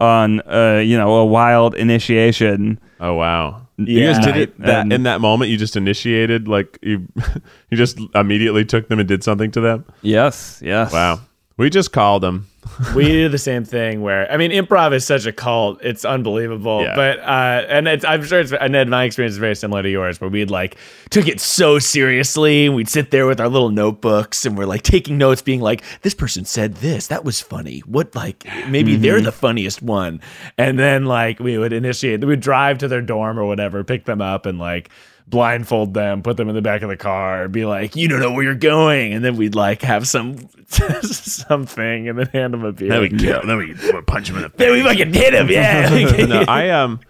on, 0.00 0.40
uh, 0.42 0.82
you 0.84 0.96
know, 0.96 1.14
a 1.16 1.26
wild 1.26 1.74
initiation. 1.74 2.78
Oh 3.00 3.14
wow! 3.14 3.66
You 3.76 4.06
guys 4.06 4.24
did 4.24 4.36
it 4.36 4.58
that 4.60 4.80
And- 4.82 4.92
in 4.92 5.02
that 5.04 5.20
moment. 5.20 5.50
You 5.50 5.56
just 5.56 5.76
initiated, 5.76 6.48
like 6.48 6.78
you, 6.82 7.06
you 7.70 7.76
just 7.76 7.98
immediately 8.14 8.64
took 8.64 8.88
them 8.88 8.98
and 8.98 9.06
did 9.08 9.22
something 9.22 9.50
to 9.52 9.60
them. 9.60 9.84
Yes, 10.02 10.60
yes. 10.64 10.92
Wow. 10.92 11.20
We 11.58 11.70
just 11.70 11.92
called 11.92 12.22
them. 12.22 12.46
we 12.94 13.06
do 13.06 13.28
the 13.28 13.38
same 13.38 13.64
thing 13.64 14.02
where 14.02 14.30
I 14.30 14.36
mean 14.36 14.50
improv 14.50 14.92
is 14.94 15.04
such 15.04 15.26
a 15.26 15.32
cult. 15.32 15.80
It's 15.82 16.04
unbelievable. 16.04 16.82
Yeah. 16.82 16.94
but 16.94 17.18
uh 17.20 17.66
and 17.68 17.88
it's 17.88 18.04
I'm 18.04 18.24
sure 18.24 18.40
it's 18.40 18.52
and 18.52 18.74
then 18.74 18.88
my 18.88 19.04
experience 19.04 19.32
is 19.32 19.38
very 19.38 19.56
similar 19.56 19.82
to 19.82 19.90
yours 19.90 20.20
where 20.20 20.30
we'd 20.30 20.50
like 20.50 20.76
took 21.10 21.26
it 21.26 21.40
so 21.40 21.78
seriously. 21.78 22.66
And 22.66 22.74
we'd 22.74 22.88
sit 22.88 23.10
there 23.10 23.26
with 23.26 23.40
our 23.40 23.48
little 23.48 23.70
notebooks 23.70 24.46
and 24.46 24.56
we're 24.56 24.66
like 24.66 24.82
taking 24.82 25.18
notes 25.18 25.42
being 25.42 25.60
like 25.60 25.82
this 26.02 26.14
person 26.14 26.44
said 26.44 26.76
this. 26.76 27.08
That 27.08 27.24
was 27.24 27.40
funny. 27.40 27.80
What 27.80 28.14
like 28.14 28.46
maybe 28.68 28.96
they're 28.96 29.20
the 29.20 29.32
funniest 29.32 29.82
one. 29.82 30.20
And 30.56 30.78
then 30.78 31.06
like 31.06 31.40
we 31.40 31.58
would 31.58 31.72
initiate 31.72 32.24
we'd 32.24 32.40
drive 32.40 32.78
to 32.78 32.88
their 32.88 33.02
dorm 33.02 33.38
or 33.38 33.46
whatever 33.46 33.82
pick 33.82 34.04
them 34.04 34.20
up 34.20 34.46
and 34.46 34.58
like 34.58 34.90
blindfold 35.28 35.94
them, 35.94 36.22
put 36.22 36.36
them 36.36 36.48
in 36.48 36.54
the 36.54 36.62
back 36.62 36.82
of 36.82 36.88
the 36.88 36.96
car, 36.96 37.48
be 37.48 37.64
like, 37.64 37.96
"You 37.96 38.08
don't 38.08 38.20
know 38.20 38.32
where 38.32 38.44
you're 38.44 38.54
going," 38.54 39.12
and 39.12 39.24
then 39.24 39.36
we'd 39.36 39.54
like 39.54 39.82
have 39.82 40.06
some 40.08 40.36
something, 41.02 42.08
and 42.08 42.18
then 42.18 42.26
hand 42.26 42.54
them 42.54 42.64
a 42.64 42.72
beer. 42.72 42.88
Then 42.88 43.00
we 43.00 43.08
kill. 43.10 43.42
Then 43.46 43.56
we 43.58 43.74
punch 44.06 44.28
them 44.28 44.36
in 44.36 44.42
the 44.42 44.48
face. 44.50 44.58
Then 44.58 44.72
we 44.72 44.82
fucking 44.82 45.12
hit 45.12 45.34
him, 45.34 45.48
yeah. 45.50 45.88
no, 46.26 46.44
I 46.48 46.70
um. 46.70 47.00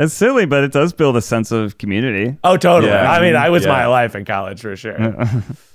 It's 0.00 0.14
silly, 0.14 0.46
but 0.46 0.62
it 0.62 0.70
does 0.70 0.92
build 0.92 1.16
a 1.16 1.20
sense 1.20 1.50
of 1.50 1.76
community. 1.76 2.38
oh, 2.44 2.56
totally. 2.56 2.92
Yeah. 2.92 3.10
I 3.10 3.20
mean, 3.20 3.34
I 3.34 3.48
was 3.50 3.64
Yeah. 3.64 3.72
my 3.72 3.86
life 3.86 4.14
in 4.14 4.24
college 4.24 4.60
for 4.60 4.76
sure. 4.76 4.96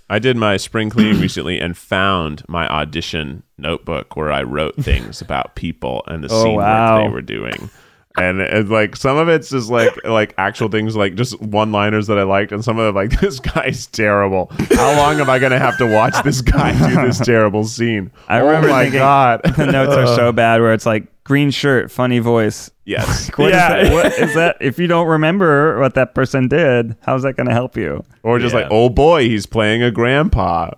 I 0.10 0.20
did 0.20 0.38
my 0.38 0.56
spring 0.56 0.89
cleaning 0.89 1.20
recently 1.20 1.60
and 1.60 1.76
found 1.76 2.41
my 2.48 2.66
audition 2.70 3.44
notebook 3.58 4.16
where 4.16 4.32
I 4.32 4.44
wrote 4.44 4.76
things 4.78 5.20
about 5.20 5.56
people 5.56 6.04
and 6.08 6.24
the 6.24 6.30
Oh, 6.32 6.41
scene 6.44 6.56
wow. 6.56 7.02
work 7.02 7.10
they 7.10 7.14
were 7.14 7.22
doing. 7.22 7.70
And 8.16 8.41
it's 8.41 8.70
like 8.70 8.95
some 8.95 9.18
of 9.18 9.28
it's 9.28 9.49
just 9.49 9.72
like 9.72 10.03
like 10.05 10.36
actual 10.38 10.70
things 10.70 10.95
like 10.95 11.16
just 11.16 11.41
one 11.41 11.72
liners 11.72 12.05
that 12.07 12.20
I 12.20 12.24
liked, 12.24 12.51
and 12.51 12.64
some 12.64 12.78
of 12.78 12.88
it 12.89 12.95
like 12.95 13.20
this 13.22 13.39
guy's 13.39 13.88
terrible. 13.88 14.51
How 14.76 14.95
long 14.95 15.20
am 15.20 15.30
I 15.32 15.39
gonna 15.39 15.57
have 15.57 15.78
to 15.80 15.88
watch 15.91 16.14
this 16.24 16.41
guy 16.41 16.74
do 16.89 17.01
this 17.07 17.18
terrible 17.18 17.64
scene? 17.64 18.11
I 18.28 18.39
oh 18.39 18.45
remember 18.45 18.68
my 18.70 18.84
thinking- 18.84 18.99
god! 18.99 19.41
The 19.57 19.66
notes 19.66 19.93
are 19.93 20.05
so 20.16 20.32
bad 20.34 20.61
where 20.61 20.74
it's 20.74 20.86
like 20.86 21.07
green 21.24 21.49
shirt, 21.49 21.89
funny 21.89 22.20
voice. 22.20 22.70
yes, 22.86 23.30
What 23.36 23.47
is 23.49 23.53
Yeah. 23.55 23.84
that? 23.84 23.93
What 23.93 24.05
is 24.20 24.36
that? 24.36 24.57
If 24.61 24.78
you 24.78 24.86
don't 24.86 25.07
remember 25.07 25.80
what 25.80 25.95
that 25.95 26.14
person 26.14 26.47
did, 26.47 26.95
how's 27.01 27.24
that 27.24 27.34
going 27.34 27.47
to 27.47 27.53
help 27.53 27.76
you? 27.78 28.03
or 28.22 28.38
just 28.38 28.53
Yeah. 28.53 28.61
like 28.61 28.68
oh 28.72 28.89
boy, 28.89 29.24
he's 29.28 29.47
playing 29.47 29.82
a 29.82 29.89
grandpa. 29.89 30.70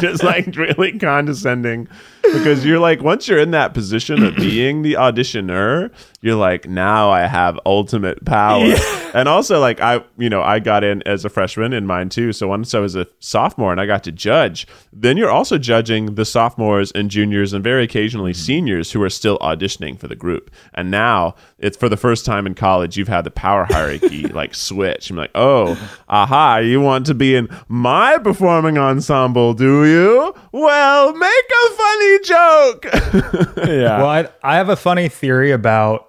just 0.00 0.22
like 0.24 0.46
really 0.56 0.98
condescending 0.98 1.88
because 2.32 2.64
you're 2.64 2.78
like 2.78 3.02
once 3.02 3.28
you're 3.28 3.38
in 3.38 3.50
that 3.52 3.74
position 3.74 4.22
of 4.22 4.36
being 4.36 4.82
the 4.82 4.94
auditioner 4.94 5.90
you're 6.20 6.34
like 6.34 6.66
now 6.68 7.10
i 7.10 7.26
have 7.26 7.58
ultimate 7.66 8.24
power. 8.24 8.74
And 9.14 9.28
also 9.28 9.60
like 9.60 9.80
i 9.80 10.02
you 10.16 10.28
know 10.28 10.42
i 10.42 10.58
got 10.58 10.82
in 10.82 11.02
as 11.06 11.24
a 11.24 11.28
freshman 11.28 11.72
in 11.72 11.86
mine 11.86 12.08
too. 12.08 12.32
So 12.32 12.48
once 12.48 12.74
i 12.74 12.80
was 12.80 12.96
a 12.96 13.06
sophomore 13.20 13.70
and 13.70 13.80
i 13.80 13.86
got 13.86 14.02
to 14.04 14.12
judge 14.12 14.66
then 14.92 15.16
you're 15.16 15.30
also 15.30 15.58
judging 15.58 16.14
the 16.14 16.24
sophomores 16.24 16.90
and 16.92 17.10
juniors 17.10 17.52
and 17.52 17.62
very 17.62 17.84
occasionally 17.84 18.32
mm. 18.32 18.36
seniors 18.36 18.92
who 18.92 19.02
are 19.02 19.10
still 19.10 19.38
auditioning 19.38 19.98
for 19.98 20.08
the 20.08 20.16
group. 20.16 20.50
And 20.72 20.90
now 20.90 21.34
it's 21.58 21.76
for 21.76 21.88
the 21.88 21.96
first 21.96 22.24
time 22.24 22.46
in 22.46 22.54
college 22.54 22.96
you've 22.96 23.08
had 23.08 23.24
the 23.24 23.30
power 23.30 23.66
hierarchy 23.68 24.22
like 24.40 24.54
switch. 24.54 25.10
I'm 25.10 25.16
like 25.16 25.30
oh 25.34 25.78
aha 26.08 26.56
you 26.58 26.80
want 26.80 27.06
to 27.06 27.14
be 27.14 27.36
in 27.36 27.48
my 27.68 28.18
performing 28.18 28.78
ensemble 28.78 29.54
do 29.54 29.84
you? 29.84 30.34
Well 30.52 31.12
make 31.12 31.50
a 31.64 31.70
funny 31.70 32.13
joke 32.24 32.84
yeah. 33.66 33.98
Well, 33.98 34.06
I, 34.08 34.28
I 34.42 34.56
have 34.56 34.68
a 34.68 34.76
funny 34.76 35.08
theory 35.08 35.50
about. 35.52 36.06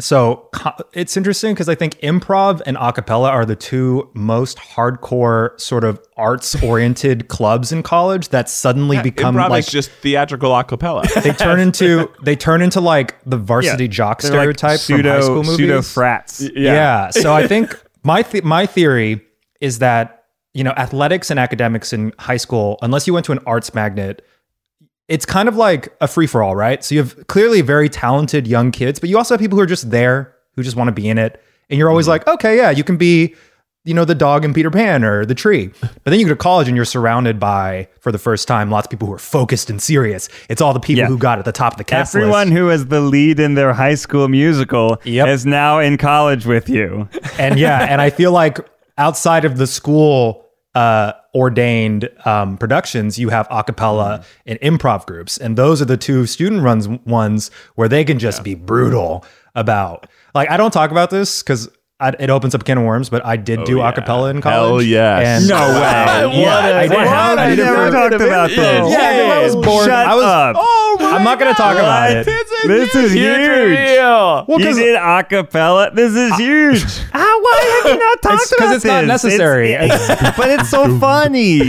So 0.00 0.48
co- 0.52 0.72
it's 0.94 1.16
interesting 1.16 1.54
because 1.54 1.68
I 1.68 1.76
think 1.76 1.94
improv 2.00 2.60
and 2.66 2.76
acapella 2.76 3.28
are 3.28 3.44
the 3.44 3.54
two 3.54 4.10
most 4.14 4.58
hardcore 4.58 5.60
sort 5.60 5.84
of 5.84 6.00
arts 6.16 6.60
oriented 6.60 7.28
clubs 7.36 7.70
in 7.70 7.84
college 7.84 8.30
that 8.30 8.48
suddenly 8.48 9.00
become 9.00 9.36
Improv 9.36 9.50
like 9.50 9.66
is 9.66 9.70
just 9.70 9.90
theatrical 9.90 10.56
a 10.56 10.64
cappella 10.64 11.04
they 11.22 11.32
turn 11.32 11.60
into 11.60 12.10
they 12.22 12.34
turn 12.34 12.62
into 12.62 12.80
like 12.80 13.16
the 13.24 13.36
varsity 13.36 13.86
jock 13.86 14.22
They're 14.22 14.32
stereotype 14.32 14.80
from 14.80 15.02
high 15.02 15.20
school 15.20 15.36
movies. 15.44 15.56
pseudo 15.56 15.82
frats. 15.82 16.48
Yeah. 16.54 17.10
So 17.10 17.32
I 17.32 17.46
think 17.46 17.80
my 18.02 18.22
th- 18.22 18.42
my 18.42 18.66
theory 18.66 19.20
is 19.60 19.78
that 19.78 20.24
you 20.52 20.64
know 20.64 20.72
athletics 20.72 21.30
and 21.30 21.38
academics 21.38 21.92
in 21.92 22.12
high 22.18 22.38
school, 22.38 22.78
unless 22.82 23.06
you 23.06 23.12
went 23.14 23.26
to 23.26 23.32
an 23.32 23.38
arts 23.46 23.72
magnet, 23.72 24.26
it's 25.12 25.26
kind 25.26 25.48
of 25.48 25.56
like 25.56 25.94
a 26.00 26.08
free 26.08 26.26
for 26.26 26.42
all, 26.42 26.56
right? 26.56 26.82
So 26.82 26.94
you 26.94 27.02
have 27.02 27.26
clearly 27.26 27.60
very 27.60 27.88
talented 27.88 28.46
young 28.46 28.70
kids, 28.72 28.98
but 28.98 29.10
you 29.10 29.18
also 29.18 29.34
have 29.34 29.40
people 29.40 29.58
who 29.58 29.62
are 29.62 29.66
just 29.66 29.90
there 29.90 30.34
who 30.54 30.62
just 30.62 30.76
want 30.76 30.88
to 30.88 30.92
be 30.92 31.08
in 31.08 31.18
it, 31.18 31.42
and 31.68 31.78
you're 31.78 31.90
always 31.90 32.06
mm-hmm. 32.06 32.26
like, 32.26 32.28
okay, 32.28 32.56
yeah, 32.56 32.70
you 32.70 32.82
can 32.84 32.96
be. 32.96 33.34
You 33.84 33.94
know, 33.94 34.04
the 34.04 34.14
dog 34.14 34.44
in 34.44 34.54
Peter 34.54 34.70
Pan 34.70 35.02
or 35.02 35.26
the 35.26 35.34
tree. 35.34 35.72
But 35.80 36.04
then 36.04 36.20
you 36.20 36.26
go 36.26 36.28
to 36.28 36.36
college 36.36 36.68
and 36.68 36.76
you're 36.76 36.84
surrounded 36.84 37.40
by, 37.40 37.88
for 37.98 38.12
the 38.12 38.18
first 38.18 38.46
time, 38.46 38.70
lots 38.70 38.86
of 38.86 38.90
people 38.92 39.08
who 39.08 39.14
are 39.14 39.18
focused 39.18 39.70
and 39.70 39.82
serious. 39.82 40.28
It's 40.48 40.62
all 40.62 40.72
the 40.72 40.78
people 40.78 41.00
Yeah. 41.00 41.08
who 41.08 41.18
got 41.18 41.40
at 41.40 41.44
the 41.44 41.50
top 41.50 41.72
of 41.72 41.78
the 41.78 41.82
cast 41.82 42.14
Everyone 42.14 42.50
list. 42.50 42.58
who 42.58 42.70
is 42.70 42.86
the 42.86 43.00
lead 43.00 43.40
in 43.40 43.54
their 43.54 43.72
high 43.72 43.96
school 43.96 44.28
musical 44.28 45.00
Yep. 45.02 45.26
is 45.26 45.44
now 45.44 45.80
in 45.80 45.98
college 45.98 46.46
with 46.46 46.68
you. 46.68 47.08
and 47.40 47.58
yeah, 47.58 47.80
and 47.90 48.00
I 48.00 48.10
feel 48.10 48.30
like 48.30 48.60
outside 48.98 49.44
of 49.44 49.56
the 49.56 49.66
school 49.66 50.46
uh, 50.74 51.12
ordained 51.34 52.08
um, 52.24 52.56
productions, 52.56 53.18
you 53.18 53.28
have 53.28 53.46
a 53.50 53.62
cappella 53.62 54.24
and 54.46 54.58
improv 54.60 55.06
groups, 55.06 55.36
and 55.36 55.56
those 55.56 55.82
are 55.82 55.86
the 55.86 55.96
two 55.96 56.26
student 56.26 56.62
runs 56.62 56.88
ones 56.88 57.50
where 57.74 57.88
they 57.88 58.04
can 58.04 58.18
just 58.18 58.42
be 58.42 58.54
brutal 58.54 59.24
about. 59.54 60.06
Like 60.34 60.50
I 60.50 60.56
don't 60.56 60.72
talk 60.72 60.90
about 60.90 61.10
this 61.10 61.42
because. 61.42 61.68
It 62.08 62.30
opens 62.30 62.54
up 62.54 62.60
a 62.62 62.64
can 62.64 62.78
of 62.78 62.84
worms, 62.84 63.08
but 63.10 63.24
I 63.24 63.36
did 63.36 63.60
oh, 63.60 63.64
do 63.64 63.76
yeah. 63.78 63.88
a 63.88 63.92
cappella 63.92 64.30
in 64.30 64.42
Hell 64.42 64.68
college. 64.68 64.86
yes. 64.86 65.42
And 65.42 65.48
No 65.48 65.56
way. 65.68 66.40
Yeah, 66.40 66.54
What 66.54 66.64
a- 66.64 66.76
I 66.76 66.82
did 66.88 66.90
what? 66.96 67.06
I 67.08 67.44
I 67.46 67.48
did 67.56 67.58
never 67.64 67.90
talked 67.90 68.14
about 68.14 68.48
this. 68.50 68.90
Yeah, 68.92 69.32
I 69.34 69.42
was 69.44 69.54
bored. 69.56 69.86
Shut 69.86 70.06
I 70.06 70.14
was. 70.14 70.24
up. 70.24 70.56
oh 70.58 70.96
my 71.00 71.10
I'm 71.12 71.24
not 71.24 71.38
going 71.38 71.52
to 71.52 71.56
talk 71.56 71.76
about 71.76 72.10
it. 72.10 72.26
This 72.66 72.94
is 72.94 73.12
huge. 73.12 73.78
Real. 73.78 74.44
Well, 74.48 74.60
you 74.60 74.66
'cause- 74.66 74.76
did 74.76 74.96
acapella. 74.98 75.94
This 75.94 76.14
is 76.14 76.34
huge. 76.36 76.82
How? 77.12 77.40
Why 77.42 77.80
have 77.84 77.92
you 77.92 77.98
not 77.98 78.22
talked 78.22 78.34
It's 78.42 78.50
'cause 78.54 78.60
about 78.62 78.74
it's 78.76 78.84
not 78.84 79.04
necessary. 79.06 79.72
It's- 79.82 80.36
but 80.36 80.48
it's 80.50 80.68
so 80.70 80.98
funny. 80.98 81.60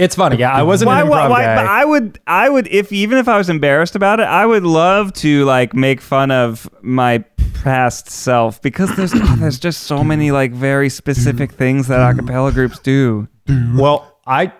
It's 0.00 0.14
funny. 0.14 0.36
Yeah, 0.38 0.52
I 0.52 0.62
wasn't 0.62 0.86
why? 0.88 1.02
an 1.02 1.08
Why? 1.08 1.20
improv 1.26 1.30
why 1.30 1.42
guy. 1.42 1.56
but 1.56 1.66
I 1.66 1.84
would. 1.84 2.20
I 2.26 2.48
would. 2.48 2.66
If 2.68 2.92
even 2.92 3.18
if 3.18 3.28
I 3.28 3.36
was 3.36 3.50
embarrassed 3.50 3.94
about 3.94 4.20
it, 4.20 4.24
I 4.24 4.46
would 4.46 4.64
love 4.64 5.12
to 5.14 5.44
like 5.44 5.74
make 5.74 6.00
fun 6.00 6.30
of 6.30 6.68
my 6.80 7.18
past 7.62 8.10
self 8.10 8.60
because 8.62 8.94
there's 8.96 9.12
oh, 9.14 9.36
there's 9.38 9.58
just 9.58 9.84
so 9.84 10.02
many 10.04 10.30
like 10.30 10.52
very 10.52 10.88
specific 10.88 11.52
things 11.52 11.88
that 11.88 11.98
acapella 11.98 12.52
groups 12.52 12.78
do. 12.78 13.28
Well, 13.74 14.18
I 14.26 14.52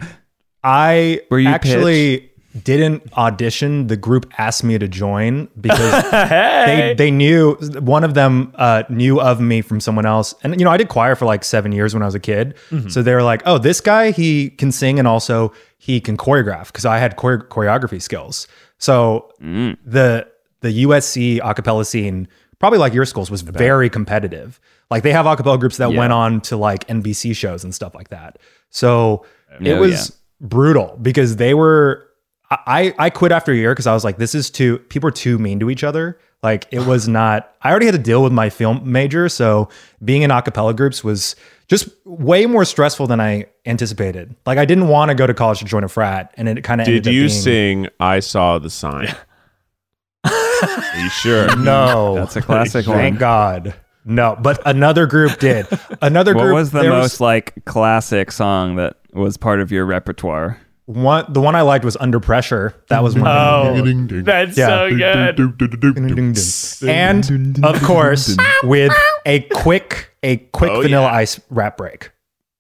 I 0.65 1.21
Were 1.31 1.39
you 1.39 1.49
actually 1.49 2.31
didn't 2.65 3.03
audition. 3.17 3.87
The 3.87 3.97
group 3.97 4.31
asked 4.37 4.63
me 4.63 4.77
to 4.79 4.87
join 4.87 5.49
because 5.61 6.11
they 6.11 6.95
they 6.97 7.11
knew 7.11 7.55
one 7.81 8.05
of 8.05 8.15
them 8.15 8.53
uh, 8.57 8.83
knew 8.89 9.21
of 9.21 9.41
me 9.41 9.63
from 9.63 9.81
someone 9.81 10.05
else. 10.07 10.35
And 10.43 10.59
you 10.59 10.65
know, 10.65 10.71
I 10.71 10.77
did 10.77 10.89
choir 10.89 11.15
for 11.15 11.25
like 11.25 11.45
seven 11.45 11.73
years 11.73 11.95
when 11.95 12.03
I 12.03 12.07
was 12.07 12.15
a 12.15 12.21
kid. 12.21 12.55
So 12.89 13.03
they 13.03 13.15
were 13.15 13.23
like, 13.23 13.43
"Oh, 13.47 13.59
this 13.59 13.81
guy 13.81 14.11
he 14.11 14.51
can 14.51 14.71
sing 14.73 14.99
and 14.99 15.09
also 15.09 15.53
he 15.79 16.01
can 16.01 16.17
choreograph." 16.17 16.67
Because 16.67 16.85
I 16.85 16.99
had 16.99 17.19
chore- 17.19 17.47
choreography 17.49 18.01
skills. 18.03 18.47
So 18.79 19.31
the 19.41 20.29
the 20.61 20.85
USC 20.85 21.41
acapella 21.41 21.85
scene, 21.87 22.29
probably 22.63 22.79
like 22.79 22.95
your 22.95 23.05
schools, 23.05 23.29
was 23.29 23.43
very 23.43 23.91
competitive. 23.91 24.61
Like 24.89 25.03
they 25.03 25.11
have 25.11 25.27
acapella 25.27 25.59
groups 25.59 25.79
that 25.79 25.93
went 25.93 26.13
on 26.13 26.41
to 26.43 26.57
like 26.57 26.87
NBC 26.87 27.35
shows 27.35 27.65
and 27.65 27.75
stuff 27.75 27.93
like 27.93 28.11
that. 28.11 28.39
So 28.71 29.27
it 29.61 29.73
Oh, 29.73 29.81
was 29.81 30.17
brutal 30.41 30.97
because 31.03 31.37
they 31.37 31.55
were. 31.55 32.09
I 32.51 32.95
I 32.99 33.11
quit 33.11 33.33
after 33.33 33.51
a 33.51 33.57
year 33.57 33.73
because 33.73 33.89
I 33.89 33.95
was 33.95 34.05
like, 34.05 34.17
this 34.19 34.33
is 34.35 34.49
too. 34.49 34.79
People 34.79 35.09
are 35.09 35.13
too 35.13 35.39
mean 35.39 35.59
to 35.59 35.71
each 35.71 35.83
other. 35.83 36.21
Like 36.41 36.67
it 36.71 36.87
was 36.87 37.09
not. 37.21 37.53
I 37.63 37.71
already 37.71 37.87
had 37.87 37.93
to 37.97 37.99
deal 37.99 38.23
with 38.23 38.33
my 38.33 38.49
film 38.49 38.81
major, 38.93 39.29
so 39.29 39.69
being 40.05 40.23
in 40.23 40.31
acapella 40.31 40.77
groups 40.77 41.03
was 41.03 41.35
just 41.67 41.89
way 42.05 42.47
more 42.47 42.65
stressful 42.65 43.09
than 43.09 43.21
I 43.21 43.47
anticipated. 43.67 44.37
Like 44.47 44.59
I 44.59 44.67
didn't 44.67 44.87
want 44.87 45.09
to 45.09 45.17
go 45.17 45.27
to 45.27 45.35
college 45.35 45.59
to 45.61 45.65
join 45.65 45.83
a 45.83 45.89
frat, 45.89 46.33
and 46.37 46.49
it 46.49 46.63
kind 46.63 46.81
of 46.81 46.87
Did 46.87 47.07
you 47.07 47.29
sing 47.29 47.89
"I 47.99 48.21
Saw 48.21 48.59
the 48.61 48.71
Sign"? 48.71 49.09
Are 50.25 50.99
you 50.99 51.09
sure? 51.11 51.57
No, 51.59 52.15
That's 52.17 52.37
a 52.37 52.43
classic 52.43 52.85
Thank 52.87 53.15
one. 53.15 53.19
God. 53.19 53.75
No, 54.05 54.37
but 54.41 54.61
another 54.67 55.07
group 55.07 55.39
did. 55.39 55.67
Another 56.01 56.35
What 56.35 56.43
group. 56.43 56.55
was 56.55 56.71
the 56.73 56.81
there 56.83 56.91
most 56.91 57.21
like 57.21 57.65
classic 57.65 58.33
song 58.33 58.77
that 58.77 58.97
was 59.13 59.37
part 59.37 59.61
of 59.61 59.71
your 59.71 59.85
repertoire? 59.87 60.59
one 60.87 61.25
the 61.33 61.41
one 61.41 61.55
I 61.55 61.63
liked 61.63 61.85
was 61.85 61.97
Under 61.99 62.19
Pressure. 62.19 62.75
That 62.89 63.05
was 63.05 63.15
one. 63.15 63.29
of 63.29 63.77
Oh, 63.77 64.23
that's 64.23 64.59
Yeah. 64.59 64.67
so 64.67 64.91
good. 64.91 65.37
the- 65.37 66.91
and 66.91 67.65
of 67.65 67.81
course 67.83 68.37
with 68.65 68.93
a 69.25 69.41
quick 69.53 70.11
a 70.25 70.39
quick 70.39 70.71
Oh, 70.73 70.83
Vanilla 70.83 71.07
yeah. 71.07 71.15
Ice 71.19 71.41
rap 71.51 71.77
break. 71.77 72.11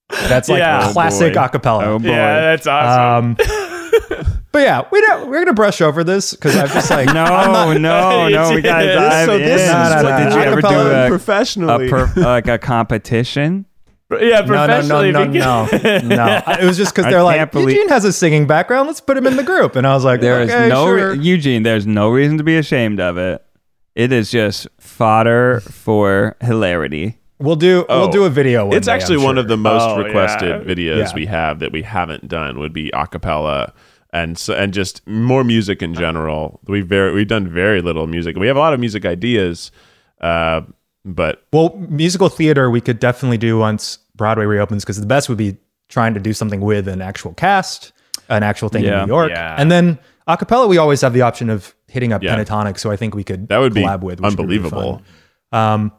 That's 0.08 0.48
like 0.48 0.58
Yeah. 0.60 0.86
Oh, 0.88 0.92
classic 0.92 1.34
boy. 1.34 1.40
acapella. 1.40 1.82
Oh 1.86 1.98
boy. 1.98 2.08
Yeah, 2.08 2.40
that's 2.40 2.66
awesome. 2.68 3.30
Um, 3.30 3.36
but 4.52 4.60
yeah, 4.62 4.82
we 4.90 5.00
don't, 5.00 5.28
we're 5.28 5.40
gonna 5.40 5.54
brush 5.54 5.80
over 5.80 6.04
this 6.04 6.32
because 6.32 6.56
I'm 6.56 6.68
just 6.68 6.90
like 6.90 7.06
no, 7.14 7.24
no, 7.72 7.72
no, 7.78 8.54
we 8.54 8.60
gotta 8.62 8.86
This- 8.86 8.94
dive 8.96 9.26
so 9.26 9.38
this 9.38 9.48
in. 9.48 9.66
is 9.66 9.72
No, 9.72 10.02
no, 10.02 10.02
no, 10.02 10.24
did 10.24 10.32
you 10.34 10.40
ever 10.40 10.60
do 10.60 10.66
Acapella 10.68 11.80
a, 11.80 11.86
a 11.86 11.88
per, 11.88 12.20
like 12.20 12.48
a 12.48 12.58
competition? 12.58 13.66
yeah, 14.20 14.40
no, 14.40 14.66
no, 14.66 14.80
no, 14.82 15.10
no, 15.10 15.66
because- 15.66 16.02
no, 16.04 16.16
no. 16.16 16.42
It 16.60 16.64
was 16.64 16.76
just 16.76 16.94
because 16.94 17.10
they're 17.10 17.22
like 17.22 17.50
believe- 17.50 17.70
Eugene 17.70 17.88
has 17.88 18.04
a 18.04 18.12
singing 18.12 18.46
background. 18.46 18.86
Let's 18.86 19.00
put 19.00 19.16
him 19.16 19.26
in 19.26 19.36
the 19.36 19.42
group, 19.42 19.74
and 19.74 19.86
I 19.86 19.94
was 19.94 20.04
like, 20.04 20.20
There 20.20 20.42
is 20.42 20.50
okay, 20.50 20.68
no 20.68 20.86
re- 20.88 21.00
sure. 21.00 21.14
Eugene. 21.14 21.62
There's 21.62 21.86
no 21.86 22.10
reason 22.10 22.38
to 22.38 22.44
be 22.44 22.56
ashamed 22.56 23.00
of 23.00 23.16
it. 23.18 23.42
It 23.94 24.12
is 24.12 24.30
just 24.30 24.68
fodder 24.78 25.60
for 25.60 26.36
hilarity. 26.40 27.18
We'll 27.38 27.56
do 27.56 27.84
Oh. 27.88 28.00
we'll 28.00 28.08
do 28.10 28.22
a 28.22 28.26
oh. 28.26 28.30
video. 28.30 28.66
One 28.66 28.76
it's 28.76 28.86
day, 28.86 28.92
actually 28.92 29.16
I'm 29.16 29.24
one 29.24 29.34
sure. 29.34 29.40
of 29.42 29.48
the 29.48 29.56
most 29.56 29.82
Oh, 29.82 29.98
requested 30.02 30.48
yeah. 30.48 30.74
videos 30.74 31.08
Yeah. 31.08 31.14
we 31.14 31.26
have 31.26 31.58
that 31.58 31.72
we 31.72 31.82
haven't 31.82 32.28
done 32.28 32.58
would 32.60 32.72
be 32.72 32.90
a 32.94 33.06
cappella 33.06 33.72
and 34.12 34.36
so, 34.38 34.54
and 34.54 34.72
just 34.74 35.06
more 35.06 35.44
music 35.44 35.82
in 35.82 35.94
general. 35.94 36.60
We 36.66 36.80
very 36.82 37.12
we've 37.14 37.28
done 37.28 37.48
very 37.48 37.80
little 37.82 38.06
music. 38.06 38.36
We 38.36 38.46
have 38.46 38.56
a 38.56 38.60
lot 38.60 38.74
of 38.74 38.80
music 38.80 39.04
ideas, 39.04 39.70
uh, 40.20 40.62
but 41.04 41.44
Well, 41.52 41.74
musical 41.88 42.28
theater 42.28 42.70
we 42.70 42.80
could 42.80 42.98
definitely 42.98 43.38
do 43.38 43.58
once 43.58 43.98
Broadway 44.14 44.44
reopens 44.44 44.84
because 44.84 45.00
the 45.00 45.06
best 45.06 45.28
would 45.28 45.38
be 45.38 45.56
trying 45.88 46.14
to 46.14 46.20
do 46.20 46.32
something 46.32 46.60
with 46.60 46.88
an 46.88 47.00
actual 47.02 47.34
cast, 47.34 47.92
an 48.28 48.42
actual 48.42 48.68
thing 48.68 48.84
Yeah. 48.84 49.02
in 49.02 49.08
New 49.08 49.14
York, 49.14 49.30
Yeah. 49.30 49.56
and 49.58 49.70
then 49.70 49.98
a 50.26 50.36
cappella 50.36 50.66
we 50.68 50.78
always 50.78 51.00
have 51.00 51.12
the 51.12 51.22
option 51.22 51.50
of 51.50 51.74
hitting 51.88 52.12
up 52.12 52.22
Yeah. 52.22 52.36
Pentatonix. 52.36 52.78
So 52.78 52.90
I 52.90 52.96
think 52.96 53.14
we 53.14 53.24
could 53.24 53.48
that 53.48 53.58
would 53.58 53.74
be 53.74 53.82
collab 53.82 54.00
with 54.02 54.20
which 54.20 54.36
would 54.36 54.48
be 54.48 54.56
unbelievable. 54.58 55.02
Um, 55.52 55.92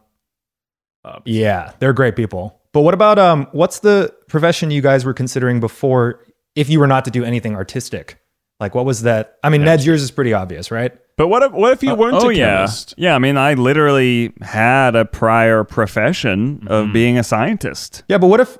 Um, 1.05 1.21
yeah, 1.25 1.71
they're 1.79 1.91
great 1.93 2.15
people. 2.15 2.59
But 2.71 2.81
what 2.81 2.93
about 2.93 3.19
um, 3.19 3.47
what's 3.51 3.79
the 3.79 4.13
profession 4.29 4.71
you 4.71 4.81
guys 4.81 5.03
were 5.05 5.13
considering 5.13 5.59
before? 5.59 6.21
If 6.55 6.69
you 6.69 6.79
were 6.79 6.87
not 6.87 7.05
to 7.05 7.11
do 7.11 7.23
anything 7.23 7.55
artistic, 7.55 8.19
like 8.59 8.75
what 8.75 8.85
was 8.85 9.01
that? 9.03 9.37
I 9.43 9.49
mean, 9.49 9.63
Ned's 9.63 9.85
yours 9.85 10.01
is 10.01 10.11
pretty 10.11 10.33
obvious, 10.33 10.71
right? 10.71 10.93
But 11.15 11.27
what 11.27 11.43
if 11.43 11.51
what 11.51 11.73
if 11.73 11.83
you 11.83 11.91
uh, 11.91 11.95
weren't 11.95 12.15
oh 12.15 12.29
a 12.29 12.33
yeah, 12.33 12.57
chemist? 12.57 12.93
yeah. 12.97 13.15
I 13.15 13.19
mean, 13.19 13.37
I 13.37 13.53
literally 13.53 14.33
had 14.41 14.95
a 14.95 15.05
prior 15.05 15.63
profession 15.63 16.67
of 16.67 16.85
mm-hmm. 16.85 16.93
being 16.93 17.17
a 17.17 17.23
scientist. 17.23 18.03
Yeah, 18.07 18.17
but 18.17 18.27
what 18.27 18.39
if 18.39 18.57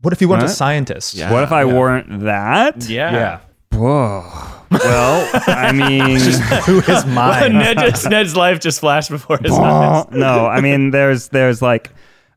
what 0.00 0.12
if 0.12 0.20
you 0.20 0.28
weren't 0.28 0.42
a 0.42 0.48
scientist? 0.48 1.14
Yeah. 1.14 1.32
what 1.32 1.42
if 1.42 1.52
I 1.52 1.64
yeah. 1.64 1.78
weren't 1.78 2.20
that? 2.20 2.88
yeah. 2.88 3.12
yeah. 3.12 3.40
Whoa. 3.72 4.24
Well, 4.70 5.30
I 5.46 5.72
mean, 5.74 6.20
Who 6.64 6.78
is 6.80 7.06
mine? 7.06 7.54
Ned 7.54 7.78
just, 7.78 8.08
Ned's 8.08 8.36
life 8.36 8.60
just 8.60 8.80
flashed 8.80 9.10
before 9.10 9.38
his 9.38 9.52
eyes. 9.52 10.06
No, 10.12 10.46
I 10.46 10.60
mean 10.60 10.90
there's 10.90 11.28
there's 11.28 11.60
like 11.60 11.90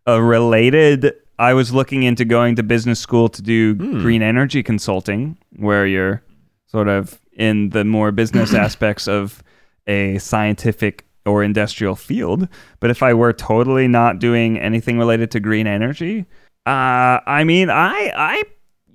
a 0.06 0.22
related 0.22 1.14
I 1.40 1.54
was 1.54 1.74
looking 1.74 2.04
into 2.04 2.26
going 2.26 2.56
to 2.56 2.64
business 2.64 3.00
school 3.00 3.30
to 3.30 3.42
do 3.42 3.76
green 3.76 4.22
energy 4.22 4.62
consulting 4.64 5.38
where 5.56 5.86
you're 5.86 6.22
sort 6.68 6.88
of 6.88 7.20
in 7.34 7.70
the 7.70 7.84
more 7.84 8.12
business 8.12 8.54
aspects 8.66 9.08
of 9.08 9.44
a 9.88 10.18
scientific 10.20 11.06
or 11.26 11.44
industrial 11.44 11.96
field. 11.96 12.48
But 12.80 12.90
if 12.90 13.02
I 13.02 13.14
were 13.14 13.34
totally 13.34 13.88
not 13.88 14.20
doing 14.20 14.60
anything 14.60 14.98
related 14.98 15.32
to 15.32 15.40
green 15.40 15.68
energy, 15.68 16.26
uh 16.66 17.20
I 17.26 17.44
mean 17.44 17.70
I 17.70 18.12
I 18.16 18.44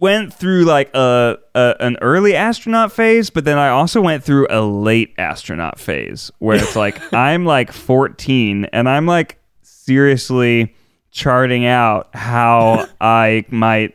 went 0.00 0.32
through 0.32 0.64
like 0.64 0.94
a, 0.94 1.38
a 1.54 1.74
an 1.80 1.96
early 2.00 2.34
astronaut 2.34 2.92
phase, 2.92 3.30
but 3.30 3.44
then 3.44 3.58
I 3.58 3.68
also 3.68 4.00
went 4.00 4.22
through 4.22 4.46
a 4.48 4.62
late 4.62 5.14
astronaut 5.18 5.78
phase 5.78 6.30
where 6.38 6.56
it's 6.56 6.76
like 6.76 7.12
I'm 7.12 7.44
like 7.44 7.72
14 7.72 8.66
and 8.66 8.88
I'm 8.88 9.06
like 9.06 9.38
seriously 9.62 10.74
charting 11.10 11.66
out 11.66 12.14
how 12.14 12.86
I 13.00 13.44
might 13.50 13.94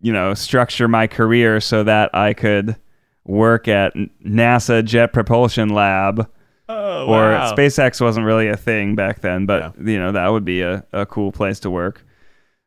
you 0.00 0.12
know 0.12 0.34
structure 0.34 0.88
my 0.88 1.06
career 1.06 1.60
so 1.60 1.84
that 1.84 2.14
I 2.14 2.34
could 2.34 2.76
work 3.24 3.68
at 3.68 3.94
NASA 4.24 4.84
Jet 4.84 5.12
Propulsion 5.12 5.70
Lab 5.70 6.28
Oh, 6.68 7.06
or 7.06 7.30
wow. 7.30 7.54
SpaceX 7.54 8.00
wasn't 8.00 8.26
really 8.26 8.48
a 8.48 8.56
thing 8.56 8.96
back 8.96 9.20
then, 9.20 9.46
but 9.46 9.74
you 9.78 9.98
know 9.98 10.12
that 10.12 10.28
would 10.28 10.44
be 10.44 10.62
a, 10.62 10.84
a 10.92 11.06
cool 11.06 11.30
place 11.30 11.60
to 11.60 11.70
work. 11.70 12.04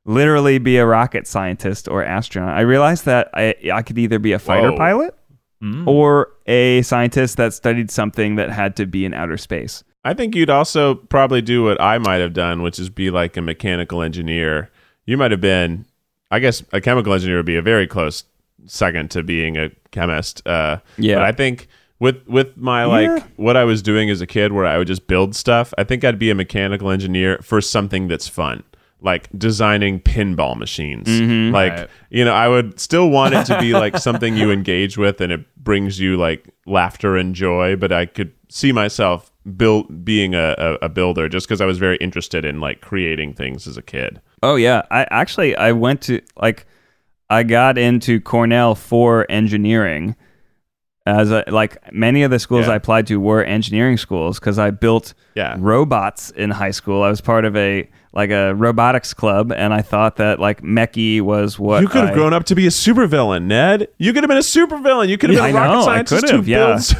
Literally 0.05 0.57
be 0.57 0.77
a 0.77 0.85
rocket 0.85 1.27
scientist 1.27 1.87
or 1.89 2.03
astronaut. 2.03 2.57
I 2.57 2.61
realized 2.61 3.05
that 3.05 3.29
I 3.33 3.55
I 3.73 3.81
could 3.81 3.97
either 3.97 4.17
be 4.17 4.31
a 4.31 4.39
fighter 4.39 4.71
Whoa. 4.71 4.77
pilot 4.77 5.15
mm. 5.61 5.85
or 5.85 6.29
a 6.45 6.81
scientist 6.83 7.35
that 7.37 7.53
studied 7.53 7.91
something 7.91 8.35
that 8.35 8.49
had 8.49 8.77
to 8.77 8.85
be 8.85 9.03
in 9.03 9.13
outer 9.13 9.37
space. 9.37 9.83
I 10.05 10.13
think 10.13 10.35
you'd 10.35 10.49
also 10.49 10.95
probably 10.95 11.41
do 11.41 11.63
what 11.63 11.79
I 11.81 11.97
might 11.97 12.17
have 12.21 12.33
done, 12.33 12.61
which 12.61 12.79
is 12.79 12.89
be 12.89 13.09
like 13.11 13.35
a 13.37 13.41
mechanical 13.41 14.01
engineer. 14.01 14.71
You 15.05 15.17
might 15.17 15.31
have 15.31 15.41
been, 15.41 15.85
I 16.31 16.39
guess, 16.39 16.63
a 16.71 16.79
chemical 16.79 17.13
engineer 17.13 17.37
would 17.37 17.45
be 17.45 17.57
a 17.57 17.61
very 17.61 17.85
close 17.87 18.23
second 18.65 19.11
to 19.11 19.23
being 19.23 19.57
a 19.57 19.71
chemist. 19.91 20.45
Uh, 20.47 20.77
Yeah. 20.97 21.15
but 21.15 21.23
I 21.25 21.31
think 21.33 21.67
with 21.99 22.25
with 22.27 22.55
my 22.55 22.85
like 22.85 23.23
what 23.35 23.57
I 23.57 23.65
was 23.65 23.81
doing 23.81 24.09
as 24.09 24.21
a 24.21 24.27
kid, 24.27 24.53
where 24.53 24.65
I 24.65 24.77
would 24.77 24.87
just 24.87 25.05
build 25.07 25.35
stuff, 25.35 25.73
I 25.77 25.83
think 25.83 26.03
I'd 26.05 26.17
be 26.19 26.29
a 26.29 26.35
mechanical 26.35 26.89
engineer 26.91 27.39
for 27.43 27.59
something 27.59 28.07
that's 28.07 28.27
fun. 28.27 28.63
Like 29.01 29.29
designing 29.37 30.01
pinball 30.01 30.57
machines. 30.57 31.07
Like, 31.53 31.71
Right. 31.71 31.89
you 32.09 32.25
know, 32.25 32.33
I 32.33 32.47
would 32.49 32.79
still 32.81 33.09
want 33.09 33.33
it 33.33 33.45
to 33.45 33.57
be 33.59 33.71
like 33.73 33.97
something 34.07 34.35
you 34.35 34.51
engage 34.51 34.97
with 34.97 35.21
and 35.21 35.31
it 35.31 35.45
brings 35.61 35.99
you 36.01 36.17
like 36.17 36.49
laughter 36.65 37.15
and 37.17 37.33
joy, 37.33 37.75
but 37.77 37.91
I 37.93 38.05
could 38.05 38.33
see 38.49 38.71
myself 38.73 39.31
build 39.57 40.03
being 40.05 40.33
a, 40.35 40.55
a, 40.57 40.73
a 40.85 40.89
builder 40.89 41.27
just 41.29 41.47
because 41.47 41.61
I 41.61 41.65
was 41.65 41.77
very 41.77 41.97
interested 41.97 42.45
in 42.45 42.59
like 42.59 42.81
creating 42.81 43.33
things 43.33 43.67
as 43.67 43.77
a 43.77 43.81
kid. 43.81 44.21
Oh 44.43 44.55
yeah, 44.55 44.83
I 44.91 45.05
actually 45.11 45.55
I 45.55 45.71
went 45.71 46.01
to 46.03 46.21
like 46.41 46.65
I 47.29 47.43
got 47.43 47.77
into 47.77 48.19
Cornell 48.21 48.75
for 48.75 49.25
engineering. 49.29 50.15
As 51.05 51.31
a, 51.31 51.43
like 51.47 51.91
many 51.91 52.21
of 52.23 52.29
the 52.29 52.37
schools 52.39 52.67
Yeah. 52.67 52.73
I 52.73 52.75
applied 52.75 53.07
to 53.07 53.19
were 53.19 53.43
engineering 53.43 53.97
schools 53.97 54.39
because 54.39 54.59
I 54.59 54.69
built 54.69 55.13
Yeah. 55.35 55.55
robots 55.57 56.29
in 56.31 56.51
high 56.51 56.71
school. 56.71 57.01
I 57.01 57.09
was 57.09 57.19
part 57.21 57.45
of 57.45 57.55
a 57.55 57.89
like 58.11 58.31
a 58.31 58.53
robotics 58.55 59.13
club, 59.13 59.51
and 59.51 59.73
I 59.73 59.81
thought 59.81 60.15
that 60.17 60.39
like 60.39 60.61
MechE 60.63 61.21
was 61.21 61.59
what 61.59 61.81
you 61.81 61.87
could 61.87 62.01
have 62.01 62.09
I- 62.09 62.13
grown 62.13 62.33
up 62.33 62.45
to 62.45 62.55
be 62.55 62.65
a 62.65 62.69
supervillain, 62.71 63.43
Ned. 63.43 63.87
You 63.97 64.13
could 64.13 64.23
have 64.23 64.27
been 64.29 64.37
a 64.37 64.41
supervillain. 64.41 65.09
You 65.09 65.17
could 65.17 65.29
have 65.29 65.37
Yeah, 65.39 65.47
been 65.47 65.55
a 65.55 65.59
I 65.59 65.61
rocket 65.67 65.75
know, 65.77 65.85
scientist 65.85 66.21
could 66.25 66.31
have, 66.35 66.45
who 66.45 66.51
yeah. 66.51 66.65
builds 66.65 66.95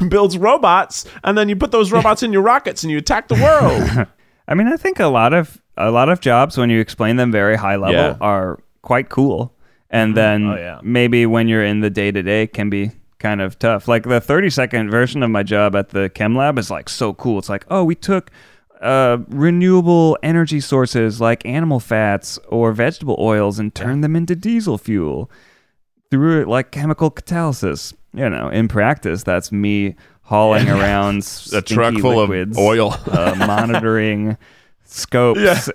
builds 0.08 0.38
robots, 0.38 1.04
and 1.24 1.36
then 1.36 1.48
you 1.48 1.56
put 1.56 1.72
those 1.72 1.92
robots 1.96 2.22
in 2.22 2.32
your 2.32 2.42
rockets 2.42 2.82
and 2.82 2.90
you 2.90 2.98
attack 2.98 3.28
the 3.28 3.34
world. 3.34 4.06
I 4.48 4.54
mean, 4.54 4.68
I 4.68 4.76
think 4.76 4.98
a 5.00 5.06
lot 5.06 5.32
of 5.34 5.60
a 5.76 5.90
lot 5.90 6.08
of 6.08 6.20
jobs 6.20 6.56
when 6.56 6.70
you 6.70 6.80
explain 6.80 7.16
them 7.16 7.30
very 7.32 7.56
high 7.56 7.76
level 7.76 7.94
Yeah. 7.94 8.16
are 8.20 8.58
quite 8.82 9.08
cool, 9.10 9.52
and 9.90 10.10
mm-hmm. 10.10 10.14
then 10.14 10.46
Oh, 10.52 10.56
yeah. 10.56 10.80
maybe 10.82 11.26
when 11.26 11.48
you're 11.48 11.64
in 11.64 11.80
the 11.80 11.90
day 11.90 12.10
to 12.12 12.22
day 12.22 12.46
can 12.46 12.70
be 12.70 12.92
kind 13.18 13.40
of 13.40 13.58
tough. 13.58 13.88
Like 13.88 14.04
the 14.04 14.20
30 14.20 14.50
second 14.50 14.90
version 14.90 15.22
of 15.22 15.30
my 15.30 15.42
job 15.42 15.74
at 15.74 15.88
the 15.90 16.08
chem 16.10 16.36
lab 16.36 16.58
is 16.58 16.70
like 16.70 16.88
so 16.88 17.12
cool. 17.14 17.38
It's 17.38 17.48
like, 17.48 17.64
oh, 17.70 17.82
we 17.84 17.94
took 17.94 18.30
uh, 18.80 19.18
renewable 19.28 20.18
energy 20.22 20.60
sources 20.60 21.20
like 21.20 21.44
animal 21.46 21.80
fats 21.80 22.38
or 22.48 22.72
vegetable 22.72 23.16
oils 23.18 23.58
and 23.58 23.74
turn 23.74 24.00
them 24.00 24.16
into 24.16 24.36
diesel 24.36 24.78
fuel 24.78 25.30
through 26.10 26.44
like 26.44 26.70
chemical 26.70 27.10
catalysis. 27.10 27.94
You 28.12 28.30
know, 28.30 28.48
in 28.48 28.68
practice, 28.68 29.22
that's 29.22 29.52
me 29.52 29.94
hauling 30.22 30.68
around 30.68 31.26
a 31.52 31.62
truck 31.62 31.94
full 31.94 32.20
liquids 32.20 32.56
of 32.56 32.64
oil. 32.64 32.94
uh, 33.10 33.34
monitoring 33.38 34.36
scopes 34.84 35.70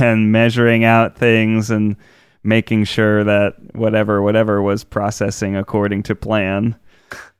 and 0.00 0.32
measuring 0.32 0.84
out 0.84 1.16
things 1.16 1.70
and 1.70 1.96
making 2.42 2.84
sure 2.84 3.24
that 3.24 3.54
whatever 3.74 4.22
whatever 4.22 4.62
was 4.62 4.84
processing 4.84 5.56
according 5.56 6.02
to 6.04 6.14
plan. 6.14 6.76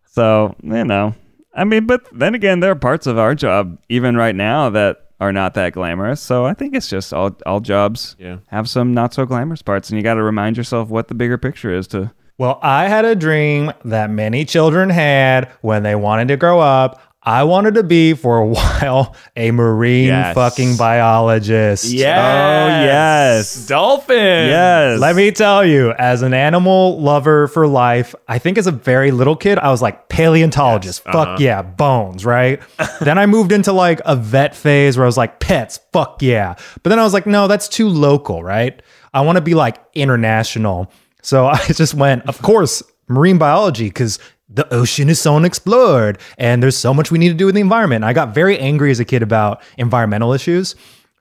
So, 0.04 0.54
you 0.62 0.84
know, 0.84 1.14
I 1.54 1.64
mean, 1.64 1.86
but 1.86 2.06
then 2.12 2.34
again, 2.34 2.60
there 2.60 2.70
are 2.70 2.76
parts 2.76 3.06
of 3.06 3.18
our 3.18 3.34
job 3.34 3.78
even 3.88 4.16
right 4.16 4.34
now 4.34 4.70
that 4.70 5.05
are 5.20 5.32
not 5.32 5.54
that 5.54 5.72
glamorous. 5.72 6.20
So 6.20 6.44
I 6.44 6.54
think 6.54 6.74
it's 6.74 6.88
just 6.88 7.12
all 7.14 7.36
all 7.46 7.60
jobs 7.60 8.16
Yeah. 8.18 8.36
have 8.48 8.68
some 8.68 8.92
not 8.94 9.14
so 9.14 9.24
glamorous 9.26 9.62
parts, 9.62 9.90
and 9.90 9.96
you 9.98 10.02
got 10.02 10.14
to 10.14 10.22
remind 10.22 10.56
yourself 10.56 10.88
what 10.88 11.08
the 11.08 11.14
bigger 11.14 11.38
picture 11.38 11.72
is 11.72 11.86
to 11.88 12.10
Well, 12.38 12.58
I 12.62 12.88
had 12.88 13.04
a 13.06 13.14
dream 13.14 13.72
that 13.84 14.10
many 14.10 14.44
children 14.44 14.90
had 14.90 15.48
when 15.62 15.82
they 15.82 15.94
wanted 15.94 16.28
to 16.28 16.36
grow 16.36 16.60
up. 16.60 17.00
I 17.26 17.42
wanted 17.42 17.74
to 17.74 17.82
be 17.82 18.14
for 18.14 18.38
a 18.38 18.46
while 18.46 19.16
a 19.34 19.50
marine 19.50 20.06
Yes. 20.06 20.34
fucking 20.36 20.76
biologist. 20.76 21.84
Yes. 21.86 22.16
Oh, 22.18 22.84
yes. 22.84 23.66
Dolphin. 23.66 24.16
yes. 24.16 25.00
Let 25.00 25.16
me 25.16 25.32
tell 25.32 25.66
you, 25.66 25.90
as 25.98 26.22
an 26.22 26.32
animal 26.32 27.00
lover 27.00 27.48
for 27.48 27.66
life, 27.66 28.14
I 28.28 28.38
think 28.38 28.58
as 28.58 28.68
a 28.68 28.72
very 28.72 29.10
little 29.10 29.34
kid, 29.34 29.58
I 29.58 29.70
was 29.70 29.82
like 29.82 30.08
paleontologist. 30.08 31.02
Fuck 31.02 31.14
uh-huh. 31.14 31.36
yeah, 31.40 31.62
bones, 31.62 32.24
right? 32.24 32.62
then 33.00 33.18
I 33.18 33.26
moved 33.26 33.50
into 33.50 33.72
like 33.72 34.00
a 34.04 34.14
vet 34.14 34.54
phase 34.54 34.96
where 34.96 35.04
I 35.04 35.08
was 35.08 35.16
like 35.16 35.40
pets. 35.40 35.80
Fuck 35.92 36.22
yeah. 36.22 36.54
But 36.84 36.90
then 36.90 37.00
I 37.00 37.02
was 37.02 37.12
like, 37.12 37.26
no, 37.26 37.48
that's 37.48 37.68
too 37.68 37.88
local, 37.88 38.44
right? 38.44 38.80
I 39.12 39.22
want 39.22 39.34
to 39.36 39.42
be 39.42 39.54
like 39.54 39.78
international. 39.94 40.92
So 41.22 41.46
I 41.48 41.58
just 41.72 41.94
went, 41.94 42.24
of 42.28 42.40
course, 42.40 42.84
marine 43.08 43.38
biology 43.38 43.88
because 43.88 44.20
the 44.48 44.72
ocean 44.72 45.08
is 45.08 45.20
so 45.20 45.36
unexplored 45.36 46.18
and 46.38 46.62
there's 46.62 46.76
so 46.76 46.94
much 46.94 47.10
we 47.10 47.18
need 47.18 47.28
to 47.28 47.34
do 47.34 47.46
with 47.46 47.54
the 47.54 47.60
environment. 47.60 48.04
I 48.04 48.12
got 48.12 48.34
very 48.34 48.58
angry 48.58 48.90
as 48.90 49.00
a 49.00 49.04
kid 49.04 49.22
about 49.22 49.62
environmental 49.76 50.32
issues. 50.32 50.76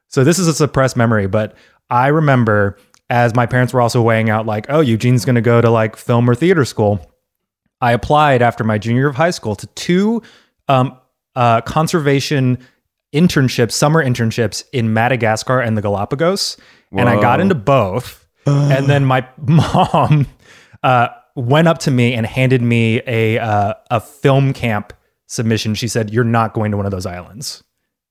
So 0.07 0.23
this 0.23 0.37
is 0.37 0.47
a 0.47 0.53
suppressed 0.53 0.95
memory, 0.95 1.27
but 1.27 1.55
I 1.89 2.07
remember 2.07 2.77
as 3.09 3.35
my 3.35 3.45
parents 3.45 3.73
were 3.73 3.81
also 3.81 4.01
weighing 4.01 4.29
out 4.29 4.45
like, 4.45 4.67
oh, 4.69 4.79
Eugene's 4.79 5.25
going 5.25 5.35
to 5.35 5.41
go 5.41 5.61
to 5.61 5.69
like 5.69 5.95
film 5.95 6.29
or 6.29 6.35
theater 6.35 6.65
school. 6.65 7.11
I 7.81 7.91
applied 7.91 8.41
after 8.41 8.63
my 8.63 8.77
junior 8.77 9.01
year 9.01 9.09
of 9.09 9.15
high 9.15 9.31
school 9.31 9.55
to 9.55 9.67
two 9.67 10.21
um, 10.67 10.97
uh, 11.35 11.61
conservation 11.61 12.57
internships, 13.13 13.73
summer 13.73 14.03
internships 14.03 14.63
in 14.71 14.93
Madagascar 14.93 15.59
and 15.59 15.77
the 15.77 15.81
Galapagos, 15.81 16.57
and 16.91 17.09
I 17.09 17.19
got 17.19 17.39
into 17.39 17.55
both. 17.55 18.25
and 18.45 18.87
then 18.87 19.05
my 19.05 19.27
mom 19.37 20.27
uh, 20.83 21.09
went 21.35 21.67
up 21.67 21.79
to 21.79 21.91
me 21.91 22.13
and 22.13 22.25
handed 22.25 22.61
me 22.61 23.01
a 23.05 23.37
uh, 23.39 23.73
a 23.91 23.99
film 23.99 24.53
camp 24.53 24.93
submission. 25.27 25.75
She 25.75 25.87
said, 25.87 26.11
"You're 26.11 26.23
not 26.23 26.53
going 26.53 26.71
to 26.71 26.77
one 26.77 26.85
of 26.85 26.91
those 26.91 27.05
islands." 27.05 27.63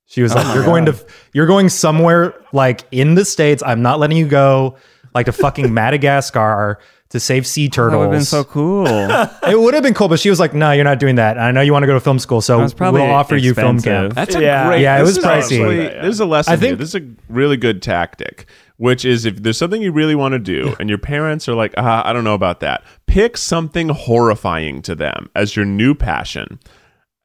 She 0.07 0.22
was 0.22 0.35
like, 0.35 0.55
"You're 0.55 0.64
going 0.64 0.85
to 0.87 0.95
you're 1.33 1.47
going 1.47 1.68
somewhere 1.70 2.35
like 2.53 2.83
in 2.93 3.14
the 3.14 3.25
states. 3.25 3.62
I'm 3.64 3.83
not 3.83 3.99
letting 3.99 4.16
you 4.18 4.29
go 4.29 4.77
like 5.14 5.27
to 5.27 5.33
fucking 5.33 5.72
Madagascar." 6.09 6.79
To 7.11 7.20
save 7.20 7.47
sea 7.47 7.68
turtles. 7.68 7.93
That 7.93 7.99
would 7.99 8.05
turtles, 8.07 8.31
have 8.33 8.45
been 8.45 8.45
so 8.45 8.51
cool. 8.53 8.87
it 9.53 9.61
would 9.61 9.72
have 9.75 9.85
been 9.85 9.95
cool, 9.95 10.09
but 10.09 10.18
she 10.18 10.31
was 10.31 10.41
like, 10.41 10.53
"No, 10.53 10.72
you're 10.72 10.83
not 10.83 10.99
doing 10.99 11.14
that. 11.16 11.39
I 11.39 11.53
know 11.53 11.61
you 11.61 11.72
want 11.72 11.85
to 11.85 11.87
go 11.87 11.93
to 11.93 12.01
film 12.01 12.18
school, 12.18 12.41
so 12.41 12.57
That 12.57 12.62
was 12.64 12.75
probably 12.75 13.03
we'll 13.03 13.12
offer 13.12 13.37
you 13.37 13.55
film 13.55 13.81
camp." 13.81 14.14
That's 14.14 14.35
a 14.35 14.43
Yeah. 14.43 14.66
great. 14.66 14.81
Yeah, 14.81 14.99
it 14.99 15.03
was 15.03 15.18
pricey. 15.18 15.43
actually- 15.61 15.77
There's 15.77 16.18
a 16.18 16.27
lesson 16.27 16.53
I 16.53 16.57
think- 16.57 16.70
here. 16.70 16.77
This 16.77 16.89
is 16.89 16.95
a 16.97 17.07
really 17.29 17.57
good 17.57 17.83
tactic, 17.83 18.47
which 18.77 19.05
is 19.05 19.25
if 19.25 19.43
there's 19.43 19.59
something 19.59 19.83
you 19.83 19.93
really 19.93 20.14
want 20.14 20.33
to 20.33 20.39
do, 20.39 20.75
and 20.81 20.89
your 20.89 20.99
parents 20.99 21.49
are 21.49 21.55
like, 21.55 21.75
ah, 21.77 22.07
I 22.09 22.12
don't 22.12 22.25
know 22.25 22.35
about 22.35 22.61
that. 22.61 22.83
Pick 23.07 23.37
something 23.37 23.89
horrifying 23.89 24.83
to 24.83 24.95
them 24.95 25.31
as 25.35 25.57
your 25.57 25.64
new 25.64 25.95
passion. 25.95 26.59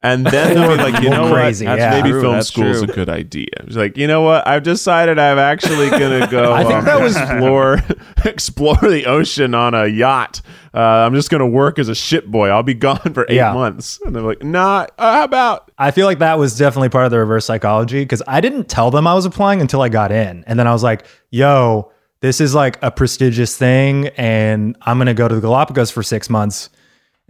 And 0.02 0.24
then 0.26 0.54
they'll 0.54 0.76
be 0.78 0.82
like, 0.82 1.02
you 1.02 1.10
know 1.10 1.30
crazy, 1.30 1.66
what? 1.66 1.76
yeah. 1.78 1.90
Maybe 1.90 2.08
True, 2.08 2.22
film 2.22 2.34
that's 2.36 2.48
school 2.48 2.64
is 2.68 2.80
a 2.80 2.86
good 2.86 3.10
idea. 3.10 3.48
It's 3.58 3.76
like, 3.76 3.98
you 3.98 4.06
know 4.06 4.22
what? 4.22 4.48
I've 4.48 4.62
decided 4.62 5.18
I'm 5.18 5.38
actually 5.38 5.90
gonna 6.00 6.26
go. 6.26 6.54
I 6.54 6.62
think 6.64 6.76
um, 6.78 6.84
that 6.86 7.00
was- 7.02 7.16
explore 7.16 7.82
explore 8.24 8.76
the 8.76 9.04
ocean 9.06 9.54
on 9.54 9.74
a 9.74 9.86
yacht. 9.86 10.40
Uh, 10.72 10.78
I'm 10.78 11.14
just 11.14 11.28
gonna 11.30 11.46
work 11.46 11.78
as 11.78 11.88
a 11.90 11.94
ship 11.94 12.24
boy. 12.26 12.48
I'll 12.48 12.62
be 12.62 12.72
gone 12.72 13.12
for 13.12 13.26
eight 13.28 13.36
Yeah. 13.36 13.52
months. 13.52 14.00
And 14.04 14.16
they're 14.16 14.22
like, 14.22 14.42
Nah. 14.42 14.86
Uh, 14.98 15.12
how 15.16 15.24
about 15.24 15.70
I 15.76 15.90
feel 15.90 16.06
like 16.06 16.20
that 16.20 16.38
was 16.38 16.56
definitely 16.56 16.88
part 16.88 17.04
of 17.04 17.10
the 17.10 17.18
reverse 17.18 17.44
psychology 17.44 18.00
because 18.02 18.22
I 18.26 18.40
didn't 18.40 18.68
tell 18.70 18.90
them 18.90 19.06
I 19.06 19.12
was 19.14 19.26
applying 19.26 19.60
until 19.60 19.82
I 19.82 19.90
got 19.90 20.12
in. 20.12 20.44
And 20.46 20.58
then 20.58 20.66
I 20.66 20.72
was 20.72 20.82
like, 20.82 21.04
yo, 21.30 21.92
this 22.20 22.40
is 22.40 22.54
like 22.54 22.78
a 22.82 22.90
prestigious 22.90 23.54
thing 23.56 24.08
and 24.16 24.76
I'm 24.82 24.96
going 24.98 25.06
to 25.08 25.14
go 25.14 25.26
to 25.28 25.34
the 25.34 25.40
Galapagos 25.42 25.90
for 25.90 26.02
six 26.02 26.28
months. 26.30 26.70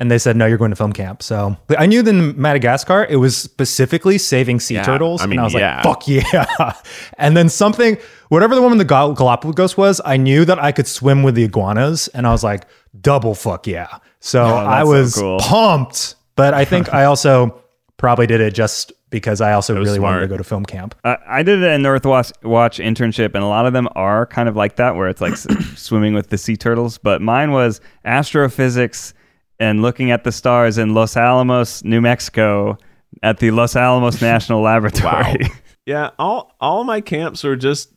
And 0.00 0.10
they 0.10 0.18
said, 0.18 0.34
no, 0.34 0.46
you're 0.46 0.58
going 0.58 0.70
to 0.70 0.76
film 0.76 0.94
camp. 0.94 1.22
So 1.22 1.56
I 1.78 1.84
knew 1.84 2.02
that 2.02 2.12
Madagascar, 2.12 3.06
it 3.08 3.16
was 3.16 3.36
specifically 3.36 4.16
saving 4.16 4.58
sea 4.58 4.76
Yeah, 4.76 4.82
turtles. 4.82 5.20
I 5.20 5.26
mean, 5.26 5.32
and 5.32 5.40
I 5.40 5.44
was 5.44 5.54
yeah. 5.54 5.76
like, 5.76 5.84
fuck 5.84 6.08
yeah. 6.08 6.72
and 7.18 7.36
then 7.36 7.50
something, 7.50 7.98
whatever 8.30 8.54
the 8.54 8.62
one 8.62 8.72
in 8.72 8.78
the 8.78 8.84
Gal- 8.86 9.12
Galapagos 9.12 9.76
was, 9.76 10.00
I 10.04 10.16
knew 10.16 10.46
that 10.46 10.58
I 10.58 10.72
could 10.72 10.86
swim 10.86 11.22
with 11.22 11.34
the 11.34 11.44
iguanas. 11.44 12.08
And 12.08 12.26
I 12.26 12.30
was 12.30 12.42
like, 12.42 12.64
double 12.98 13.34
fuck 13.34 13.66
yeah. 13.66 13.98
So 14.20 14.42
I 14.42 14.78
that's 14.78 14.88
so 14.88 14.92
was 14.92 15.14
cool. 15.14 15.38
pumped. 15.38 16.14
But 16.34 16.54
I 16.54 16.64
think 16.64 16.94
I 16.94 17.04
also 17.04 17.62
probably 17.98 18.26
did 18.26 18.40
it 18.40 18.54
just 18.54 18.92
because 19.10 19.42
I 19.42 19.52
also 19.52 19.74
was 19.78 19.86
really 19.86 19.98
wanted 19.98 20.20
to 20.20 20.28
go 20.28 20.38
to 20.38 20.44
film 20.44 20.64
camp. 20.64 20.94
Uh, 21.04 21.16
I 21.28 21.42
did 21.42 21.62
a 21.62 21.76
North 21.76 22.06
Watch, 22.06 22.32
Watch 22.42 22.78
internship, 22.78 23.34
and 23.34 23.44
a 23.44 23.46
lot 23.46 23.66
of 23.66 23.74
them 23.74 23.88
are 23.96 24.24
kind 24.24 24.48
of 24.48 24.56
like 24.56 24.76
that, 24.76 24.96
where 24.96 25.08
it's 25.08 25.20
like 25.20 25.36
swimming 25.76 26.14
with 26.14 26.30
the 26.30 26.38
sea 26.38 26.56
turtles. 26.56 26.96
But 26.96 27.20
mine 27.20 27.52
was 27.52 27.82
astrophysics 28.06 29.12
and 29.60 29.82
looking 29.82 30.10
at 30.10 30.24
the 30.24 30.32
stars 30.32 30.78
in 30.78 30.94
Los 30.94 31.16
Alamos, 31.16 31.84
New 31.84 32.00
Mexico, 32.00 32.76
at 33.22 33.38
the 33.38 33.52
Los 33.52 33.76
Alamos 33.76 34.20
National 34.22 34.62
Laboratory. 34.62 35.46
Yeah, 35.86 36.10
all 36.20 36.54
all 36.60 36.84
my 36.84 37.00
camps 37.00 37.42
were 37.42 37.56
just 37.56 37.90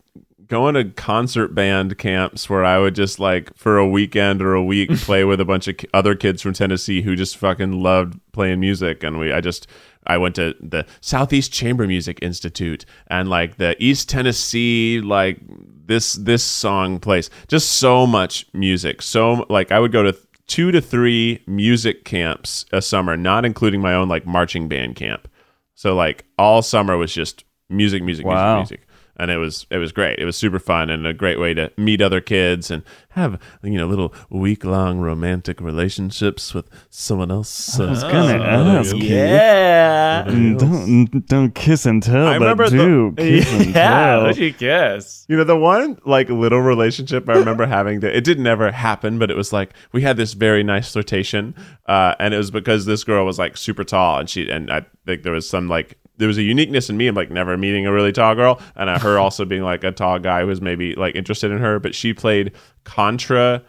going 0.48 0.74
to 0.74 0.86
concert 0.86 1.50
band 1.54 1.98
camps 1.98 2.50
where 2.50 2.64
I 2.64 2.80
would 2.80 2.96
just 2.96 3.20
like 3.20 3.56
for 3.56 3.78
a 3.78 3.88
weekend 3.88 4.42
or 4.42 4.54
a 4.54 4.64
week 4.64 4.90
play 4.98 5.24
with 5.24 5.40
a 5.40 5.46
bunch 5.46 5.68
of 5.68 5.76
other 5.94 6.16
kids 6.16 6.42
from 6.42 6.54
Tennessee 6.54 7.02
who 7.02 7.16
just 7.16 7.38
fucking 7.38 7.84
loved 7.84 8.20
playing 8.32 8.62
music. 8.62 9.04
And 9.04 9.20
we 9.20 9.32
I 9.32 9.42
just 9.42 9.68
I 10.08 10.18
went 10.18 10.36
to 10.36 10.56
the 10.60 10.86
Southeast 11.02 11.52
Chamber 11.52 11.86
Music 11.86 12.18
Institute 12.22 12.86
and 13.08 13.30
like 13.30 13.58
the 13.58 13.76
East 13.84 14.10
Tennessee 14.10 15.02
like 15.02 15.40
this 15.86 16.14
this 16.14 16.44
song 16.44 17.00
place. 17.00 17.30
Just 17.48 17.74
so 17.74 18.08
much 18.08 18.48
music. 18.54 19.02
So 19.02 19.46
like 19.50 19.72
I 19.72 19.80
would 19.80 19.92
go 19.92 20.04
to 20.04 20.18
two 20.54 20.70
to 20.72 20.80
three 20.80 21.42
music 21.48 22.06
camps 22.06 22.64
a 22.72 22.80
summer 22.80 23.18
not 23.18 23.44
including 23.44 23.82
my 23.82 23.92
own 23.92 24.08
like 24.08 24.24
marching 24.28 24.68
band 24.68 24.96
camp 24.96 25.28
so 25.74 25.96
like 25.96 26.26
all 26.38 26.62
summer 26.62 26.96
was 26.96 27.12
just 27.12 27.44
music, 27.72 28.04
music, 28.04 28.24
Wow. 28.24 28.58
music, 28.58 28.82
music. 28.82 28.88
And 29.16 29.30
it 29.30 29.38
was 29.38 29.68
it 29.70 29.78
was 29.78 29.92
great. 29.92 30.18
It 30.18 30.26
was 30.26 30.36
super 30.36 30.58
fun 30.58 30.90
and 30.90 31.06
a 31.06 31.14
great 31.14 31.40
way 31.40 31.54
to 31.54 31.72
meet 31.78 32.02
other 32.02 32.20
kids 32.20 32.72
and 32.72 32.82
have 33.10 33.40
you 33.62 33.78
know 33.78 33.86
little 33.86 34.12
week 34.32 34.66
long 34.66 35.00
romantic 35.00 35.62
relationships 35.62 36.54
with 36.56 36.68
someone 36.90 37.30
else. 37.30 37.80
I 37.80 37.90
was 37.92 38.02
gonna 38.04 38.30
somebody 38.30 38.44
ask 38.44 38.92
else. 38.92 38.94
you. 38.94 39.10
Yeah. 39.16 40.24
Mm, 40.28 40.58
don't, 40.58 41.28
don't 41.28 41.56
kiss 41.56 41.86
and 41.86 42.02
tell, 42.02 42.26
I 42.28 42.40
but 42.40 42.46
remember 42.58 42.70
the- 42.70 42.78
do 42.78 43.14
kiss 43.18 43.52
and 43.54 43.66
Yeah. 43.68 43.72
tell. 43.74 44.22
What'd 44.24 44.38
you 44.38 44.52
guess? 44.52 45.26
You 45.30 45.38
know, 45.38 45.44
the 45.44 45.58
one 45.58 46.00
like 46.06 46.30
little 46.30 46.62
relationship 46.62 47.30
I 47.30 47.34
remember 47.34 47.66
having 47.78 48.00
that 48.00 48.16
it 48.16 48.24
didn't 48.24 48.48
ever 48.48 48.72
happen, 48.72 49.20
but 49.20 49.30
it 49.30 49.38
was 49.38 49.54
like 49.54 49.74
we 49.92 50.02
had 50.02 50.18
this 50.18 50.34
very 50.34 50.64
nice 50.64 50.92
flirtation. 50.92 51.54
Uh, 51.86 52.16
and 52.20 52.34
it 52.34 52.38
was 52.38 52.50
because 52.50 52.86
this 52.86 53.04
girl 53.04 53.26
was 53.26 53.38
like 53.38 53.58
super 53.58 53.84
tall 53.84 54.20
and 54.20 54.30
she, 54.30 54.50
and 54.50 54.72
I 54.72 54.86
think 55.06 55.22
there 55.24 55.34
was 55.34 55.48
some 55.48 55.68
like, 55.68 55.98
there 56.18 56.28
was 56.28 56.38
a 56.38 56.44
uniqueness 56.44 56.90
in 56.90 56.98
me 56.98 57.08
of 57.08 57.16
like 57.16 57.32
never 57.32 57.58
meeting 57.58 57.86
a 57.86 57.92
really 57.92 58.12
tall 58.12 58.36
girl 58.36 58.62
and 58.76 58.90
uh, 58.90 59.00
her 59.00 59.18
also 59.18 59.46
being 59.46 59.64
like 59.64 59.84
a 59.84 59.92
tall 59.92 60.20
guy 60.20 60.42
who 60.42 60.48
was 60.48 60.62
maybe 60.62 60.96
like 60.96 61.16
interested 61.16 61.52
in 61.52 61.58
her, 61.60 61.80
but 61.80 61.96
she 61.96 62.14
played 62.14 62.52
contra 62.84 63.64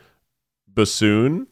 bassoon. 0.69 1.47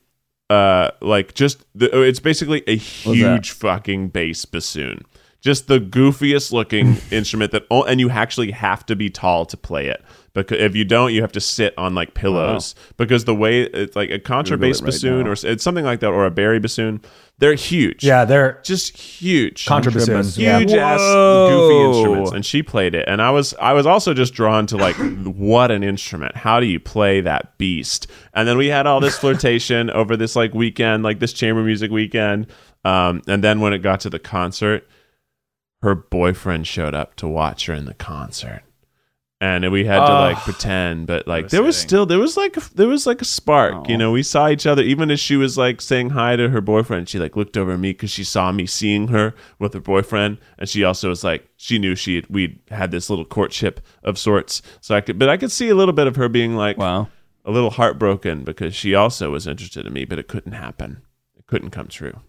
Uh, 0.51 0.90
like 1.01 1.32
just 1.32 1.64
the, 1.74 2.03
it's 2.03 2.20
basically 2.20 2.62
a 2.66 2.76
huge 2.76 3.53
fucking 3.53 4.09
bass 4.09 4.45
bassoon. 4.45 5.01
Just 5.43 5.66
the 5.66 5.80
goofiest 5.80 6.53
looking 6.53 6.97
instrument 7.11 7.51
that, 7.53 7.64
oh, 7.70 7.82
and 7.82 7.99
you 7.99 8.09
actually 8.09 8.53
have 8.53 8.86
to 8.86 8.97
be 8.97 9.11
tall 9.11 9.45
to 9.47 9.57
play 9.57 9.88
it. 9.88 10.03
Because 10.34 10.61
if 10.61 10.74
you 10.74 10.84
don't, 10.84 11.12
you 11.12 11.20
have 11.20 11.32
to 11.32 11.40
sit 11.40 11.76
on 11.76 11.95
like 11.95 12.14
pillows. 12.14 12.74
Because 12.97 13.26
the 13.26 13.34
way 13.34 13.62
it's 13.62 13.95
like 13.95 14.11
a 14.11 14.18
contrabass 14.18 14.76
it 14.78 14.80
right 14.80 14.86
bassoon 14.86 15.24
now. 15.24 15.30
or 15.30 15.32
it's 15.32 15.62
something 15.62 15.84
like 15.84 16.01
that 16.01 16.09
or 16.09 16.24
a 16.24 16.30
Barry 16.30 16.59
bassoon, 16.59 17.03
they're 17.38 17.55
huge. 17.55 18.05
Yeah, 18.05 18.24
they're 18.24 18.61
just 18.62 18.97
huge. 18.97 19.66
Contrabassoon. 19.66 20.38
Yeah. 20.38 20.61
huge 20.61 20.72
ass 20.72 21.01
goofy 21.01 21.80
instruments. 21.88 22.32
And 22.32 22.47
she 22.47 22.62
played 22.62 22.95
it. 22.95 23.05
And 23.09 23.20
i 23.20 23.30
was 23.30 23.53
i 23.61 23.72
was 23.72 23.84
also 23.84 24.14
just 24.14 24.32
drawn 24.32 24.66
to 24.68 24.76
like 24.76 24.97
what 25.24 25.70
an 25.70 25.82
instrument. 25.82 26.36
How 26.36 26.61
do 26.61 26.66
you 26.66 26.80
play 26.80 27.20
that 27.20 27.59
beast? 27.59 28.07
And 28.32 28.49
then 28.49 28.57
we 28.57 28.68
had 28.68 28.86
all 28.86 29.01
this 29.01 29.18
flirtation 29.22 29.90
over 29.90 30.16
this 30.16 30.34
like 30.34 30.55
weekend 30.55 31.03
like 31.03 31.18
this 31.18 31.32
chamber 31.32 31.62
music 31.62 31.90
weekend. 31.90 32.47
Um, 32.84 33.22
and 33.28 33.45
then 33.45 33.61
when 33.61 33.72
it 33.72 33.78
got 33.80 34.01
to 34.01 34.11
the 34.11 34.18
concert 34.18 34.88
her 35.83 35.95
boyfriend 35.95 36.66
showed 36.66 36.95
up 36.95 37.16
to 37.16 37.26
watch 37.28 37.66
her 37.66 37.74
in 37.74 37.85
the 37.87 37.95
concert. 37.95 38.62
And 39.41 39.68
we 39.72 39.85
had 39.87 40.07
to 40.07 40.12
like 40.12 40.37
Oh, 40.37 40.41
pretend 40.45 41.09
but 41.09 41.26
like 41.26 41.49
there 41.49 41.64
was 41.64 41.76
still 41.76 42.07
there 42.07 42.20
was 42.20 42.37
like 42.37 42.55
there 42.74 42.87
was 42.87 43.09
like 43.09 43.20
a 43.20 43.24
spark 43.24 43.89
you 43.89 43.99
know? 43.99 44.12
We 44.12 44.22
saw 44.22 44.49
each 44.49 44.66
other. 44.68 44.83
Even 44.85 45.11
as 45.11 45.18
she 45.18 45.35
was 45.35 45.59
like 45.59 45.80
saying 45.80 46.11
hi 46.11 46.37
to 46.37 46.49
her 46.51 46.61
boyfriend 46.61 47.09
she 47.09 47.18
like 47.18 47.35
looked 47.35 47.57
over 47.57 47.72
at 47.72 47.80
me 47.80 47.91
because 47.91 48.11
she 48.12 48.22
saw 48.22 48.53
me 48.53 48.66
seeing 48.66 49.09
her 49.09 49.35
with 49.59 49.74
her 49.74 49.80
boyfriend. 49.80 50.39
And 50.61 50.68
she 50.68 50.85
also 50.85 51.09
was 51.09 51.24
like 51.24 51.49
she 51.57 51.80
knew 51.80 51.97
she 51.97 52.14
had, 52.14 52.26
we'd 52.28 52.61
had 52.70 52.93
this 52.93 53.11
little 53.11 53.24
courtship 53.24 53.80
of 54.05 54.16
sorts. 54.16 54.62
So 54.80 54.95
i 54.95 55.01
could 55.01 55.18
but 55.18 55.28
i 55.28 55.37
could 55.37 55.51
see 55.51 55.68
a 55.70 55.74
little 55.74 55.95
bit 55.95 56.07
of 56.07 56.14
her 56.14 56.28
being 56.28 56.55
like 56.55 56.78
Wow. 56.78 57.09
a 57.45 57.51
little 57.51 57.70
heartbroken 57.70 58.45
because 58.45 58.76
she 58.76 58.95
also 58.95 59.30
was 59.33 59.49
interested 59.49 59.87
in 59.89 59.93
me 59.93 60.05
but 60.05 60.20
it 60.20 60.28
couldn't 60.28 60.53
happen. 60.53 61.03
It 61.37 61.49
couldn't 61.49 61.70
come 61.70 61.89
true 61.89 62.20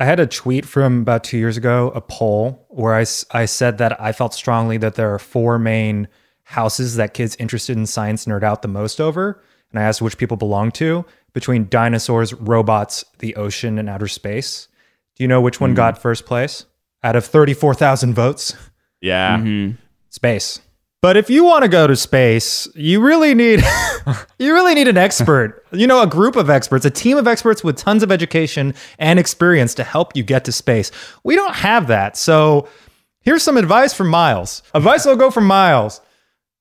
I 0.00 0.04
had 0.04 0.20
a 0.20 0.26
tweet 0.26 0.64
from 0.64 1.00
about 1.00 1.24
two 1.24 1.38
years 1.38 1.56
ago, 1.56 1.90
a 1.94 2.00
poll 2.00 2.64
where 2.68 2.94
I, 2.94 3.04
I 3.32 3.46
said 3.46 3.78
that 3.78 4.00
I 4.00 4.12
felt 4.12 4.32
strongly 4.32 4.76
that 4.78 4.94
there 4.94 5.12
are 5.12 5.18
four 5.18 5.58
main 5.58 6.06
houses 6.44 6.96
that 6.96 7.14
kids 7.14 7.36
interested 7.36 7.76
in 7.76 7.86
science 7.86 8.24
nerd 8.24 8.42
out 8.42 8.62
the 8.62 8.68
most 8.68 9.00
over. 9.00 9.42
And 9.70 9.80
I 9.80 9.82
asked 9.82 10.00
which 10.00 10.16
people 10.16 10.36
belong 10.36 10.70
to 10.72 11.04
between 11.32 11.68
dinosaurs, 11.68 12.32
robots, 12.32 13.04
the 13.18 13.36
ocean, 13.36 13.78
and 13.78 13.88
outer 13.88 14.08
space. 14.08 14.68
Do 15.16 15.24
you 15.24 15.28
know 15.28 15.40
which 15.40 15.60
one 15.60 15.74
got 15.74 16.00
first 16.00 16.26
place 16.26 16.64
out 17.02 17.16
of 17.16 17.24
34,000 17.24 18.14
votes? 18.14 18.54
yeah 19.00 19.36
Mm-hmm. 19.36 19.76
Space. 20.10 20.60
But 21.00 21.16
if 21.16 21.30
you 21.30 21.44
want 21.44 21.62
to 21.62 21.68
go 21.68 21.86
to 21.86 21.94
space, 21.94 22.66
you 22.74 23.00
really 23.00 23.32
need 23.32 23.62
you 24.38 24.52
really 24.52 24.74
need 24.74 24.88
an 24.88 24.96
expert. 24.96 25.64
You 25.70 25.86
know, 25.86 26.02
a 26.02 26.08
group 26.08 26.34
of 26.34 26.50
experts, 26.50 26.84
a 26.84 26.90
team 26.90 27.16
of 27.16 27.28
experts 27.28 27.62
with 27.62 27.76
tons 27.76 28.02
of 28.02 28.10
education 28.10 28.74
and 28.98 29.18
experience 29.20 29.74
to 29.74 29.84
help 29.84 30.16
you 30.16 30.24
get 30.24 30.44
to 30.46 30.52
space. 30.52 30.90
We 31.22 31.36
don't 31.36 31.54
have 31.54 31.86
that. 31.86 32.16
So, 32.16 32.68
here's 33.20 33.44
some 33.44 33.56
advice 33.56 33.94
from 33.94 34.08
Miles. 34.08 34.64
Advice 34.74 35.04
will 35.04 35.14
go 35.14 35.30
from 35.30 35.46
Miles. 35.46 36.00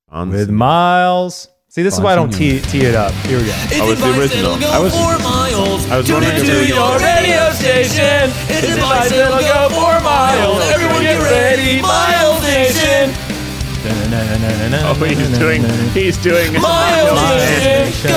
on 0.09 0.29
With 0.29 0.51
Miles. 0.51 1.47
See, 1.69 1.83
this 1.83 1.95
is 1.95 2.01
why 2.01 2.13
I 2.13 2.15
don't 2.15 2.31
tee, 2.31 2.59
tee 2.61 2.85
it 2.85 2.95
up. 2.95 3.11
Here 3.25 3.37
we 3.37 3.45
go. 3.45 3.53
I 3.53 3.85
was 3.89 3.99
the 3.99 4.19
original. 4.19 4.57
Go 4.59 4.69
I 4.69 4.79
was- 4.79 4.93
for 4.93 5.17
miles 5.21 5.85
I 5.91 5.97
was 5.97 6.05
Tune 6.07 6.15
wondering 6.15 6.39
into 6.41 6.61
if 6.61 6.69
your 6.69 6.97
radio 6.97 7.51
station. 7.53 8.33
It's 8.49 8.69
advice 8.73 9.09
that'll 9.09 9.41
go 9.41 9.69
for 9.75 10.01
miles. 10.03 10.61
Everyone 10.73 11.01
get 11.01 11.21
ready, 11.21 11.81
Miles 11.81 12.41
Nation. 12.41 12.46
Oh, 13.89 14.93
he's 15.05 15.37
doing 15.37 15.63
he's 15.91 16.17
doing 16.17 16.53
Miles 16.61 17.21
Nation. 17.29 18.11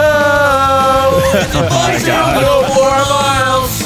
Oh, 0.00 1.32
it's 1.34 1.54
advice 1.54 2.04
that'll 2.04 2.40
go 2.40 2.62
for 2.74 2.90
miles. 3.10 3.82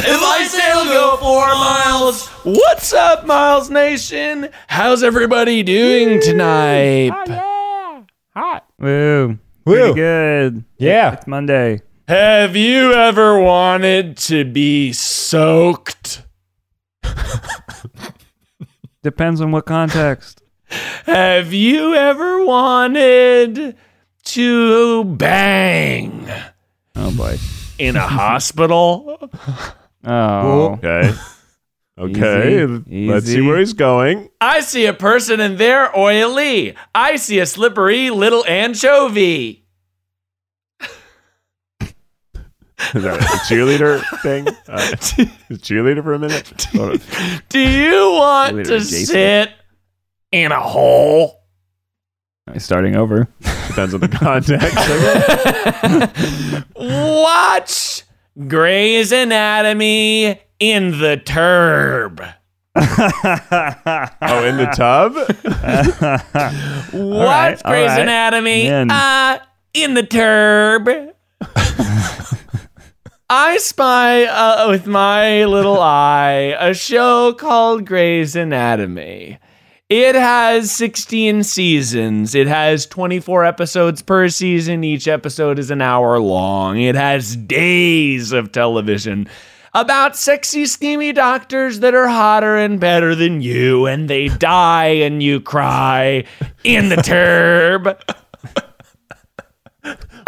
Advice 0.00 0.52
that'll 0.52 0.84
go 0.84 1.16
for 1.18 1.46
miles. 1.46 2.28
What's 2.44 2.92
up, 2.92 3.26
Miles 3.26 3.70
Nation? 3.70 4.48
How's 4.68 5.02
everybody 5.02 5.62
doing 5.62 6.20
tonight? 6.20 7.12
Yeah. 7.26 8.02
Hot. 8.34 8.66
Woo. 8.78 9.38
Woo. 9.64 9.74
Pretty 9.74 9.94
good. 9.94 10.64
Yeah. 10.78 11.12
It's 11.14 11.26
Monday. 11.26 11.82
Have 12.08 12.56
you 12.56 12.92
ever 12.94 13.38
wanted 13.38 14.16
to 14.18 14.44
be 14.44 14.92
soaked? 14.92 16.22
Depends 19.02 19.40
on 19.40 19.52
what 19.52 19.66
context. 19.66 20.42
Have 21.06 21.52
you 21.52 21.94
ever 21.94 22.44
wanted 22.44 23.76
to 24.24 25.04
bang 25.04 26.28
Oh 26.94 27.10
boy. 27.16 27.38
in 27.78 27.96
a 27.96 28.06
hospital? 28.06 29.30
Oh. 30.04 30.78
Okay. 30.82 31.12
Okay. 31.98 32.62
Easy, 32.64 33.08
Let's 33.08 33.26
see 33.26 33.40
where 33.40 33.58
he's 33.58 33.72
going. 33.72 34.30
I 34.40 34.60
see 34.60 34.86
a 34.86 34.92
person 34.92 35.40
in 35.40 35.56
they're 35.56 35.90
oily. 35.98 36.76
I 36.94 37.16
see 37.16 37.40
a 37.40 37.44
slippery 37.46 38.08
little 38.10 38.44
anchovy. 38.46 39.64
Is 42.94 43.02
that 43.02 43.18
a 43.18 43.24
cheerleader 43.52 44.00
thing? 44.22 44.46
Uh, 44.46 44.78
cheerleader 45.56 46.02
for 46.02 46.14
a 46.14 46.18
minute? 46.18 46.66
On. 46.78 46.96
Do 47.48 47.58
you 47.58 48.12
want 48.12 48.54
Cheerleader 48.56 48.64
to 48.66 48.78
Jason. 48.78 49.06
sit 49.06 49.50
in 50.32 50.52
a 50.52 50.60
hole? 50.60 51.40
Starting 52.56 52.94
over. 52.96 53.28
Depends 53.68 53.94
on 53.94 54.00
the 54.00 54.08
context. 54.08 54.78
Watch 56.76 58.04
Grey's 58.46 59.12
Anatomy 59.12 60.40
in 60.60 60.98
the 60.98 61.16
turb. 61.18 62.22
oh, 62.76 64.44
in 64.44 64.56
the 64.56 64.72
tub? 64.74 65.14
Watch 66.94 67.26
right, 67.26 67.62
Grey's 67.64 67.88
right. 67.88 68.00
Anatomy 68.00 68.66
In. 68.66 68.90
uh, 68.90 69.40
in 69.74 69.94
the 69.94 70.04
turb. 70.04 70.88
I 73.30 73.58
spy 73.58 74.24
uh, 74.24 74.70
with 74.70 74.86
my 74.86 75.44
little 75.44 75.78
eye 75.78 76.56
a 76.58 76.72
show 76.72 77.34
called 77.34 77.84
Grey's 77.84 78.34
Anatomy. 78.34 79.38
It 79.90 80.14
has 80.14 80.72
16 80.72 81.42
seasons. 81.42 82.34
It 82.34 82.46
has 82.46 82.86
24 82.86 83.44
episodes 83.44 84.00
per 84.00 84.30
season. 84.30 84.82
Each 84.82 85.06
episode 85.06 85.58
is 85.58 85.70
an 85.70 85.82
hour 85.82 86.18
long. 86.18 86.80
It 86.80 86.94
has 86.94 87.36
days 87.36 88.32
of 88.32 88.50
television 88.50 89.28
about 89.74 90.16
sexy, 90.16 90.64
steamy 90.64 91.12
doctors 91.12 91.80
that 91.80 91.94
are 91.94 92.08
hotter 92.08 92.56
and 92.56 92.80
better 92.80 93.14
than 93.14 93.42
you, 93.42 93.84
and 93.84 94.08
they 94.08 94.28
die 94.28 94.86
and 94.86 95.22
you 95.22 95.38
cry 95.42 96.24
in 96.64 96.88
the 96.88 96.96
turb. 97.02 97.94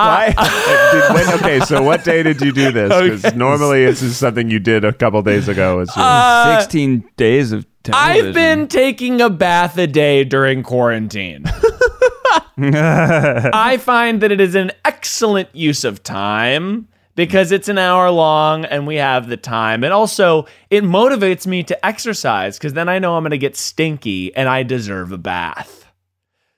Why? 0.07 0.34
Did- 0.92 1.14
when- 1.14 1.34
okay, 1.40 1.61
so 1.61 1.82
what 1.82 2.05
day 2.05 2.22
did 2.22 2.40
you 2.40 2.53
do 2.53 2.70
this? 2.72 2.88
Because 2.88 3.24
Okay. 3.24 3.36
normally 3.36 3.84
this 3.86 4.03
is 4.03 4.16
something 4.16 4.51
you 4.51 4.59
did 4.59 4.84
a 4.84 4.92
couple 4.92 5.20
days 5.22 5.48
ago. 5.48 5.80
It's 5.80 5.92
Uh, 5.96 6.59
16 6.61 7.05
days 7.16 7.53
of 7.53 7.66
television. 7.82 8.26
I've 8.28 8.34
been 8.34 8.68
taking 8.68 9.20
a 9.20 9.30
bath 9.30 9.76
a 9.78 9.86
day 9.86 10.24
during 10.24 10.62
quarantine. 10.62 11.44
I 12.59 13.78
find 13.80 14.20
that 14.20 14.30
it 14.32 14.40
is 14.40 14.55
an 14.55 14.72
excellent 14.84 15.48
use 15.55 15.84
of 15.84 16.03
time 16.03 16.88
because 17.16 17.53
it's 17.53 17.68
an 17.68 17.78
hour 17.78 18.11
long 18.11 18.64
and 18.64 18.86
we 18.86 18.96
have 18.96 19.28
the 19.28 19.36
time. 19.36 19.82
And 19.84 19.92
also, 19.92 20.46
it 20.70 20.84
motivates 20.84 21.46
me 21.46 21.62
to 21.64 21.86
exercise 21.86 22.59
because 22.59 22.72
then 22.74 22.88
I 22.88 22.98
know 22.98 23.16
I'm 23.16 23.22
going 23.22 23.30
to 23.30 23.38
get 23.38 23.57
stinky 23.57 24.34
and 24.34 24.48
I 24.48 24.62
deserve 24.62 25.12
a 25.12 25.18
bath. 25.18 25.86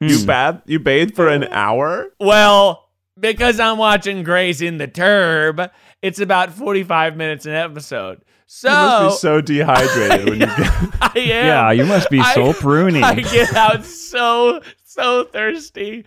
you 0.01 0.25
bath, 0.27 0.63
you 0.67 0.79
bathed 0.81 1.15
for 1.15 1.29
an 1.29 1.45
hour? 1.45 2.09
Well, 2.19 2.82
because 3.23 3.59
I'm 3.59 3.79
watching 3.79 4.23
Grey's 4.23 4.61
in 4.61 4.77
the 4.77 4.87
Turb, 4.87 5.63
it's 6.03 6.19
about 6.21 6.53
45 6.53 7.17
minutes 7.17 7.47
an 7.47 7.53
episode. 7.55 8.23
So, 8.47 8.69
You 8.69 8.75
must 8.77 9.17
be 9.17 9.19
so 9.29 9.41
dehydrated 9.41 10.29
when 10.29 10.41
you 10.41 10.47
get. 10.59 10.59
I 11.01 11.13
am. 11.17 11.47
yeah, 11.47 11.71
you 11.73 11.87
must 11.87 12.11
be 12.11 12.21
I- 12.21 12.35
so 12.35 12.53
pruny. 12.53 13.03
I 13.03 13.15
get 13.15 13.55
out 13.55 13.87
so 13.87 14.61
so 14.93 15.25
thirsty. 15.25 16.05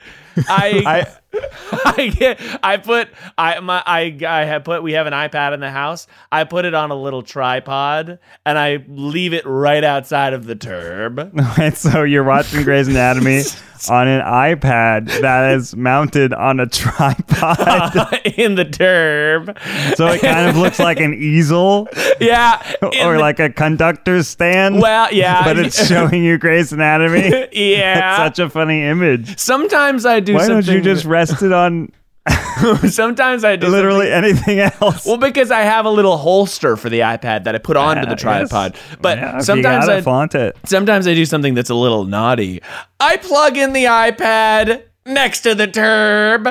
I 0.48 1.08
I, 1.86 2.08
get 2.18 2.40
I 2.64 2.78
put 2.78 3.10
I 3.38 3.60
my 3.60 3.84
I 3.86 4.18
I 4.26 4.46
have 4.46 4.64
put 4.64 4.84
we 4.84 4.94
have 4.94 5.06
an 5.08 5.12
iPad 5.14 5.54
in 5.54 5.60
the 5.60 5.72
house. 5.72 6.08
I 6.32 6.44
put 6.46 6.64
it 6.66 6.74
on 6.74 6.92
a 6.92 6.96
little 6.96 7.24
tripod 7.24 8.20
and 8.46 8.58
I 8.58 8.86
leave 8.88 9.34
it 9.34 9.46
right 9.46 9.84
outside 9.84 10.34
of 10.34 10.46
the 10.46 10.56
turb. 10.56 11.32
Right, 11.58 11.76
so 11.78 12.04
you're 12.04 12.24
watching 12.24 12.64
Grey's 12.64 12.88
Anatomy 12.88 13.42
on 13.90 14.08
an 14.08 14.22
iPad 14.22 15.08
that 15.22 15.54
is 15.56 15.76
mounted 15.76 16.34
on 16.34 16.60
a 16.62 16.68
tripod. 16.68 18.18
in 18.38 18.56
the 18.56 18.64
turb. 18.66 19.58
so 19.96 20.08
it 20.08 20.22
kind 20.22 20.50
of 20.50 20.56
looks 20.58 20.80
like 20.80 21.00
an 21.00 21.14
easel 21.14 21.88
Yeah. 22.20 22.62
or 22.82 23.14
the- 23.16 23.20
like 23.20 23.40
a 23.40 23.50
conductor's 23.50 24.28
stand. 24.30 24.80
well, 24.82 25.12
yeah. 25.14 25.44
but 25.44 25.60
it's 25.60 25.86
showing 25.88 26.24
you 26.24 26.38
Grey's 26.38 26.72
Anatomy. 26.72 27.48
yeah. 27.52 27.96
That's 28.00 28.38
such 28.38 28.46
a 28.46 28.50
funny 28.50 28.75
image. 28.84 29.38
Sometimes 29.40 30.06
I 30.06 30.20
do 30.20 30.34
Why 30.36 30.48
don't 30.48 30.66
you 30.68 30.82
just 30.82 31.06
rest 31.06 31.42
it 31.42 31.52
on 31.52 31.92
sometimes 32.90 33.44
I 33.44 33.56
do 33.56 33.68
literally 33.68 34.10
something- 34.10 34.32
anything 34.48 34.60
else? 34.60 35.06
Well, 35.06 35.18
because 35.18 35.52
I 35.52 35.62
have 35.62 35.86
a 35.86 35.90
little 35.92 36.18
holster 36.18 36.76
for 36.76 36.90
the 36.90 37.02
iPad 37.02 37.44
that 37.44 37.54
I 37.54 37.60
put 37.60 37.78
onto 37.78 38.02
I 38.02 38.10
the 38.10 38.16
tripod. 38.16 38.76
But 39.00 39.20
Yeah, 39.20 39.40
sometimes 39.40 39.88
I 39.88 40.02
flaunt 40.02 40.34
it. 40.34 40.58
sometimes 40.66 41.08
I 41.08 41.14
do 41.14 41.26
something 41.26 41.54
that's 41.54 41.70
a 41.70 41.76
little 41.76 42.06
naughty. 42.06 42.62
I 43.00 43.18
plug 43.18 43.58
in 43.58 43.74
the 43.74 43.86
iPad 43.86 44.84
next 45.06 45.42
to 45.42 45.54
the 45.54 45.68
turb. 45.68 46.50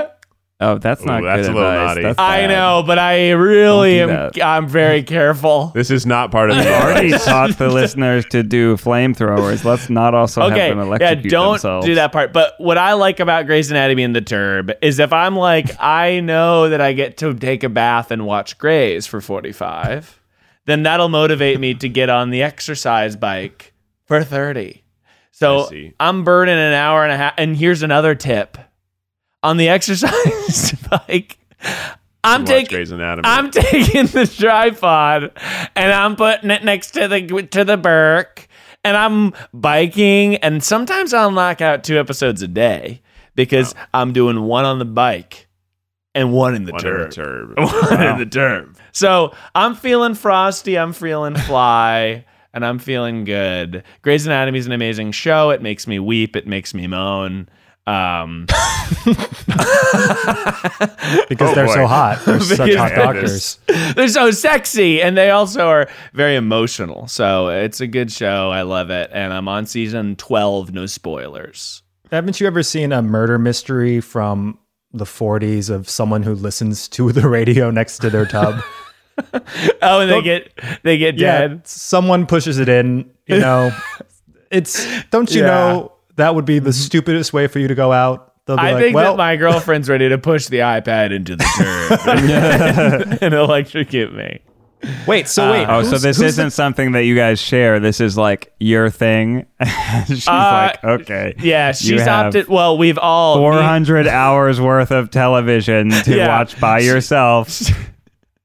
Oh, 0.60 0.78
that's 0.78 1.04
not 1.04 1.22
Ooh, 1.22 1.26
that's 1.26 1.42
good 1.48 1.50
a 1.50 1.54
little 1.54 1.68
advice. 1.68 1.88
naughty. 1.88 2.02
That's 2.02 2.18
I 2.18 2.42
bad. 2.42 2.46
know, 2.50 2.84
but 2.86 2.98
I 2.98 3.30
really 3.32 3.98
Don't 3.98 4.08
do 4.08 4.14
am. 4.14 4.30
that. 4.34 4.42
I'm 4.46 4.68
very 4.68 5.02
careful. 5.02 5.72
This 5.74 5.90
is 5.90 6.06
not 6.06 6.30
part 6.30 6.50
of 6.50 6.56
I've 6.56 6.64
the 6.64 6.74
already 6.80 7.10
taught 7.24 7.58
the 7.58 7.68
listeners 7.68 8.24
to 8.26 8.44
do 8.44 8.76
flamethrowers. 8.76 9.64
Let's 9.64 9.90
not 9.90 10.14
also 10.14 10.42
Okay, 10.42 10.68
have 10.68 10.70
them 10.70 10.78
yeah, 10.78 10.84
electrocute 10.84 11.30
don't 11.30 11.52
themselves. 11.54 11.86
do 11.86 11.96
that 11.96 12.12
part. 12.12 12.32
But 12.32 12.54
what 12.58 12.78
I 12.78 12.92
like 12.92 13.18
about 13.18 13.46
Grey's 13.46 13.70
Anatomy 13.70 14.04
and 14.04 14.14
the 14.14 14.20
Turb 14.20 14.70
is 14.80 15.00
if 15.00 15.12
I'm 15.12 15.34
like, 15.34 15.70
I 15.80 16.20
know 16.20 16.68
that 16.68 16.80
I 16.80 16.92
get 16.92 17.16
to 17.18 17.34
take 17.34 17.64
a 17.64 17.68
bath 17.68 18.12
and 18.12 18.24
watch 18.24 18.56
Grey's 18.56 19.06
for 19.08 19.20
45, 19.20 20.20
then 20.66 20.84
that'll 20.84 21.08
motivate 21.08 21.58
me 21.58 21.74
to 21.74 21.88
get 21.88 22.08
on 22.08 22.30
the 22.30 22.42
exercise 22.42 23.16
bike 23.16 23.72
for 24.06 24.22
30. 24.22 24.84
So 25.32 25.66
see. 25.66 25.92
I'm 25.98 26.22
burning 26.22 26.54
an 26.56 26.72
hour 26.74 27.02
and 27.02 27.12
a 27.12 27.16
half. 27.16 27.34
And 27.38 27.56
here's 27.56 27.82
another 27.82 28.14
tip 28.14 28.56
on 29.42 29.56
the 29.58 29.68
exercise 29.68 30.12
bike. 30.90 31.38
I'm 32.22 32.44
taking 32.44 33.00
I'm 33.02 33.50
taking 33.50 34.06
the 34.06 34.26
tripod 34.26 35.30
and 35.76 35.92
I'm 35.92 36.16
putting 36.16 36.50
it 36.50 36.64
next 36.64 36.92
to 36.92 37.06
the 37.08 37.42
to 37.50 37.64
the 37.64 37.76
Burke 37.76 38.48
and 38.82 38.96
I'm 38.96 39.32
biking 39.52 40.36
and 40.36 40.64
sometimes 40.64 41.12
I'll 41.12 41.30
knock 41.30 41.60
out 41.60 41.84
two 41.84 41.98
episodes 41.98 42.40
a 42.42 42.48
day 42.48 43.02
because 43.34 43.74
I'm 43.92 44.12
doing 44.12 44.42
one 44.42 44.64
on 44.64 44.78
the 44.78 44.84
bike 44.86 45.48
and 46.14 46.32
one 46.32 46.54
in 46.54 46.64
the 46.64 46.72
One 46.72 46.80
turb. 46.80 47.10
turb. 47.10 47.54
One 47.58 48.02
in 48.02 48.18
the 48.18 48.26
turb. 48.26 48.76
So 48.92 49.34
I'm 49.54 49.74
feeling 49.74 50.14
frosty, 50.14 50.78
I'm 50.78 50.92
feeling 50.92 51.34
fly, 51.34 52.24
and 52.52 52.64
I'm 52.64 52.78
feeling 52.78 53.24
good. 53.24 53.82
Grey's 54.02 54.24
Anatomy 54.24 54.60
is 54.60 54.66
an 54.66 54.72
amazing 54.72 55.10
show. 55.10 55.50
It 55.50 55.60
makes 55.60 55.86
me 55.88 55.98
weep, 55.98 56.36
it 56.36 56.46
makes 56.46 56.72
me 56.72 56.86
moan. 56.86 57.48
Um, 57.86 58.46
because 61.28 61.50
Oh, 61.50 61.54
they're 61.54 61.66
boy. 61.66 61.74
so 61.74 61.86
hot. 61.86 62.22
They're 62.24 62.40
such 62.40 62.68
Because 62.68 62.76
hot 62.76 62.88
they're- 62.94 63.04
doctors. 63.04 63.58
they're 63.94 64.08
so 64.08 64.30
sexy 64.30 65.02
and 65.02 65.16
they 65.16 65.30
also 65.30 65.66
are 65.68 65.88
very 66.12 66.36
emotional. 66.36 67.06
So 67.08 67.48
it's 67.48 67.80
a 67.80 67.86
good 67.86 68.10
show. 68.10 68.50
I 68.50 68.62
love 68.62 68.90
it. 68.90 69.10
And 69.12 69.32
I'm 69.32 69.48
on 69.48 69.66
season 69.66 70.16
12, 70.16 70.72
no 70.72 70.86
spoilers. 70.86 71.82
Haven't 72.10 72.40
you 72.40 72.46
ever 72.46 72.62
seen 72.62 72.92
a 72.92 73.02
murder 73.02 73.38
mystery 73.38 74.00
from 74.00 74.58
the 74.92 75.04
40s 75.04 75.68
of 75.70 75.88
someone 75.88 76.22
who 76.22 76.34
listens 76.34 76.88
to 76.90 77.10
the 77.12 77.28
radio 77.28 77.70
next 77.70 77.98
to 77.98 78.10
their 78.10 78.26
tub? 78.26 78.62
Oh, 79.80 80.00
and 80.00 80.10
they 80.10 80.22
get 80.22 80.50
they 80.82 80.98
get 80.98 81.16
yeah, 81.18 81.46
dead. 81.46 81.68
someone 81.68 82.26
pushes 82.26 82.58
it 82.58 82.68
in. 82.68 83.08
You 83.28 83.38
know, 83.38 83.70
it's 84.50 84.84
don't 85.10 85.30
you 85.32 85.42
Yeah. 85.42 85.46
know 85.46 85.92
that 86.16 86.34
would 86.34 86.44
be 86.44 86.58
the 86.58 86.72
stupidest 86.72 87.32
way 87.32 87.46
for 87.46 87.58
you 87.58 87.68
to 87.68 87.74
go 87.74 87.92
out 87.92 88.32
they'll 88.46 88.56
be 88.56 88.62
I 88.62 88.72
like, 88.72 88.82
think 88.82 88.94
well, 88.94 89.12
that 89.12 89.18
my 89.18 89.36
girlfriend's 89.36 89.88
ready 89.88 90.08
to 90.10 90.18
push 90.18 90.46
the 90.48 90.58
iPad 90.58 91.12
into 91.12 91.34
the 91.36 91.44
turd 91.56 93.18
and 93.22 93.32
electrocute 93.34 94.12
me. 94.14 94.40
wait, 95.06 95.28
so 95.28 95.50
wait. 95.50 95.64
Oh, 95.66 95.82
so 95.82 95.96
this 95.96 96.20
isn't 96.20 96.50
something 96.50 96.92
that 96.92 97.04
you 97.04 97.16
guys 97.16 97.40
share. 97.40 97.80
This 97.80 98.02
is 98.02 98.18
like 98.18 98.52
your 98.60 98.90
thing. 98.90 99.46
She's 100.06 100.28
Uh, 100.28 100.72
like, 100.74 100.84
okay. 100.84 101.34
Yeah, 101.38 101.68
You 101.68 101.72
she's 101.74 102.00
have 102.02 102.26
opted. 102.26 102.48
Well, 102.48 102.76
we've 102.76 102.98
all 102.98 103.36
me- 103.36 103.40
400 103.44 104.06
hours 104.08 104.60
worth 104.60 104.90
of 104.90 105.10
television 105.10 105.88
to 105.88 106.14
Yeah. 106.14 106.28
watch 106.28 106.60
by 106.60 106.80
yourself. 106.80 107.60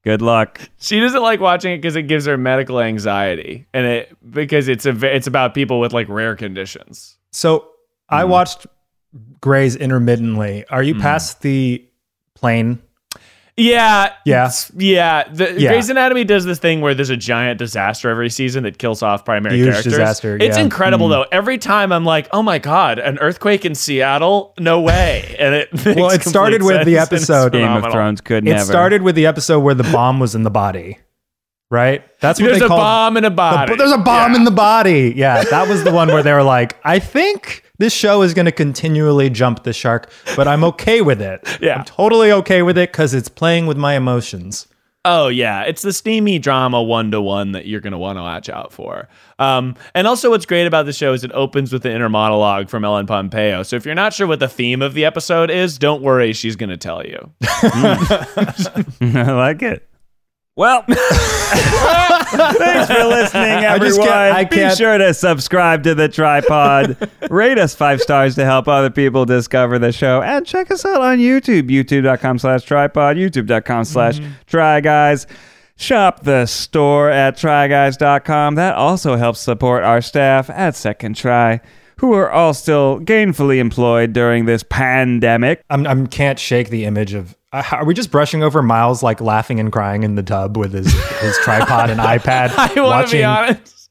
Good 0.02 0.22
luck. 0.22 0.62
She 0.78 0.98
doesn't 0.98 1.20
like 1.20 1.40
watching 1.40 1.74
it 1.74 1.76
because 1.82 1.94
it 1.94 2.04
gives 2.04 2.24
her 2.24 2.38
medical 2.38 2.80
anxiety, 2.80 3.66
and 3.74 3.84
it 3.86 4.16
because 4.30 4.66
it's 4.68 4.86
a 4.86 5.14
it's 5.14 5.26
about 5.26 5.52
people 5.52 5.78
with 5.78 5.92
like 5.92 6.08
rare 6.08 6.36
conditions. 6.36 7.18
So 7.30 7.66
I 8.08 8.22
Mm-hmm. 8.22 8.30
watched 8.30 8.66
Grey's 9.40 9.76
intermittently. 9.76 10.64
Are 10.70 10.82
you 10.82 10.94
past 10.96 11.42
the 11.42 11.84
plane? 12.34 12.80
Yeah, 13.56 14.10
Yeah. 14.24 14.44
it's- 14.44 14.70
yeah. 14.76 15.24
The 15.30 15.52
Yeah. 15.60 15.70
Grey's 15.70 15.90
Anatomy 15.90 16.24
does 16.24 16.46
this 16.46 16.58
thing 16.58 16.80
where 16.80 16.94
there's 16.94 17.10
a 17.10 17.16
giant 17.16 17.58
disaster 17.58 18.08
every 18.08 18.30
season 18.30 18.62
that 18.64 18.78
kills 18.78 19.02
off 19.02 19.24
primary 19.24 19.56
Huge 19.56 19.66
characters. 19.70 19.92
disaster, 19.92 20.38
It's 20.40 20.56
yeah. 20.56 20.62
incredible 20.62 21.08
Mm. 21.08 21.10
though. 21.10 21.26
Every 21.30 21.58
time 21.58 21.92
I'm 21.92 22.04
like, 22.04 22.28
oh 22.32 22.42
my 22.42 22.58
god, 22.58 22.98
an 22.98 23.18
earthquake 23.18 23.66
in 23.66 23.74
Seattle? 23.74 24.54
No 24.58 24.80
way! 24.80 25.36
And 25.38 25.54
it 25.54 25.72
makes 25.84 25.96
Well, 26.00 26.08
it 26.10 26.22
started 26.22 26.62
with 26.62 26.86
the 26.86 26.94
sense, 26.94 27.10
and 27.10 27.18
it's 27.20 27.30
episode- 27.30 27.52
Game 27.52 27.70
of. 27.70 27.92
Thrones 27.92 28.20
could 28.22 28.44
never 28.44 28.54
It 28.54 28.58
never. 28.60 28.72
started 28.72 29.02
with 29.02 29.14
the 29.14 29.26
episode 29.26 29.60
where 29.60 29.74
the 29.74 29.84
bomb 29.84 30.20
was 30.20 30.34
in 30.34 30.42
the 30.44 30.50
body, 30.50 30.98
right? 31.70 32.02
That's 32.20 32.40
what 32.40 32.46
There's 32.48 32.58
they 32.58 32.64
a 32.64 32.68
called. 32.68 32.80
bomb 32.80 33.16
in 33.16 33.24
a 33.24 33.30
the- 33.30 33.36
body. 33.36 33.76
there's 33.76 33.92
a 33.92 33.98
bomb 33.98 34.32
Yeah. 34.32 34.38
in 34.38 34.44
the 34.44 34.50
body. 34.50 35.12
Yeah, 35.16 35.42
that 35.50 35.68
was 35.68 35.84
the 35.84 35.92
one 35.92 36.08
where 36.08 36.22
they 36.22 36.32
were 36.32 36.42
like, 36.42 36.76
I 36.84 36.98
think 36.98 37.64
this 37.78 37.92
show 37.94 38.22
is 38.22 38.34
going 38.34 38.46
to 38.46 38.52
continually 38.52 39.30
jump 39.30 39.62
the 39.62 39.72
shark, 39.72 40.10
but 40.36 40.46
I'm 40.48 40.64
okay 40.64 41.00
with 41.00 41.22
it. 41.22 41.46
Yeah. 41.62 41.76
I'm 41.78 41.84
totally 41.84 42.32
okay 42.32 42.62
with 42.62 42.76
it 42.78 42.90
because 42.92 43.14
it's 43.14 43.28
playing 43.28 43.66
with 43.66 43.76
my 43.76 43.94
emotions. 43.94 44.66
Oh 45.06 45.28
yeah, 45.28 45.62
it's 45.62 45.80
the 45.80 45.94
steamy 45.94 46.38
drama 46.38 46.82
one 46.82 47.10
to 47.12 47.22
one 47.22 47.52
that 47.52 47.64
you're 47.66 47.80
going 47.80 47.92
to 47.92 47.98
want 47.98 48.18
to 48.18 48.22
watch 48.22 48.50
out 48.50 48.70
for. 48.70 49.08
Um, 49.38 49.74
and 49.94 50.06
also, 50.06 50.28
what's 50.28 50.44
great 50.44 50.66
about 50.66 50.84
the 50.84 50.92
show 50.92 51.14
is 51.14 51.24
it 51.24 51.30
opens 51.32 51.72
with 51.72 51.82
the 51.84 51.90
inner 51.90 52.10
monologue 52.10 52.68
from 52.68 52.84
Ellen 52.84 53.06
Pompeo. 53.06 53.62
So 53.62 53.76
if 53.76 53.86
you're 53.86 53.94
not 53.94 54.12
sure 54.12 54.26
what 54.26 54.40
the 54.40 54.48
theme 54.48 54.82
of 54.82 54.92
the 54.92 55.06
episode 55.06 55.50
is, 55.50 55.78
don't 55.78 56.02
worry, 56.02 56.34
she's 56.34 56.54
going 56.54 56.68
to 56.68 56.76
tell 56.76 57.02
you. 57.06 57.30
I 57.42 59.32
like 59.32 59.62
it. 59.62 59.88
Well, 60.56 60.84
thanks 62.58 62.92
for 62.92 63.04
listening, 63.04 63.42
I 63.42 63.74
everyone. 63.74 63.80
just 63.80 64.00
can't- 64.00 64.36
I 64.36 64.44
Be 64.44 64.56
can't- 64.56 64.76
sure 64.78 64.98
to 64.98 65.12
subscribe 65.14 65.82
to 65.84 65.94
the 65.94 66.08
TryPod, 66.08 67.10
rate 67.30 67.58
us 67.58 67.74
five 67.74 68.00
stars 68.00 68.34
to 68.36 68.44
help 68.44 68.68
other 68.68 68.90
people 68.90 69.24
discover 69.24 69.78
the 69.78 69.92
show, 69.92 70.22
and 70.22 70.46
check 70.46 70.70
us 70.70 70.84
out 70.84 71.00
on 71.00 71.18
YouTube, 71.18 71.68
youtube.com 71.68 72.38
slash 72.38 72.64
TryPod, 72.64 73.16
youtube.com 73.16 73.84
slash 73.84 74.18
mm-hmm. 74.20 74.32
try 74.46 74.80
guys. 74.80 75.26
Shop 75.76 76.22
the 76.24 76.44
store 76.44 77.08
at 77.08 77.36
tryguys.com. 77.38 78.56
That 78.56 78.74
also 78.74 79.16
helps 79.16 79.40
support 79.40 79.82
our 79.82 80.02
staff 80.02 80.50
at 80.50 80.76
Second 80.76 81.16
Try, 81.16 81.62
who 82.00 82.14
are 82.14 82.30
all 82.30 82.54
still 82.54 82.98
gainfully 83.00 83.58
employed 83.58 84.14
during 84.14 84.46
this 84.46 84.62
pandemic. 84.62 85.62
I'm, 85.68 86.06
can't 86.06 86.38
shake 86.38 86.70
the 86.70 86.86
image 86.86 87.12
of. 87.12 87.36
Uh, 87.52 87.62
are 87.72 87.84
we 87.84 87.92
just 87.92 88.10
brushing 88.10 88.42
over 88.42 88.62
Miles 88.62 89.02
like 89.02 89.20
laughing 89.20 89.60
and 89.60 89.70
crying 89.70 90.02
in 90.02 90.14
the 90.14 90.22
tub 90.22 90.56
with 90.56 90.72
his, 90.72 90.90
his 91.20 91.36
tripod 91.42 91.90
and 91.90 92.00
iPad, 92.00 92.50
I 92.56 92.62
want 92.68 92.74
to 92.74 92.82
watching 92.82 93.20
be 93.20 93.24
honest. 93.24 93.90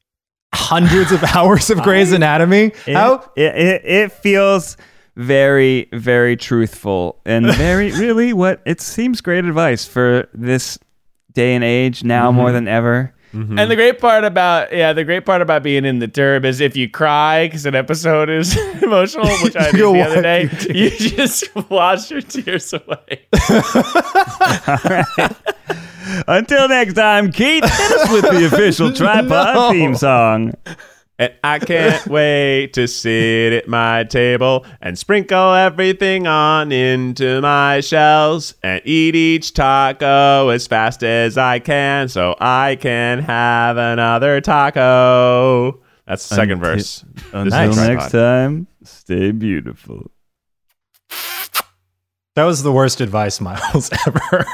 hundreds 0.55 1.11
of 1.11 1.23
hours 1.23 1.69
of 1.69 1.83
Grey's 1.83 2.11
Anatomy? 2.11 2.71
It, 2.87 2.95
How 2.95 3.31
it, 3.35 3.55
it, 3.55 3.85
it 3.85 4.11
feels 4.11 4.75
very, 5.15 5.87
very 5.93 6.35
truthful 6.35 7.21
and 7.27 7.45
very, 7.53 7.91
really 7.91 8.33
what 8.33 8.59
it 8.65 8.81
seems 8.81 9.21
great 9.21 9.45
advice 9.45 9.85
for 9.85 10.27
this 10.33 10.79
day 11.33 11.53
and 11.53 11.63
age 11.63 12.03
now 12.03 12.31
more 12.31 12.51
than 12.51 12.67
ever. 12.67 13.13
And 13.31 13.69
the 13.69 13.75
great 13.75 13.99
part 13.99 14.23
about 14.23 14.73
yeah, 14.73 14.91
the 14.93 15.03
great 15.03 15.25
part 15.25 15.41
about 15.41 15.61
being 15.61 15.85
in 15.85 15.99
the 15.99 16.07
turb 16.07 16.45
is 16.45 16.59
if 16.61 16.75
you 16.75 16.89
cry 16.89 17.45
because 17.47 17.65
an 17.67 17.75
episode 17.75 18.27
is 18.29 18.57
emotional, 18.81 19.27
which 19.43 19.55
I 19.55 19.71
did 19.71 19.81
the 19.81 20.01
other 20.01 20.21
day, 20.21 20.49
your 20.67 20.75
you 20.75 20.89
just 20.97 21.43
wash 21.69 22.09
your 22.09 22.21
tears 22.21 22.73
away. 22.73 23.27
Until 26.27 26.67
next 26.69 26.93
time, 26.93 27.31
Keith, 27.31 27.63
hit 27.63 27.91
us 27.91 28.11
with 28.11 28.23
the 28.23 28.45
official 28.47 28.89
TryPod 28.89 29.53
No. 29.53 29.71
theme 29.71 29.95
song. 29.95 30.53
And 31.19 31.33
I 31.43 31.59
can't 31.59 32.07
wait 32.07 32.71
to 32.73 32.87
sit 32.87 33.51
at 33.53 33.67
my 33.67 34.05
table 34.05 34.65
and 34.81 34.97
sprinkle 34.97 35.53
everything 35.53 36.25
on 36.27 36.71
into 36.71 37.41
my 37.41 37.81
shells 37.81 38.55
and 38.63 38.81
eat 38.85 39.15
each 39.15 39.53
taco 39.53 40.47
as 40.47 40.65
fast 40.65 41.03
as 41.03 41.37
I 41.37 41.59
can 41.59 42.07
so 42.07 42.35
I 42.39 42.77
can 42.79 43.19
have 43.19 43.75
another 43.77 44.39
taco. 44.39 45.81
That's 46.07 46.27
the 46.29 46.35
second 46.35 46.53
Until- 46.63 46.73
verse. 46.75 47.03
Until 47.33 47.43
This 47.67 47.77
is 47.77 47.87
next 47.87 48.11
time, 48.11 48.67
stay 48.83 49.31
beautiful. 49.31 50.09
that 52.35 52.45
was 52.45 52.63
the 52.63 52.71
worst 52.71 53.01
advice, 53.01 53.41
Miles 53.41 53.91
ever. 54.07 54.45